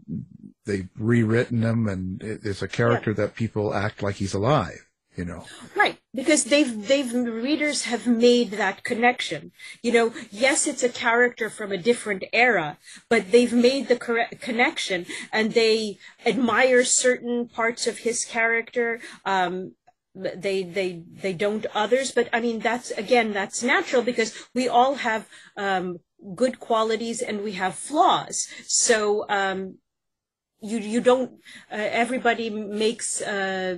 they've 0.65 0.89
rewritten 0.97 1.61
him, 1.61 1.87
and 1.87 2.21
it, 2.23 2.41
it's 2.43 2.63
a 2.63 2.67
character 2.67 3.13
that 3.13 3.35
people 3.35 3.73
act 3.73 4.01
like 4.01 4.15
he's 4.15 4.33
alive. 4.33 4.87
You 5.15 5.25
know, 5.25 5.45
Right, 5.75 5.99
because 6.13 6.45
they've 6.45 6.87
they've 6.87 7.13
readers 7.13 7.83
have 7.83 8.07
made 8.07 8.51
that 8.51 8.83
connection. 8.83 9.51
You 9.83 9.91
know, 9.91 10.13
yes, 10.31 10.65
it's 10.65 10.83
a 10.83 10.89
character 10.89 11.49
from 11.49 11.71
a 11.71 11.77
different 11.77 12.23
era, 12.33 12.77
but 13.09 13.31
they've 13.31 13.53
made 13.53 13.89
the 13.89 13.97
correct 13.97 14.41
connection, 14.41 15.05
and 15.31 15.53
they 15.53 15.99
admire 16.25 16.83
certain 16.83 17.47
parts 17.47 17.85
of 17.85 17.99
his 17.99 18.25
character. 18.25 19.01
Um, 19.23 19.73
they 20.15 20.63
they 20.63 21.03
they 21.21 21.33
don't 21.33 21.65
others, 21.75 22.11
but 22.11 22.27
I 22.33 22.39
mean 22.39 22.59
that's 22.59 22.89
again 22.91 23.33
that's 23.33 23.61
natural 23.61 24.01
because 24.01 24.33
we 24.55 24.67
all 24.67 24.95
have 24.95 25.27
um, 25.57 25.99
good 26.35 26.59
qualities 26.59 27.21
and 27.21 27.43
we 27.43 27.53
have 27.53 27.75
flaws. 27.75 28.47
So. 28.67 29.25
Um, 29.29 29.77
you 30.61 30.77
you 30.77 31.01
don't 31.01 31.31
uh, 31.71 31.75
everybody 31.75 32.49
makes 32.49 33.19
uh, 33.21 33.77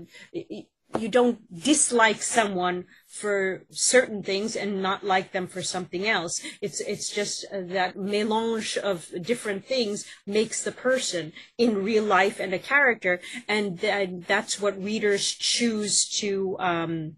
you 1.00 1.10
don't 1.10 1.40
dislike 1.64 2.22
someone 2.22 2.86
for 3.08 3.64
certain 3.72 4.22
things 4.22 4.56
and 4.56 4.82
not 4.82 5.04
like 5.04 5.32
them 5.32 5.48
for 5.48 5.62
something 5.62 6.08
else 6.08 6.42
it's 6.62 6.82
it's 6.82 7.10
just 7.10 7.46
uh, 7.52 7.62
that 7.62 7.96
melange 7.96 8.78
of 8.78 9.08
different 9.22 9.66
things 9.66 10.06
makes 10.28 10.64
the 10.64 10.72
person 10.72 11.32
in 11.58 11.84
real 11.84 12.04
life 12.04 12.40
and 12.40 12.54
a 12.54 12.60
character 12.60 13.20
and 13.48 13.80
th- 13.80 14.10
that's 14.28 14.60
what 14.60 14.82
readers 14.82 15.32
choose 15.32 16.08
to 16.08 16.56
um 16.60 17.16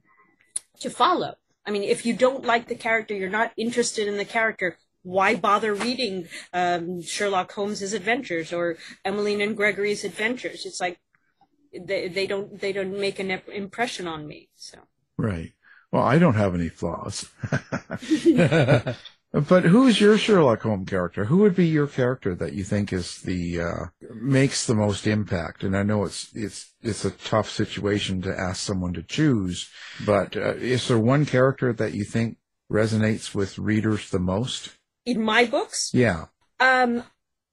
to 0.79 0.89
follow 0.89 1.33
i 1.65 1.71
mean 1.71 1.83
if 1.83 2.05
you 2.05 2.13
don't 2.13 2.45
like 2.45 2.67
the 2.67 2.75
character 2.75 3.13
you're 3.13 3.29
not 3.29 3.51
interested 3.57 4.07
in 4.07 4.17
the 4.17 4.25
character 4.25 4.77
why 5.05 5.35
bother 5.35 5.73
reading 5.73 6.27
um, 6.51 7.01
Sherlock 7.01 7.51
Holmes's 7.51 7.93
adventures 7.93 8.51
or 8.51 8.77
Emmeline 9.05 9.41
and 9.41 9.55
Gregory's 9.55 10.03
adventures? 10.03 10.65
It's 10.65 10.81
like 10.81 10.99
they 11.73 12.07
they 12.07 12.27
don't 12.27 12.59
they 12.59 12.73
don't 12.73 12.99
make 12.99 13.19
an 13.19 13.31
impression 13.53 14.07
on 14.07 14.27
me. 14.27 14.49
So 14.55 14.79
right. 15.17 15.51
Well, 15.91 16.03
I 16.03 16.17
don't 16.17 16.35
have 16.35 16.55
any 16.55 16.69
flaws. 16.69 17.29
But 19.35 19.65
who's 19.65 19.99
your 19.99 20.17
Sherlock 20.17 20.61
Holmes 20.61 20.89
character? 20.89 21.25
Who 21.25 21.39
would 21.39 21.57
be 21.57 21.67
your 21.67 21.87
character 21.87 22.35
that 22.35 22.53
you 22.53 22.63
think 22.63 22.93
is 22.93 23.17
the 23.17 23.59
uh, 23.59 23.85
makes 24.13 24.65
the 24.65 24.75
most 24.75 25.05
impact? 25.05 25.61
And 25.61 25.75
I 25.75 25.83
know 25.83 26.05
it's 26.05 26.29
it's 26.33 26.73
it's 26.81 27.03
a 27.03 27.11
tough 27.11 27.49
situation 27.49 28.21
to 28.21 28.39
ask 28.39 28.61
someone 28.61 28.93
to 28.93 29.03
choose, 29.03 29.69
but 30.05 30.37
uh, 30.37 30.53
is 30.53 30.87
there 30.87 30.97
one 30.97 31.25
character 31.25 31.73
that 31.73 31.93
you 31.93 32.05
think 32.05 32.37
resonates 32.71 33.35
with 33.35 33.59
readers 33.59 34.09
the 34.09 34.19
most? 34.19 34.77
In 35.05 35.21
my 35.21 35.45
books, 35.45 35.91
Yeah. 35.93 36.25
Um, 36.59 37.03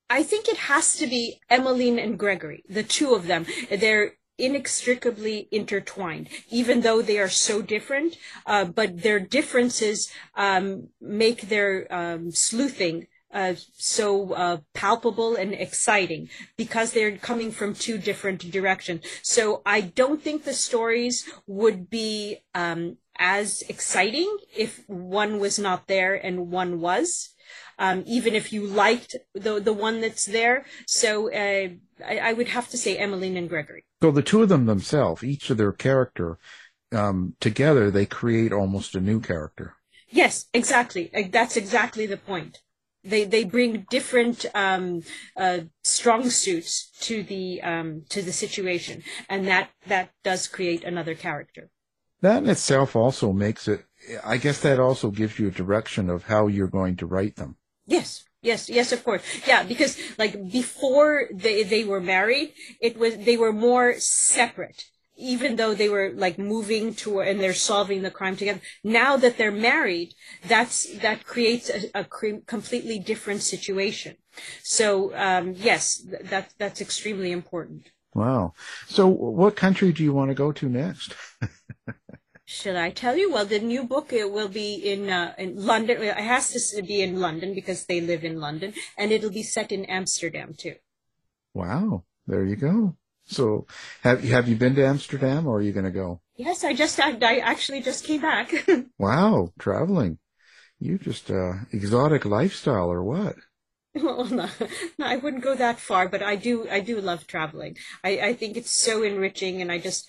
I 0.09 0.23
think 0.23 0.47
it 0.47 0.59
has 0.59 0.97
to 0.97 1.07
be 1.07 1.41
Emmeline 1.49 1.99
and 1.99 2.19
Gregory, 2.19 2.65
the 2.69 2.83
two 2.83 3.15
of 3.15 3.27
them. 3.27 3.47
They're 3.71 4.13
inextricably 4.39 5.49
intertwined, 5.51 6.29
even 6.51 6.83
though 6.83 7.01
they 7.01 7.19
are 7.19 7.29
so 7.29 7.63
different. 7.63 8.17
Uh, 8.47 8.65
but 8.65 9.03
their 9.03 9.21
differences 9.21 10.11
um, 10.37 10.89
make 11.01 11.49
their 11.49 11.87
um, 11.91 12.31
sleuthing 12.31 13.07
uh, 13.33 13.55
so 13.79 14.35
uh, 14.35 14.59
palpable 14.75 15.35
and 15.37 15.55
exciting 15.55 16.29
because 16.57 16.93
they're 16.93 17.17
coming 17.17 17.51
from 17.51 17.75
two 17.75 17.97
different 17.97 18.51
directions. 18.51 19.03
So 19.23 19.63
I 19.65 19.81
don't 19.81 20.23
think 20.23 20.45
the 20.45 20.53
stories 20.53 21.27
would 21.47 21.89
be 21.89 22.39
um, 22.55 22.99
as 23.19 23.63
exciting 23.69 24.37
if 24.55 24.87
one 24.89 25.39
was 25.39 25.59
not 25.59 25.87
there 25.87 26.15
and 26.15 26.51
one 26.51 26.81
was. 26.81 27.31
Um, 27.83 28.05
even 28.07 28.37
if 28.37 28.53
you 28.53 28.65
liked 28.65 29.17
the 29.35 29.59
the 29.59 29.73
one 29.73 30.01
that's 30.01 30.27
there. 30.27 30.65
So 30.87 31.31
uh, 31.33 31.69
I, 32.07 32.19
I, 32.19 32.33
would 32.33 32.49
have 32.49 32.69
to 32.69 32.79
say 32.79 32.97
Emmeline 32.97 33.37
and 33.37 33.49
Gregory. 33.49 33.85
So 34.01 34.13
the 34.13 34.23
two 34.23 34.43
of 34.43 34.49
them 34.49 34.67
themselves, 34.67 35.25
each 35.25 35.51
of 35.51 35.57
their 35.57 35.73
character, 35.73 36.39
um, 36.93 37.35
together 37.41 37.91
they 37.91 38.07
create 38.07 38.53
almost 38.53 38.95
a 38.95 39.01
new 39.01 39.21
character. 39.21 39.75
Yes, 40.09 40.47
exactly. 40.55 41.11
That's 41.31 41.57
exactly 41.57 42.07
the 42.07 42.17
point. 42.17 42.59
They 43.03 43.25
they 43.25 43.43
bring 43.43 43.85
different 43.91 44.47
um, 44.55 45.03
uh, 45.37 45.63
strong 45.83 46.31
suits 46.31 46.89
to 47.01 47.25
the 47.25 47.63
um, 47.63 48.05
to 48.11 48.23
the 48.23 48.33
situation, 48.33 49.03
and 49.29 49.49
that 49.49 49.71
that 49.89 50.11
does 50.23 50.47
create 50.47 50.85
another 50.85 51.17
character. 51.17 51.69
That 52.21 52.45
in 52.45 52.49
itself 52.49 52.95
also 52.95 53.33
makes 53.33 53.67
it. 53.67 53.85
I 54.25 54.37
guess 54.37 54.61
that 54.61 54.79
also 54.79 55.11
gives 55.11 55.41
you 55.41 55.49
a 55.49 55.51
direction 55.63 56.09
of 56.09 56.25
how 56.25 56.47
you're 56.47 56.69
going 56.69 56.97
to 56.99 57.07
write 57.07 57.35
them. 57.35 57.57
Yes, 57.87 58.25
yes, 58.43 58.69
yes, 58.69 58.93
of 58.93 59.05
course. 59.05 59.23
Yeah, 59.47 59.63
because 59.63 59.99
like 60.19 60.51
before 60.51 61.29
they 61.33 61.63
they 61.63 61.85
were 61.85 62.01
married, 62.01 62.53
it 62.81 62.97
was 62.97 63.17
they 63.19 63.37
were 63.37 63.53
more 63.53 63.95
separate. 63.99 64.85
Even 65.17 65.57
though 65.57 65.75
they 65.75 65.91
were 65.91 66.11
like 66.15 66.39
moving 66.39 66.95
to 66.95 67.21
and 67.21 67.39
they're 67.39 67.53
solving 67.55 68.03
the 68.03 68.11
crime 68.11 68.35
together 68.35 68.61
now 68.83 69.17
that 69.19 69.37
they're 69.37 69.53
married 69.53 70.15
that's 70.49 70.87
that 71.01 71.25
creates 71.27 71.69
a, 71.69 71.91
a 71.95 72.05
completely 72.47 72.99
different 72.99 73.43
situation. 73.43 74.17
So 74.63 75.15
um, 75.15 75.55
yes 75.55 76.03
that 76.31 76.55
that's 76.59 76.81
extremely 76.81 77.31
important. 77.31 77.91
Wow. 78.15 78.55
So 78.89 79.07
what 79.07 79.55
country 79.55 79.93
do 79.93 80.03
you 80.03 80.13
want 80.13 80.31
to 80.31 80.35
go 80.35 80.51
to 80.53 80.69
next 80.69 81.15
Should 82.45 82.77
I 82.77 82.91
tell 82.91 83.17
you? 83.17 83.33
Well, 83.33 83.47
the 83.47 83.61
new 83.61 83.85
book 83.85 84.13
it 84.13 84.33
will 84.33 84.49
be 84.49 84.75
in 84.75 85.09
uh, 85.09 85.35
in 85.39 85.65
London. 85.65 86.03
It 86.03 86.17
has 86.17 86.51
to 86.73 86.83
be 86.83 87.01
in 87.01 87.21
London 87.21 87.55
because 87.55 87.87
they 87.87 88.01
live 88.01 88.25
in 88.25 88.41
London, 88.41 88.75
and 88.99 89.13
it'll 89.13 89.31
be 89.31 89.45
set 89.45 89.71
in 89.71 89.85
Amsterdam 89.85 90.55
too. 90.57 90.77
Wow! 91.55 92.05
There 92.27 92.45
you 92.45 92.57
go. 92.57 92.97
So, 93.25 93.67
have 94.03 94.25
have 94.25 94.49
you 94.49 94.57
been 94.57 94.75
to 94.75 94.85
Amsterdam, 94.85 95.47
or 95.47 95.59
are 95.59 95.63
you 95.63 95.73
going 95.73 95.85
to 95.85 95.93
go? 95.93 96.21
Yes, 96.37 96.65
I 96.65 96.75
just 96.75 96.99
I, 96.99 97.17
I 97.23 97.39
actually 97.39 97.81
just 97.81 98.05
came 98.05 98.21
back. 98.21 98.53
wow, 98.99 99.53
traveling! 99.59 100.19
You 100.81 100.99
just 100.99 101.31
uh, 101.31 101.53
exotic 101.73 102.25
lifestyle, 102.25 102.91
or 102.91 103.05
what? 103.05 103.37
Well, 103.95 104.25
no, 104.31 104.49
no, 104.99 105.07
I 105.07 105.17
wouldn't 105.17 105.45
go 105.45 105.55
that 105.55 105.79
far, 105.79 106.09
but 106.09 106.23
I 106.23 106.37
do 106.37 106.69
I 106.69 106.81
do 106.81 107.01
love 107.01 107.27
traveling. 107.27 107.77
I 108.03 108.19
I 108.19 108.33
think 108.35 108.57
it's 108.57 108.73
so 108.73 109.03
enriching, 109.03 109.63
and 109.63 109.71
I 109.71 109.79
just 109.79 110.09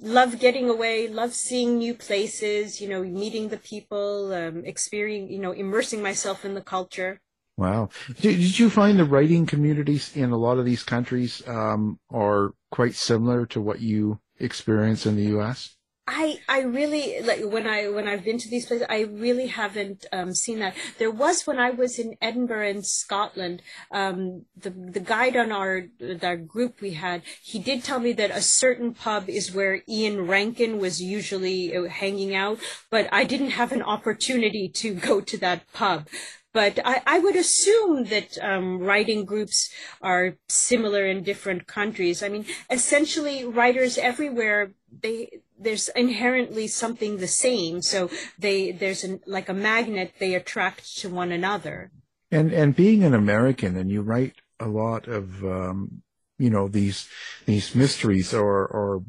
love 0.00 0.38
getting 0.38 0.68
away, 0.68 1.08
love 1.08 1.34
seeing 1.34 1.78
new 1.78 1.94
places. 1.94 2.80
You 2.80 2.88
know, 2.88 3.02
meeting 3.02 3.48
the 3.48 3.58
people, 3.58 4.32
um, 4.32 4.64
experiencing, 4.64 5.32
you 5.32 5.38
know, 5.38 5.52
immersing 5.52 6.02
myself 6.02 6.44
in 6.44 6.54
the 6.54 6.62
culture. 6.62 7.20
Wow. 7.56 7.90
Did, 8.20 8.38
did 8.38 8.58
you 8.58 8.70
find 8.70 8.98
the 8.98 9.04
writing 9.04 9.44
communities 9.44 10.16
in 10.16 10.30
a 10.30 10.38
lot 10.38 10.58
of 10.58 10.64
these 10.64 10.82
countries 10.82 11.46
um, 11.46 11.98
are 12.10 12.54
quite 12.70 12.94
similar 12.94 13.44
to 13.46 13.60
what 13.60 13.80
you 13.80 14.18
experience 14.38 15.04
in 15.04 15.16
the 15.16 15.24
U.S.? 15.24 15.76
I 16.12 16.40
I 16.48 16.62
really 16.62 17.20
like 17.22 17.40
when 17.44 17.68
I 17.68 17.88
when 17.88 18.08
I've 18.08 18.24
been 18.24 18.38
to 18.38 18.48
these 18.48 18.66
places. 18.66 18.86
I 18.90 19.02
really 19.02 19.46
haven't 19.46 20.06
um, 20.12 20.34
seen 20.34 20.58
that. 20.58 20.74
There 20.98 21.10
was 21.10 21.46
when 21.46 21.60
I 21.60 21.70
was 21.70 22.00
in 22.00 22.16
Edinburgh 22.20 22.68
in 22.68 22.82
Scotland. 22.82 23.62
Um, 23.92 24.46
the 24.56 24.70
the 24.70 24.98
guide 24.98 25.36
on 25.36 25.52
our 25.52 25.86
our 26.22 26.36
group 26.36 26.80
we 26.80 26.94
had, 26.94 27.22
he 27.40 27.60
did 27.60 27.84
tell 27.84 28.00
me 28.00 28.12
that 28.14 28.32
a 28.32 28.42
certain 28.42 28.92
pub 28.92 29.28
is 29.28 29.54
where 29.54 29.82
Ian 29.88 30.26
Rankin 30.26 30.80
was 30.80 31.00
usually 31.00 31.76
uh, 31.76 31.84
hanging 31.84 32.34
out, 32.34 32.58
but 32.90 33.08
I 33.12 33.22
didn't 33.22 33.50
have 33.50 33.70
an 33.70 33.82
opportunity 33.82 34.68
to 34.68 34.94
go 34.94 35.20
to 35.20 35.38
that 35.38 35.72
pub. 35.72 36.08
But 36.52 36.80
I, 36.84 37.00
I 37.06 37.18
would 37.20 37.36
assume 37.36 38.04
that 38.04 38.36
um, 38.42 38.80
writing 38.80 39.24
groups 39.24 39.70
are 40.02 40.36
similar 40.48 41.06
in 41.06 41.22
different 41.22 41.66
countries. 41.68 42.22
I 42.22 42.28
mean, 42.28 42.44
essentially, 42.68 43.44
writers 43.44 43.98
everywhere 43.98 44.72
they 45.02 45.40
there's 45.58 45.88
inherently 45.90 46.66
something 46.66 47.18
the 47.18 47.28
same. 47.28 47.82
So 47.82 48.10
they 48.38 48.72
there's 48.72 49.04
an, 49.04 49.20
like 49.26 49.48
a 49.48 49.54
magnet 49.54 50.14
they 50.18 50.34
attract 50.34 50.98
to 50.98 51.08
one 51.08 51.30
another. 51.30 51.92
And 52.32 52.52
and 52.52 52.74
being 52.74 53.04
an 53.04 53.14
American 53.14 53.76
and 53.76 53.90
you 53.90 54.02
write 54.02 54.34
a 54.58 54.66
lot 54.66 55.06
of 55.06 55.44
um, 55.44 56.02
you 56.38 56.50
know 56.50 56.66
these 56.66 57.08
these 57.46 57.74
mysteries 57.74 58.34
or 58.34 58.66
or 58.66 59.04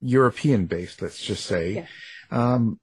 European 0.00 0.66
based, 0.66 1.02
let's 1.02 1.20
just 1.20 1.44
say. 1.46 1.72
Yeah. 1.72 1.86
Um, 2.30 2.78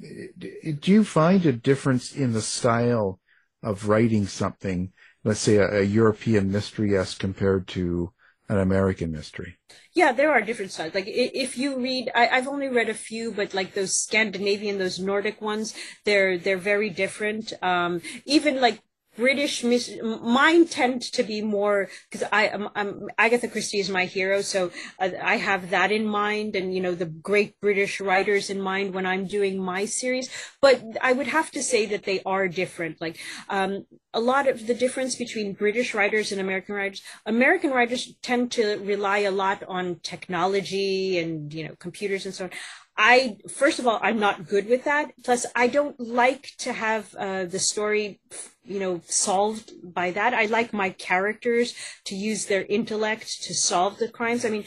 do 0.00 0.90
you 0.90 1.04
find 1.04 1.46
a 1.46 1.52
difference 1.52 2.12
in 2.12 2.32
the 2.32 2.42
style 2.42 3.20
of 3.62 3.88
writing 3.88 4.26
something, 4.26 4.92
let's 5.24 5.40
say 5.40 5.56
a, 5.56 5.80
a 5.80 5.82
European 5.82 6.50
mystery 6.50 6.96
as 6.96 7.14
compared 7.14 7.68
to 7.68 8.12
an 8.48 8.58
American 8.58 9.12
mystery? 9.12 9.58
Yeah, 9.94 10.12
there 10.12 10.30
are 10.32 10.40
different 10.40 10.72
styles. 10.72 10.94
Like 10.94 11.06
if 11.06 11.56
you 11.56 11.78
read, 11.78 12.10
I, 12.14 12.26
have 12.26 12.48
only 12.48 12.68
read 12.68 12.88
a 12.88 12.94
few, 12.94 13.32
but 13.32 13.54
like 13.54 13.74
those 13.74 13.94
Scandinavian, 13.94 14.78
those 14.78 14.98
Nordic 14.98 15.40
ones, 15.40 15.74
they're 16.04 16.38
they're 16.38 16.58
very 16.58 16.90
different. 16.90 17.52
Um, 17.62 18.02
even 18.24 18.60
like 18.60 18.80
British 19.16 19.62
mis- 19.62 19.98
mine 20.02 20.66
tend 20.66 21.02
to 21.02 21.22
be 21.22 21.42
more 21.42 21.88
because 22.10 22.26
I 22.32 22.46
am 22.46 22.70
I'm, 22.74 23.08
Agatha 23.18 23.48
Christie 23.48 23.80
is 23.80 23.90
my 23.90 24.06
hero, 24.06 24.40
so 24.40 24.70
uh, 24.98 25.10
I 25.22 25.36
have 25.36 25.70
that 25.70 25.92
in 25.92 26.06
mind, 26.06 26.56
and 26.56 26.74
you 26.74 26.80
know 26.80 26.94
the 26.94 27.06
great 27.06 27.60
British 27.60 28.00
writers 28.00 28.48
in 28.48 28.60
mind 28.60 28.94
when 28.94 29.04
I'm 29.04 29.26
doing 29.26 29.58
my 29.58 29.84
series. 29.84 30.30
But 30.60 30.82
I 31.02 31.12
would 31.12 31.26
have 31.26 31.50
to 31.52 31.62
say 31.62 31.84
that 31.86 32.04
they 32.04 32.22
are 32.24 32.48
different. 32.48 33.00
Like 33.00 33.18
um, 33.48 33.84
a 34.14 34.20
lot 34.20 34.48
of 34.48 34.66
the 34.66 34.74
difference 34.74 35.14
between 35.14 35.52
British 35.52 35.94
writers 35.94 36.32
and 36.32 36.40
American 36.40 36.74
writers. 36.74 37.02
American 37.26 37.70
writers 37.70 38.14
tend 38.22 38.50
to 38.52 38.78
rely 38.78 39.18
a 39.18 39.30
lot 39.30 39.62
on 39.68 40.00
technology 40.02 41.18
and 41.18 41.52
you 41.52 41.68
know 41.68 41.74
computers 41.78 42.24
and 42.24 42.34
so 42.34 42.44
on. 42.44 42.50
I 42.96 43.38
first 43.48 43.78
of 43.78 43.86
all, 43.86 43.98
I'm 44.02 44.20
not 44.20 44.46
good 44.46 44.68
with 44.68 44.84
that. 44.84 45.12
Plus, 45.24 45.46
I 45.54 45.66
don't 45.66 45.98
like 45.98 46.52
to 46.58 46.72
have 46.72 47.14
uh, 47.14 47.44
the 47.46 47.58
story, 47.58 48.20
you 48.64 48.78
know, 48.78 49.00
solved 49.06 49.72
by 49.82 50.10
that. 50.10 50.34
I 50.34 50.44
like 50.44 50.72
my 50.72 50.90
characters 50.90 51.74
to 52.04 52.14
use 52.14 52.46
their 52.46 52.64
intellect 52.64 53.42
to 53.44 53.54
solve 53.54 53.98
the 53.98 54.08
crimes. 54.08 54.44
I 54.44 54.50
mean, 54.50 54.64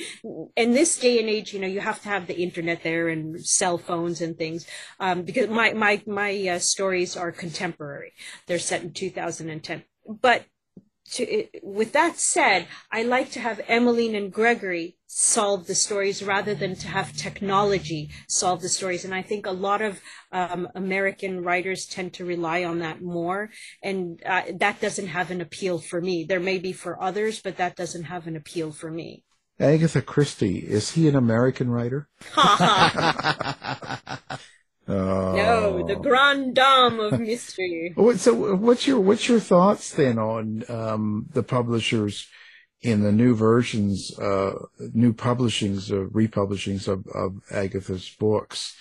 in 0.56 0.72
this 0.72 0.98
day 0.98 1.20
and 1.20 1.30
age, 1.30 1.54
you 1.54 1.60
know, 1.60 1.68
you 1.68 1.82
have 1.82 2.02
to 2.02 2.10
have 2.10 2.26
the 2.26 2.42
internet 2.42 2.82
there 2.84 3.10
and 3.10 3.46
cell 3.46 3.78
phones 3.78 4.22
and 4.22 4.38
things. 4.38 4.66
Um, 5.00 5.22
because 5.22 5.48
my 5.50 5.74
my 5.74 6.02
my 6.08 6.48
uh, 6.48 6.60
stories 6.60 7.16
are 7.16 7.32
contemporary. 7.32 8.14
They're 8.48 8.60
set 8.60 8.82
in 8.82 8.92
2010. 8.92 9.84
But 10.08 10.46
to, 11.12 11.48
with 11.62 11.94
that 11.94 12.18
said, 12.18 12.68
I 12.92 13.04
like 13.04 13.32
to 13.32 13.40
have 13.40 13.62
Emmeline 13.68 14.16
and 14.16 14.32
Gregory 14.32 14.98
solve 15.08 15.68
the 15.68 15.76
stories 15.76 16.24
rather 16.24 16.54
than 16.54 16.76
to 16.76 16.88
have 16.88 17.16
technology 17.16 18.10
solve 18.28 18.62
the 18.62 18.70
stories. 18.70 19.06
And 19.06 19.14
I 19.14 19.22
think 19.22 19.46
a 19.46 19.52
lot 19.52 19.82
of 19.82 20.02
um, 20.32 20.68
American 20.76 21.44
writers 21.44 21.86
tend 21.86 22.14
to 22.16 22.26
rely 22.26 22.64
on 22.64 22.80
that 22.80 23.02
more. 23.02 23.50
And 23.82 24.22
uh, 24.26 24.44
that 24.60 24.82
doesn't 24.82 25.08
have 25.08 25.32
an 25.32 25.42
appeal 25.42 25.80
for 25.80 26.02
me. 26.02 26.26
There 26.28 26.40
may 26.40 26.58
be 26.58 26.74
for 26.74 27.02
others, 27.02 27.42
but 27.42 27.58
that 27.58 27.76
doesn't 27.76 28.06
have 28.06 28.28
an 28.28 28.36
appeal 28.36 28.72
for 28.72 28.92
me. 28.92 29.24
Agatha 29.58 30.02
Christie, 30.02 30.58
is 30.58 30.92
he 30.92 31.08
an 31.08 31.16
American 31.16 31.70
writer? 31.70 32.10
No, 34.88 35.86
the 35.86 35.96
grand 35.96 36.56
dame 36.56 37.00
of 37.00 37.20
mystery. 37.20 37.94
so, 38.18 38.56
what's 38.56 38.86
your 38.86 39.00
what's 39.00 39.28
your 39.28 39.40
thoughts 39.40 39.92
then 39.92 40.20
on 40.20 40.64
um, 40.70 41.28
the 41.34 41.44
publishers 41.44 42.28
in 42.82 43.02
the 43.02 43.12
new 43.12 43.36
versions, 43.36 44.18
uh, 44.20 44.54
new 44.94 45.12
publishings, 45.12 45.90
of 45.90 46.10
republishings 46.12 46.88
of, 46.88 47.08
of 47.08 47.42
Agatha's 47.50 48.10
books 48.20 48.76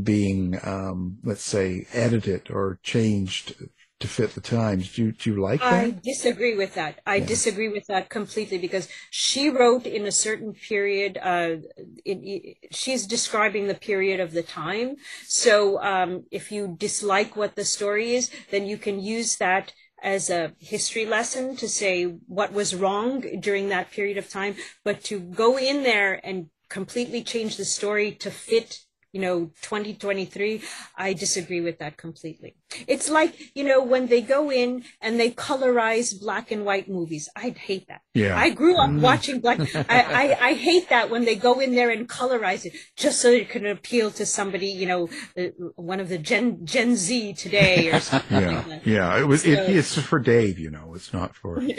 being, 0.00 0.58
um, 0.62 1.18
let's 1.24 1.42
say, 1.42 1.86
edited 1.92 2.50
or 2.50 2.78
changed 2.84 3.56
to 4.00 4.06
fit 4.06 4.34
the 4.34 4.40
times. 4.40 4.94
Do 4.94 5.06
you, 5.06 5.12
do 5.12 5.30
you 5.30 5.40
like 5.40 5.60
that? 5.60 5.72
I 5.72 5.90
disagree 5.90 6.56
with 6.56 6.74
that. 6.74 7.00
I 7.04 7.16
yeah. 7.16 7.26
disagree 7.26 7.68
with 7.68 7.86
that 7.88 8.08
completely 8.08 8.58
because 8.58 8.88
she 9.10 9.50
wrote 9.50 9.86
in 9.86 10.06
a 10.06 10.12
certain 10.12 10.52
period. 10.52 11.18
Uh, 11.20 11.56
it, 12.04 12.18
it, 12.22 12.74
she's 12.74 13.06
describing 13.06 13.66
the 13.66 13.74
period 13.74 14.20
of 14.20 14.32
the 14.32 14.42
time. 14.42 14.96
So 15.26 15.82
um, 15.82 16.24
if 16.30 16.52
you 16.52 16.76
dislike 16.78 17.34
what 17.36 17.56
the 17.56 17.64
story 17.64 18.14
is, 18.14 18.30
then 18.50 18.66
you 18.66 18.78
can 18.78 19.00
use 19.00 19.36
that 19.36 19.72
as 20.00 20.30
a 20.30 20.52
history 20.58 21.04
lesson 21.04 21.56
to 21.56 21.68
say 21.68 22.04
what 22.04 22.52
was 22.52 22.74
wrong 22.74 23.20
during 23.40 23.68
that 23.70 23.90
period 23.90 24.16
of 24.16 24.30
time. 24.30 24.54
But 24.84 25.02
to 25.04 25.18
go 25.18 25.58
in 25.58 25.82
there 25.82 26.24
and 26.24 26.50
completely 26.68 27.24
change 27.24 27.56
the 27.56 27.64
story 27.64 28.12
to 28.12 28.30
fit 28.30 28.84
you 29.12 29.20
know 29.20 29.46
2023 29.62 30.60
i 30.96 31.12
disagree 31.14 31.60
with 31.60 31.78
that 31.78 31.96
completely 31.96 32.54
it's 32.86 33.08
like 33.08 33.34
you 33.56 33.64
know 33.64 33.82
when 33.82 34.06
they 34.06 34.20
go 34.20 34.50
in 34.52 34.84
and 35.00 35.18
they 35.18 35.30
colorize 35.30 36.12
black 36.20 36.50
and 36.50 36.64
white 36.64 36.88
movies 36.90 37.28
i'd 37.36 37.56
hate 37.56 37.86
that 37.88 38.02
Yeah. 38.14 38.38
i 38.38 38.50
grew 38.50 38.76
up 38.76 38.90
Mm. 38.90 39.00
watching 39.00 39.40
black 39.40 39.60
I, 39.74 40.00
I 40.22 40.48
i 40.48 40.52
hate 40.54 40.88
that 40.90 41.08
when 41.10 41.24
they 41.24 41.36
go 41.36 41.58
in 41.60 41.74
there 41.74 41.90
and 41.90 42.08
colorize 42.08 42.64
it 42.66 42.74
just 42.96 43.20
so 43.20 43.30
it 43.30 43.48
can 43.48 43.64
appeal 43.66 44.10
to 44.12 44.26
somebody 44.26 44.66
you 44.68 44.86
know 44.86 45.08
uh, 45.38 45.44
one 45.76 46.00
of 46.00 46.08
the 46.10 46.18
gen 46.18 46.64
gen 46.66 46.96
z 46.96 47.32
today 47.32 47.90
or 47.90 48.00
something 48.10 48.42
Yeah, 48.42 48.64
like 48.68 48.86
yeah. 48.86 49.18
It 49.18 49.26
was. 49.26 49.44
It, 49.44 49.58
it's 49.70 49.98
for 49.98 50.18
Dave, 50.18 50.58
you 50.58 50.70
know. 50.70 50.94
It's 50.94 51.12
not 51.12 51.34
for. 51.34 51.60
no, 51.62 51.74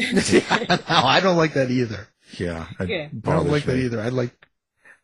I 0.88 1.20
don't 1.22 1.38
like 1.38 1.54
that 1.54 1.70
either. 1.72 2.08
Yeah, 2.38 2.66
Yeah. 2.80 2.80
I 2.80 2.86
don't 2.86 3.22
bothers 3.22 3.52
like 3.52 3.64
that 3.66 3.78
either. 3.78 4.00
I 4.02 4.10
like 4.10 4.36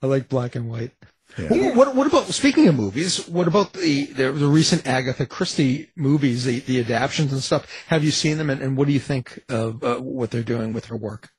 I 0.01 0.07
like 0.07 0.27
black 0.29 0.55
and 0.55 0.69
white. 0.69 0.91
Yeah. 1.37 1.47
What, 1.49 1.75
what 1.75 1.95
what 1.95 2.07
about 2.07 2.25
speaking 2.27 2.67
of 2.67 2.75
movies? 2.75 3.27
What 3.27 3.47
about 3.47 3.73
the 3.73 4.05
the, 4.05 4.31
the 4.31 4.47
recent 4.47 4.87
Agatha 4.87 5.25
Christie 5.25 5.89
movies, 5.95 6.45
the 6.45 6.59
the 6.61 6.79
adaptions 6.79 7.33
and 7.33 7.43
stuff? 7.43 7.67
Have 7.87 8.03
you 8.03 8.11
seen 8.11 8.37
them, 8.37 8.49
and, 8.49 8.61
and 8.61 8.77
what 8.77 8.87
do 8.87 8.93
you 8.93 8.99
think 8.99 9.43
of 9.49 9.83
uh, 9.83 9.97
what 9.97 10.31
they're 10.31 10.43
doing 10.43 10.71
with 10.73 10.85
her 10.85 10.95
work? 10.95 11.29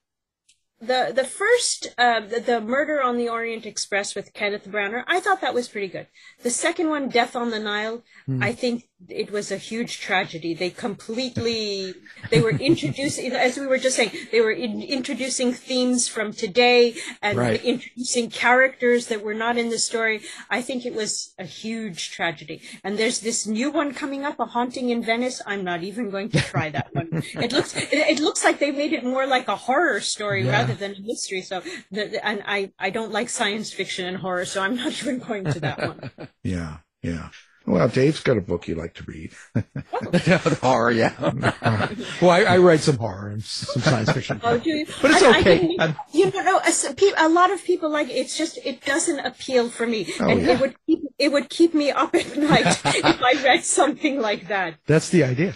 the 0.80 1.10
the 1.14 1.24
first 1.24 1.88
uh, 1.96 2.20
the, 2.20 2.38
the 2.40 2.60
murder 2.60 3.02
on 3.02 3.16
the 3.16 3.30
orient 3.30 3.64
express 3.64 4.14
with 4.14 4.34
kenneth 4.34 4.68
branagh 4.68 5.02
i 5.06 5.18
thought 5.18 5.40
that 5.40 5.54
was 5.54 5.68
pretty 5.68 5.88
good 5.88 6.06
the 6.42 6.50
second 6.50 6.90
one 6.90 7.08
death 7.08 7.34
on 7.34 7.50
the 7.50 7.58
nile 7.58 8.02
Hmm. 8.26 8.42
i 8.42 8.52
think 8.52 8.84
it 9.08 9.30
was 9.30 9.52
a 9.52 9.56
huge 9.58 10.00
tragedy. 10.00 10.54
They 10.54 10.70
completely 10.70 11.94
they 12.30 12.40
were 12.40 12.50
introducing 12.50 13.30
as 13.32 13.58
we 13.58 13.66
were 13.66 13.76
just 13.78 13.96
saying 13.96 14.10
they 14.32 14.40
were 14.40 14.50
in, 14.50 14.82
introducing 14.82 15.52
themes 15.52 16.08
from 16.08 16.32
today 16.32 16.94
and 17.20 17.36
Right. 17.38 17.62
introducing 17.62 18.30
characters 18.30 19.08
that 19.08 19.22
were 19.22 19.34
not 19.34 19.58
in 19.58 19.68
the 19.68 19.78
story. 19.78 20.22
I 20.50 20.62
think 20.62 20.86
it 20.86 20.94
was 20.94 21.34
a 21.38 21.44
huge 21.44 22.10
tragedy. 22.10 22.62
And 22.82 22.98
there's 22.98 23.20
this 23.20 23.46
new 23.46 23.70
one 23.70 23.92
coming 23.92 24.24
up 24.24 24.40
a 24.40 24.46
haunting 24.46 24.88
in 24.90 25.02
venice. 25.04 25.42
I'm 25.46 25.62
not 25.62 25.82
even 25.82 26.08
going 26.10 26.30
to 26.30 26.40
try 26.40 26.70
that 26.70 26.88
one. 26.94 27.22
It 27.34 27.52
looks 27.52 27.76
it, 27.76 27.92
it 27.92 28.20
looks 28.20 28.42
like 28.44 28.58
they 28.58 28.70
made 28.72 28.92
it 28.94 29.04
more 29.04 29.26
like 29.26 29.46
a 29.48 29.56
horror 29.56 30.00
story 30.00 30.44
Yeah. 30.44 30.52
rather 30.52 30.74
than 30.74 30.94
a 30.94 31.00
mystery. 31.00 31.42
So 31.42 31.62
the, 31.90 32.24
and 32.26 32.42
i 32.46 32.72
i 32.78 32.88
don't 32.90 33.12
like 33.12 33.28
science 33.28 33.70
fiction 33.72 34.06
and 34.06 34.16
horror 34.16 34.44
so 34.44 34.62
i'm 34.62 34.76
not 34.76 34.92
even 35.02 35.18
going 35.18 35.44
to 35.44 35.60
that 35.60 35.78
one. 35.78 36.10
Yeah, 36.42 36.78
yeah. 37.02 37.28
Well, 37.66 37.88
Dave's 37.88 38.20
got 38.20 38.36
a 38.36 38.40
book 38.40 38.68
you 38.68 38.76
like 38.76 38.94
to 38.94 39.04
read. 39.04 39.32
horror, 40.62 40.92
yeah. 40.92 41.12
well, 42.22 42.30
I, 42.30 42.42
I 42.44 42.58
write 42.58 42.78
some 42.80 42.96
horror 42.96 43.30
and 43.30 43.42
some 43.42 43.82
science 43.82 44.12
fiction, 44.12 44.40
Oh, 44.44 44.56
do 44.58 44.70
you? 44.70 44.86
but 45.02 45.10
it's 45.10 45.22
I- 45.22 45.26
I 45.36 45.40
okay. 45.40 45.58
didn't- 45.58 45.80
I'm- 45.80 45.96
you 46.12 46.30
know, 46.30 46.42
no, 46.42 46.58
a, 46.60 47.26
a 47.26 47.28
lot 47.28 47.50
of 47.50 47.64
people 47.64 47.90
like 47.90 48.08
it. 48.08 48.12
it's 48.12 48.38
just 48.38 48.58
it 48.64 48.84
doesn't 48.84 49.18
appeal 49.18 49.68
for 49.68 49.86
me, 49.86 50.06
Oh, 50.20 50.28
and 50.28 50.42
yeah. 50.42 50.52
it 50.52 50.60
would 50.60 50.74
keep 50.86 51.00
it 51.18 51.32
would 51.32 51.48
keep 51.50 51.74
me 51.74 51.90
up 51.90 52.14
at 52.14 52.36
night 52.36 52.66
if 52.84 53.20
I 53.22 53.42
read 53.42 53.64
something 53.64 54.20
like 54.20 54.46
that. 54.48 54.74
that's 54.86 55.08
the 55.08 55.24
idea, 55.24 55.54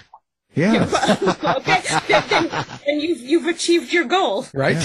Yeah, 0.54 0.84
okay, 1.58 1.80
then, 2.08 2.24
then, 2.28 2.48
then 2.86 3.00
you've 3.00 3.20
you've 3.20 3.46
achieved 3.46 3.92
your 3.92 4.04
goal. 4.06 4.46
right? 4.52 4.76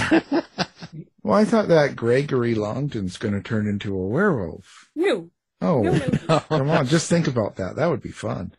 Well, 1.24 1.40
I 1.40 1.44
thought 1.44 1.70
that 1.70 1.96
Gregory 1.96 2.54
Longdon's 2.54 3.18
going 3.18 3.34
to 3.34 3.42
turn 3.42 3.68
into 3.68 3.96
a 3.98 4.08
werewolf. 4.08 4.90
No, 4.96 5.32
Oh, 5.66 5.82
No, 6.30 6.40
come 6.40 6.70
on, 6.70 6.86
just 6.88 7.10
think 7.10 7.28
about 7.28 7.56
that. 7.58 7.76
That 7.76 7.88
would 7.88 8.02
be 8.02 8.12
fun. 8.12 8.54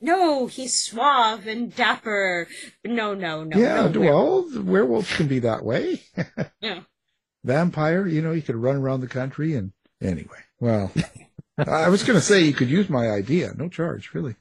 no, 0.00 0.46
he's 0.46 0.78
suave 0.78 1.46
and 1.46 1.74
dapper. 1.74 2.46
No, 2.84 3.14
no, 3.14 3.44
no. 3.44 3.58
yeah, 3.58 3.88
no, 3.88 4.00
well, 4.00 4.42
the 4.42 4.62
werewolves 4.62 5.14
can 5.16 5.26
be 5.28 5.40
that 5.40 5.64
way. 5.64 6.02
Yeah. 6.60 6.80
Vampire, 7.44 8.06
you 8.06 8.20
know, 8.20 8.32
you 8.32 8.42
could 8.42 8.56
run 8.56 8.76
around 8.76 9.00
the 9.00 9.06
country 9.08 9.54
and 9.54 9.72
anyway. 10.02 10.38
Well, 10.60 10.90
I 11.58 11.88
was 11.88 12.02
going 12.02 12.18
to 12.18 12.24
say 12.24 12.40
you 12.42 12.52
could 12.52 12.68
use 12.68 12.88
my 12.90 13.08
idea, 13.10 13.52
no 13.56 13.68
charge, 13.68 14.12
really. 14.12 14.34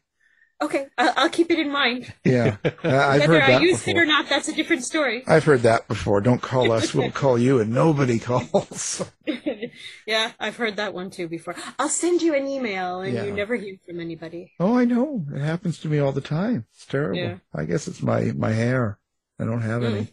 Okay, 0.59 0.87
I'll, 0.97 1.13
I'll 1.17 1.29
keep 1.29 1.51
it 1.51 1.59
in 1.59 1.71
mind. 1.71 2.11
Yeah, 2.25 2.57
Uh, 2.65 2.71
I've 2.83 3.21
Whether 3.21 3.33
heard 3.33 3.41
I 3.43 3.47
that 3.53 3.61
use 3.61 3.83
before. 3.83 4.01
it 4.01 4.03
or 4.03 4.05
not, 4.07 4.27
that's 4.27 4.47
a 4.47 4.53
different 4.55 4.83
story. 4.83 5.23
I've 5.27 5.43
heard 5.43 5.61
that 5.61 5.87
before. 5.87 6.19
Don't 6.19 6.41
call 6.41 6.71
us, 6.71 6.95
we'll 6.95 7.11
call 7.23 7.37
you, 7.37 7.59
and 7.59 7.71
nobody 7.71 8.17
calls. 8.17 9.03
yeah, 10.07 10.31
I've 10.39 10.55
heard 10.57 10.77
that 10.77 10.93
one 10.95 11.11
too 11.11 11.27
before. 11.27 11.55
I'll 11.77 11.89
send 11.89 12.23
you 12.23 12.33
an 12.33 12.47
email, 12.47 13.01
and 13.01 13.13
Yeah. 13.13 13.25
you 13.25 13.33
never 13.33 13.55
hear 13.55 13.75
from 13.85 13.99
anybody. 13.99 14.51
Oh, 14.59 14.75
I 14.77 14.85
know. 14.85 15.25
It 15.33 15.41
happens 15.41 15.77
to 15.81 15.87
me 15.89 15.99
all 15.99 16.11
the 16.11 16.21
time. 16.21 16.65
It's 16.73 16.85
terrible. 16.87 17.19
Yeah. 17.19 17.35
I 17.53 17.65
guess 17.65 17.87
it's 17.87 18.01
my 18.01 18.31
my 18.35 18.51
hair. 18.51 18.97
I 19.39 19.43
don't 19.45 19.61
have 19.61 19.83
any. 19.83 20.07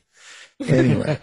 Mm. 0.62 0.70
Anyway, 0.70 1.18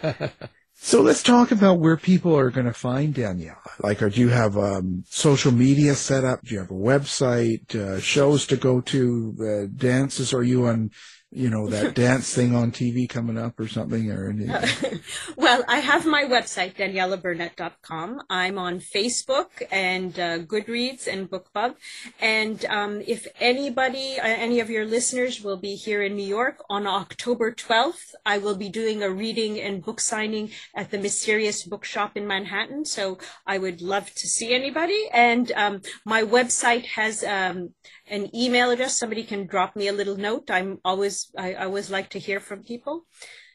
so 0.83 1.01
let's 1.01 1.21
talk 1.21 1.51
about 1.51 1.79
where 1.79 1.95
people 1.95 2.35
are 2.35 2.49
going 2.49 2.65
to 2.65 2.73
find 2.73 3.13
Danielle. 3.13 3.61
Like, 3.79 3.99
do 3.99 4.09
you 4.09 4.29
have 4.29 4.57
um, 4.57 5.03
social 5.07 5.51
media 5.51 5.93
set 5.93 6.23
up? 6.23 6.41
Do 6.41 6.55
you 6.55 6.59
have 6.59 6.71
a 6.71 6.73
website? 6.73 7.75
Uh, 7.75 7.99
shows 7.99 8.47
to 8.47 8.57
go 8.57 8.81
to? 8.81 9.35
Uh, 9.39 9.71
dances? 9.77 10.33
Are 10.33 10.43
you 10.43 10.65
on? 10.65 10.89
You 11.33 11.49
know 11.49 11.67
that 11.69 11.95
dance 11.95 12.33
thing 12.33 12.53
on 12.53 12.71
TV 12.71 13.07
coming 13.07 13.37
up 13.37 13.57
or 13.57 13.67
something 13.67 14.11
or 14.11 14.29
anything? 14.29 14.99
Well, 15.37 15.63
I 15.67 15.79
have 15.79 16.05
my 16.05 16.23
website, 16.23 16.75
danielabernett.com. 16.75 18.21
I'm 18.29 18.57
on 18.57 18.79
Facebook 18.79 19.49
and 19.71 20.17
uh, 20.19 20.39
Goodreads 20.39 21.07
and 21.07 21.29
BookBub. 21.29 21.75
And 22.19 22.63
um, 22.65 23.01
if 23.07 23.27
anybody, 23.39 24.19
uh, 24.19 24.27
any 24.27 24.59
of 24.59 24.69
your 24.69 24.85
listeners 24.85 25.41
will 25.41 25.57
be 25.57 25.75
here 25.75 26.03
in 26.03 26.15
New 26.15 26.27
York 26.27 26.63
on 26.69 26.85
October 26.85 27.51
12th, 27.51 28.13
I 28.25 28.37
will 28.37 28.55
be 28.55 28.69
doing 28.69 29.01
a 29.01 29.09
reading 29.09 29.59
and 29.59 29.83
book 29.83 29.99
signing 29.99 30.51
at 30.75 30.91
the 30.91 30.99
Mysterious 30.99 31.63
Bookshop 31.63 32.15
in 32.15 32.27
Manhattan. 32.27 32.85
So 32.85 33.17
I 33.47 33.57
would 33.57 33.81
love 33.81 34.13
to 34.13 34.27
see 34.27 34.53
anybody. 34.53 35.09
And 35.11 35.51
um, 35.53 35.81
my 36.05 36.23
website 36.23 36.85
has 36.85 37.23
um, 37.23 37.73
an 38.11 38.29
email 38.35 38.69
address. 38.69 38.95
Somebody 38.97 39.23
can 39.23 39.47
drop 39.47 39.75
me 39.75 39.87
a 39.87 39.93
little 39.93 40.17
note. 40.17 40.51
I'm 40.51 40.79
always, 40.85 41.31
I, 41.37 41.55
I 41.55 41.65
always 41.65 41.89
like 41.89 42.09
to 42.11 42.19
hear 42.19 42.39
from 42.39 42.63
people. 42.63 43.05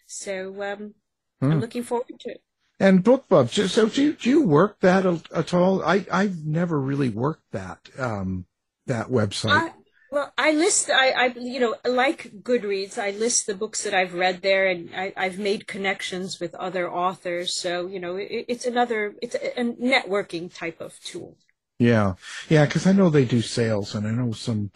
So 0.07 0.63
um, 0.63 0.95
Hmm. 1.41 1.53
I'm 1.53 1.61
looking 1.61 1.85
forward 1.85 2.19
to 2.21 2.31
it. 2.31 2.43
And 2.79 3.05
BookBub. 3.05 3.51
So, 3.51 3.67
so 3.67 3.89
do 3.89 4.03
you, 4.03 4.13
do 4.15 4.31
you 4.31 4.43
work 4.43 4.81
that 4.81 5.07
at 5.07 5.55
all? 5.55 5.83
I 5.83 6.07
I've 6.11 6.45
never 6.45 6.81
really 6.81 7.09
worked 7.09 7.53
that 7.53 7.81
um 7.99 8.47
that 8.87 9.09
website. 9.09 9.51
I, 9.51 9.73
well, 10.11 10.33
I 10.39 10.53
list, 10.53 10.91
I, 10.91 11.11
I, 11.11 11.27
you 11.37 11.61
know, 11.61 11.75
like 11.85 12.31
Goodreads, 12.43 12.99
I 12.99 13.11
list 13.11 13.47
the 13.47 13.55
books 13.55 13.83
that 13.85 13.95
I've 13.95 14.15
read 14.15 14.43
there, 14.43 14.67
and 14.69 14.91
I, 14.95 15.13
I've 15.17 15.39
made 15.39 15.67
connections 15.67 16.39
with 16.41 16.55
other 16.55 16.91
authors. 16.91 17.53
So, 17.53 17.87
you 17.87 18.01
know, 18.01 18.17
it, 18.17 18.47
it's 18.49 18.67
another, 18.67 19.15
it's 19.21 19.35
a, 19.35 19.61
a 19.61 19.65
networking 19.65 20.55
type 20.55 20.81
of 20.81 20.99
tool. 21.01 21.37
Yeah, 21.79 22.15
yeah, 22.49 22.65
because 22.65 22.87
I 22.87 22.93
know 22.93 23.11
they 23.11 23.25
do 23.27 23.43
sales, 23.43 23.95
and 23.95 24.07
I 24.07 24.11
know 24.11 24.33
some 24.33 24.71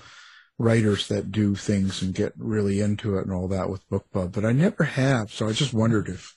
writers 0.59 1.09
that 1.09 1.33
do 1.33 1.55
things 1.55 2.03
and 2.03 2.15
get 2.15 2.35
really 2.37 2.81
into 2.81 3.17
it 3.17 3.23
and 3.23 3.33
all 3.33 3.49
that 3.49 3.71
with 3.71 3.89
BookBub, 3.89 4.33
but 4.33 4.45
I 4.45 4.53
never 4.53 4.85
have. 4.85 5.33
So 5.33 5.49
I 5.49 5.53
just 5.53 5.73
wondered 5.73 6.09
if. 6.09 6.37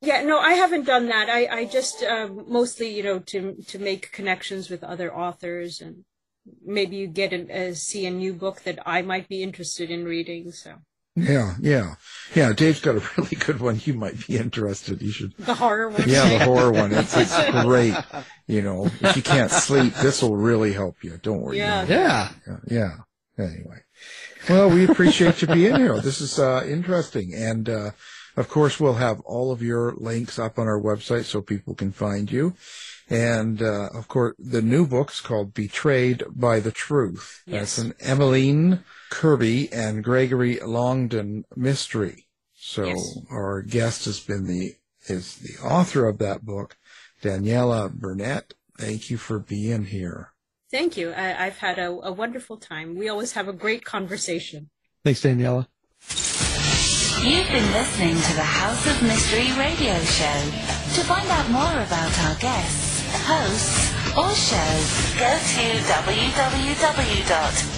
Yeah, 0.00 0.22
no, 0.22 0.38
I 0.38 0.52
haven't 0.52 0.84
done 0.86 1.08
that. 1.08 1.28
I, 1.28 1.46
I 1.46 1.64
just 1.66 2.02
um, 2.04 2.44
mostly, 2.48 2.96
you 2.96 3.02
know, 3.02 3.18
to 3.18 3.56
to 3.66 3.78
make 3.78 4.12
connections 4.12 4.70
with 4.70 4.82
other 4.84 5.14
authors, 5.14 5.80
and 5.80 6.04
maybe 6.64 6.96
you 6.96 7.08
get 7.08 7.32
a, 7.32 7.70
uh 7.70 7.74
see 7.74 8.06
a 8.06 8.10
new 8.10 8.32
book 8.32 8.62
that 8.62 8.78
I 8.86 9.02
might 9.02 9.28
be 9.28 9.42
interested 9.42 9.90
in 9.90 10.04
reading. 10.04 10.52
So 10.52 10.76
Yeah, 11.22 11.54
yeah, 11.60 11.94
yeah. 12.34 12.52
Dave's 12.52 12.80
got 12.80 12.96
a 12.96 13.02
really 13.16 13.36
good 13.36 13.60
one. 13.60 13.80
You 13.84 13.94
might 13.94 14.26
be 14.26 14.36
interested. 14.36 15.02
You 15.02 15.10
should. 15.10 15.36
the 15.38 15.54
horror 15.54 15.90
one. 15.90 16.08
Yeah, 16.08 16.38
the 16.38 16.44
horror 16.44 16.72
one. 16.72 16.92
It's, 16.92 17.16
it's 17.16 17.62
great. 17.62 17.94
You 18.46 18.62
know, 18.62 18.86
if 19.00 19.16
you 19.16 19.22
can't 19.22 19.50
sleep, 19.50 19.94
this 19.94 20.22
will 20.22 20.36
really 20.36 20.72
help 20.72 21.02
you. 21.02 21.18
Don't 21.22 21.40
worry. 21.40 21.58
Yeah. 21.58 21.84
Yeah. 21.86 22.30
Yeah. 22.46 22.56
yeah. 22.66 23.44
Anyway. 23.44 23.82
Well, 24.48 24.70
we 24.70 24.84
appreciate 24.86 25.42
you 25.42 25.48
being 25.48 25.76
here. 25.76 26.00
This 26.00 26.20
is 26.20 26.38
uh, 26.38 26.64
interesting. 26.66 27.34
And, 27.34 27.68
uh, 27.68 27.90
of 28.36 28.48
course, 28.48 28.80
we'll 28.80 28.94
have 28.94 29.20
all 29.20 29.52
of 29.52 29.62
your 29.62 29.92
links 29.96 30.38
up 30.38 30.58
on 30.58 30.66
our 30.66 30.80
website 30.80 31.24
so 31.24 31.42
people 31.42 31.74
can 31.74 31.92
find 31.92 32.30
you. 32.32 32.54
And, 33.10 33.60
uh, 33.62 33.88
of 33.94 34.08
course, 34.08 34.34
the 34.38 34.62
new 34.62 34.86
book's 34.86 35.20
called 35.20 35.54
Betrayed 35.54 36.22
by 36.30 36.60
the 36.60 36.72
Truth. 36.72 37.42
Yes. 37.46 37.76
That's 37.76 37.78
an 37.78 37.94
Emmeline 38.00 38.84
Kirby 39.10 39.72
and 39.72 40.04
Gregory 40.04 40.58
Longdon 40.60 41.44
mystery. 41.56 42.26
So 42.54 42.84
Yes. 42.86 43.18
our 43.30 43.62
guest 43.62 44.04
has 44.06 44.20
been 44.20 44.46
the, 44.46 44.74
is 45.06 45.36
the 45.36 45.56
author 45.64 46.06
of 46.06 46.18
that 46.18 46.44
book, 46.44 46.76
Daniella 47.22 47.88
Bernett. 47.88 48.54
Thank 48.78 49.10
you 49.10 49.16
for 49.16 49.38
being 49.38 49.86
here. 49.86 50.32
Thank 50.70 50.96
you. 50.96 51.10
I, 51.10 51.46
I've 51.46 51.58
had 51.58 51.78
a, 51.78 51.88
a 51.88 52.12
wonderful 52.12 52.58
time. 52.58 52.96
We 52.96 53.08
always 53.08 53.32
have 53.32 53.48
a 53.48 53.52
great 53.52 53.84
conversation. 53.84 54.70
Thanks, 55.02 55.22
Daniella. 55.22 55.68
You've 57.22 57.48
been 57.48 57.72
listening 57.72 58.14
to 58.14 58.34
the 58.34 58.42
House 58.42 58.86
of 58.86 59.02
Mystery 59.02 59.50
radio 59.58 59.98
show. 60.00 60.40
To 60.94 61.04
find 61.04 61.28
out 61.28 61.50
more 61.50 61.82
about 61.82 62.18
our 62.20 62.34
guests, 62.38 63.04
hosts, 63.26 63.92
or 64.16 64.30
shows, 64.34 65.14
go 65.18 65.38
to 67.66 67.77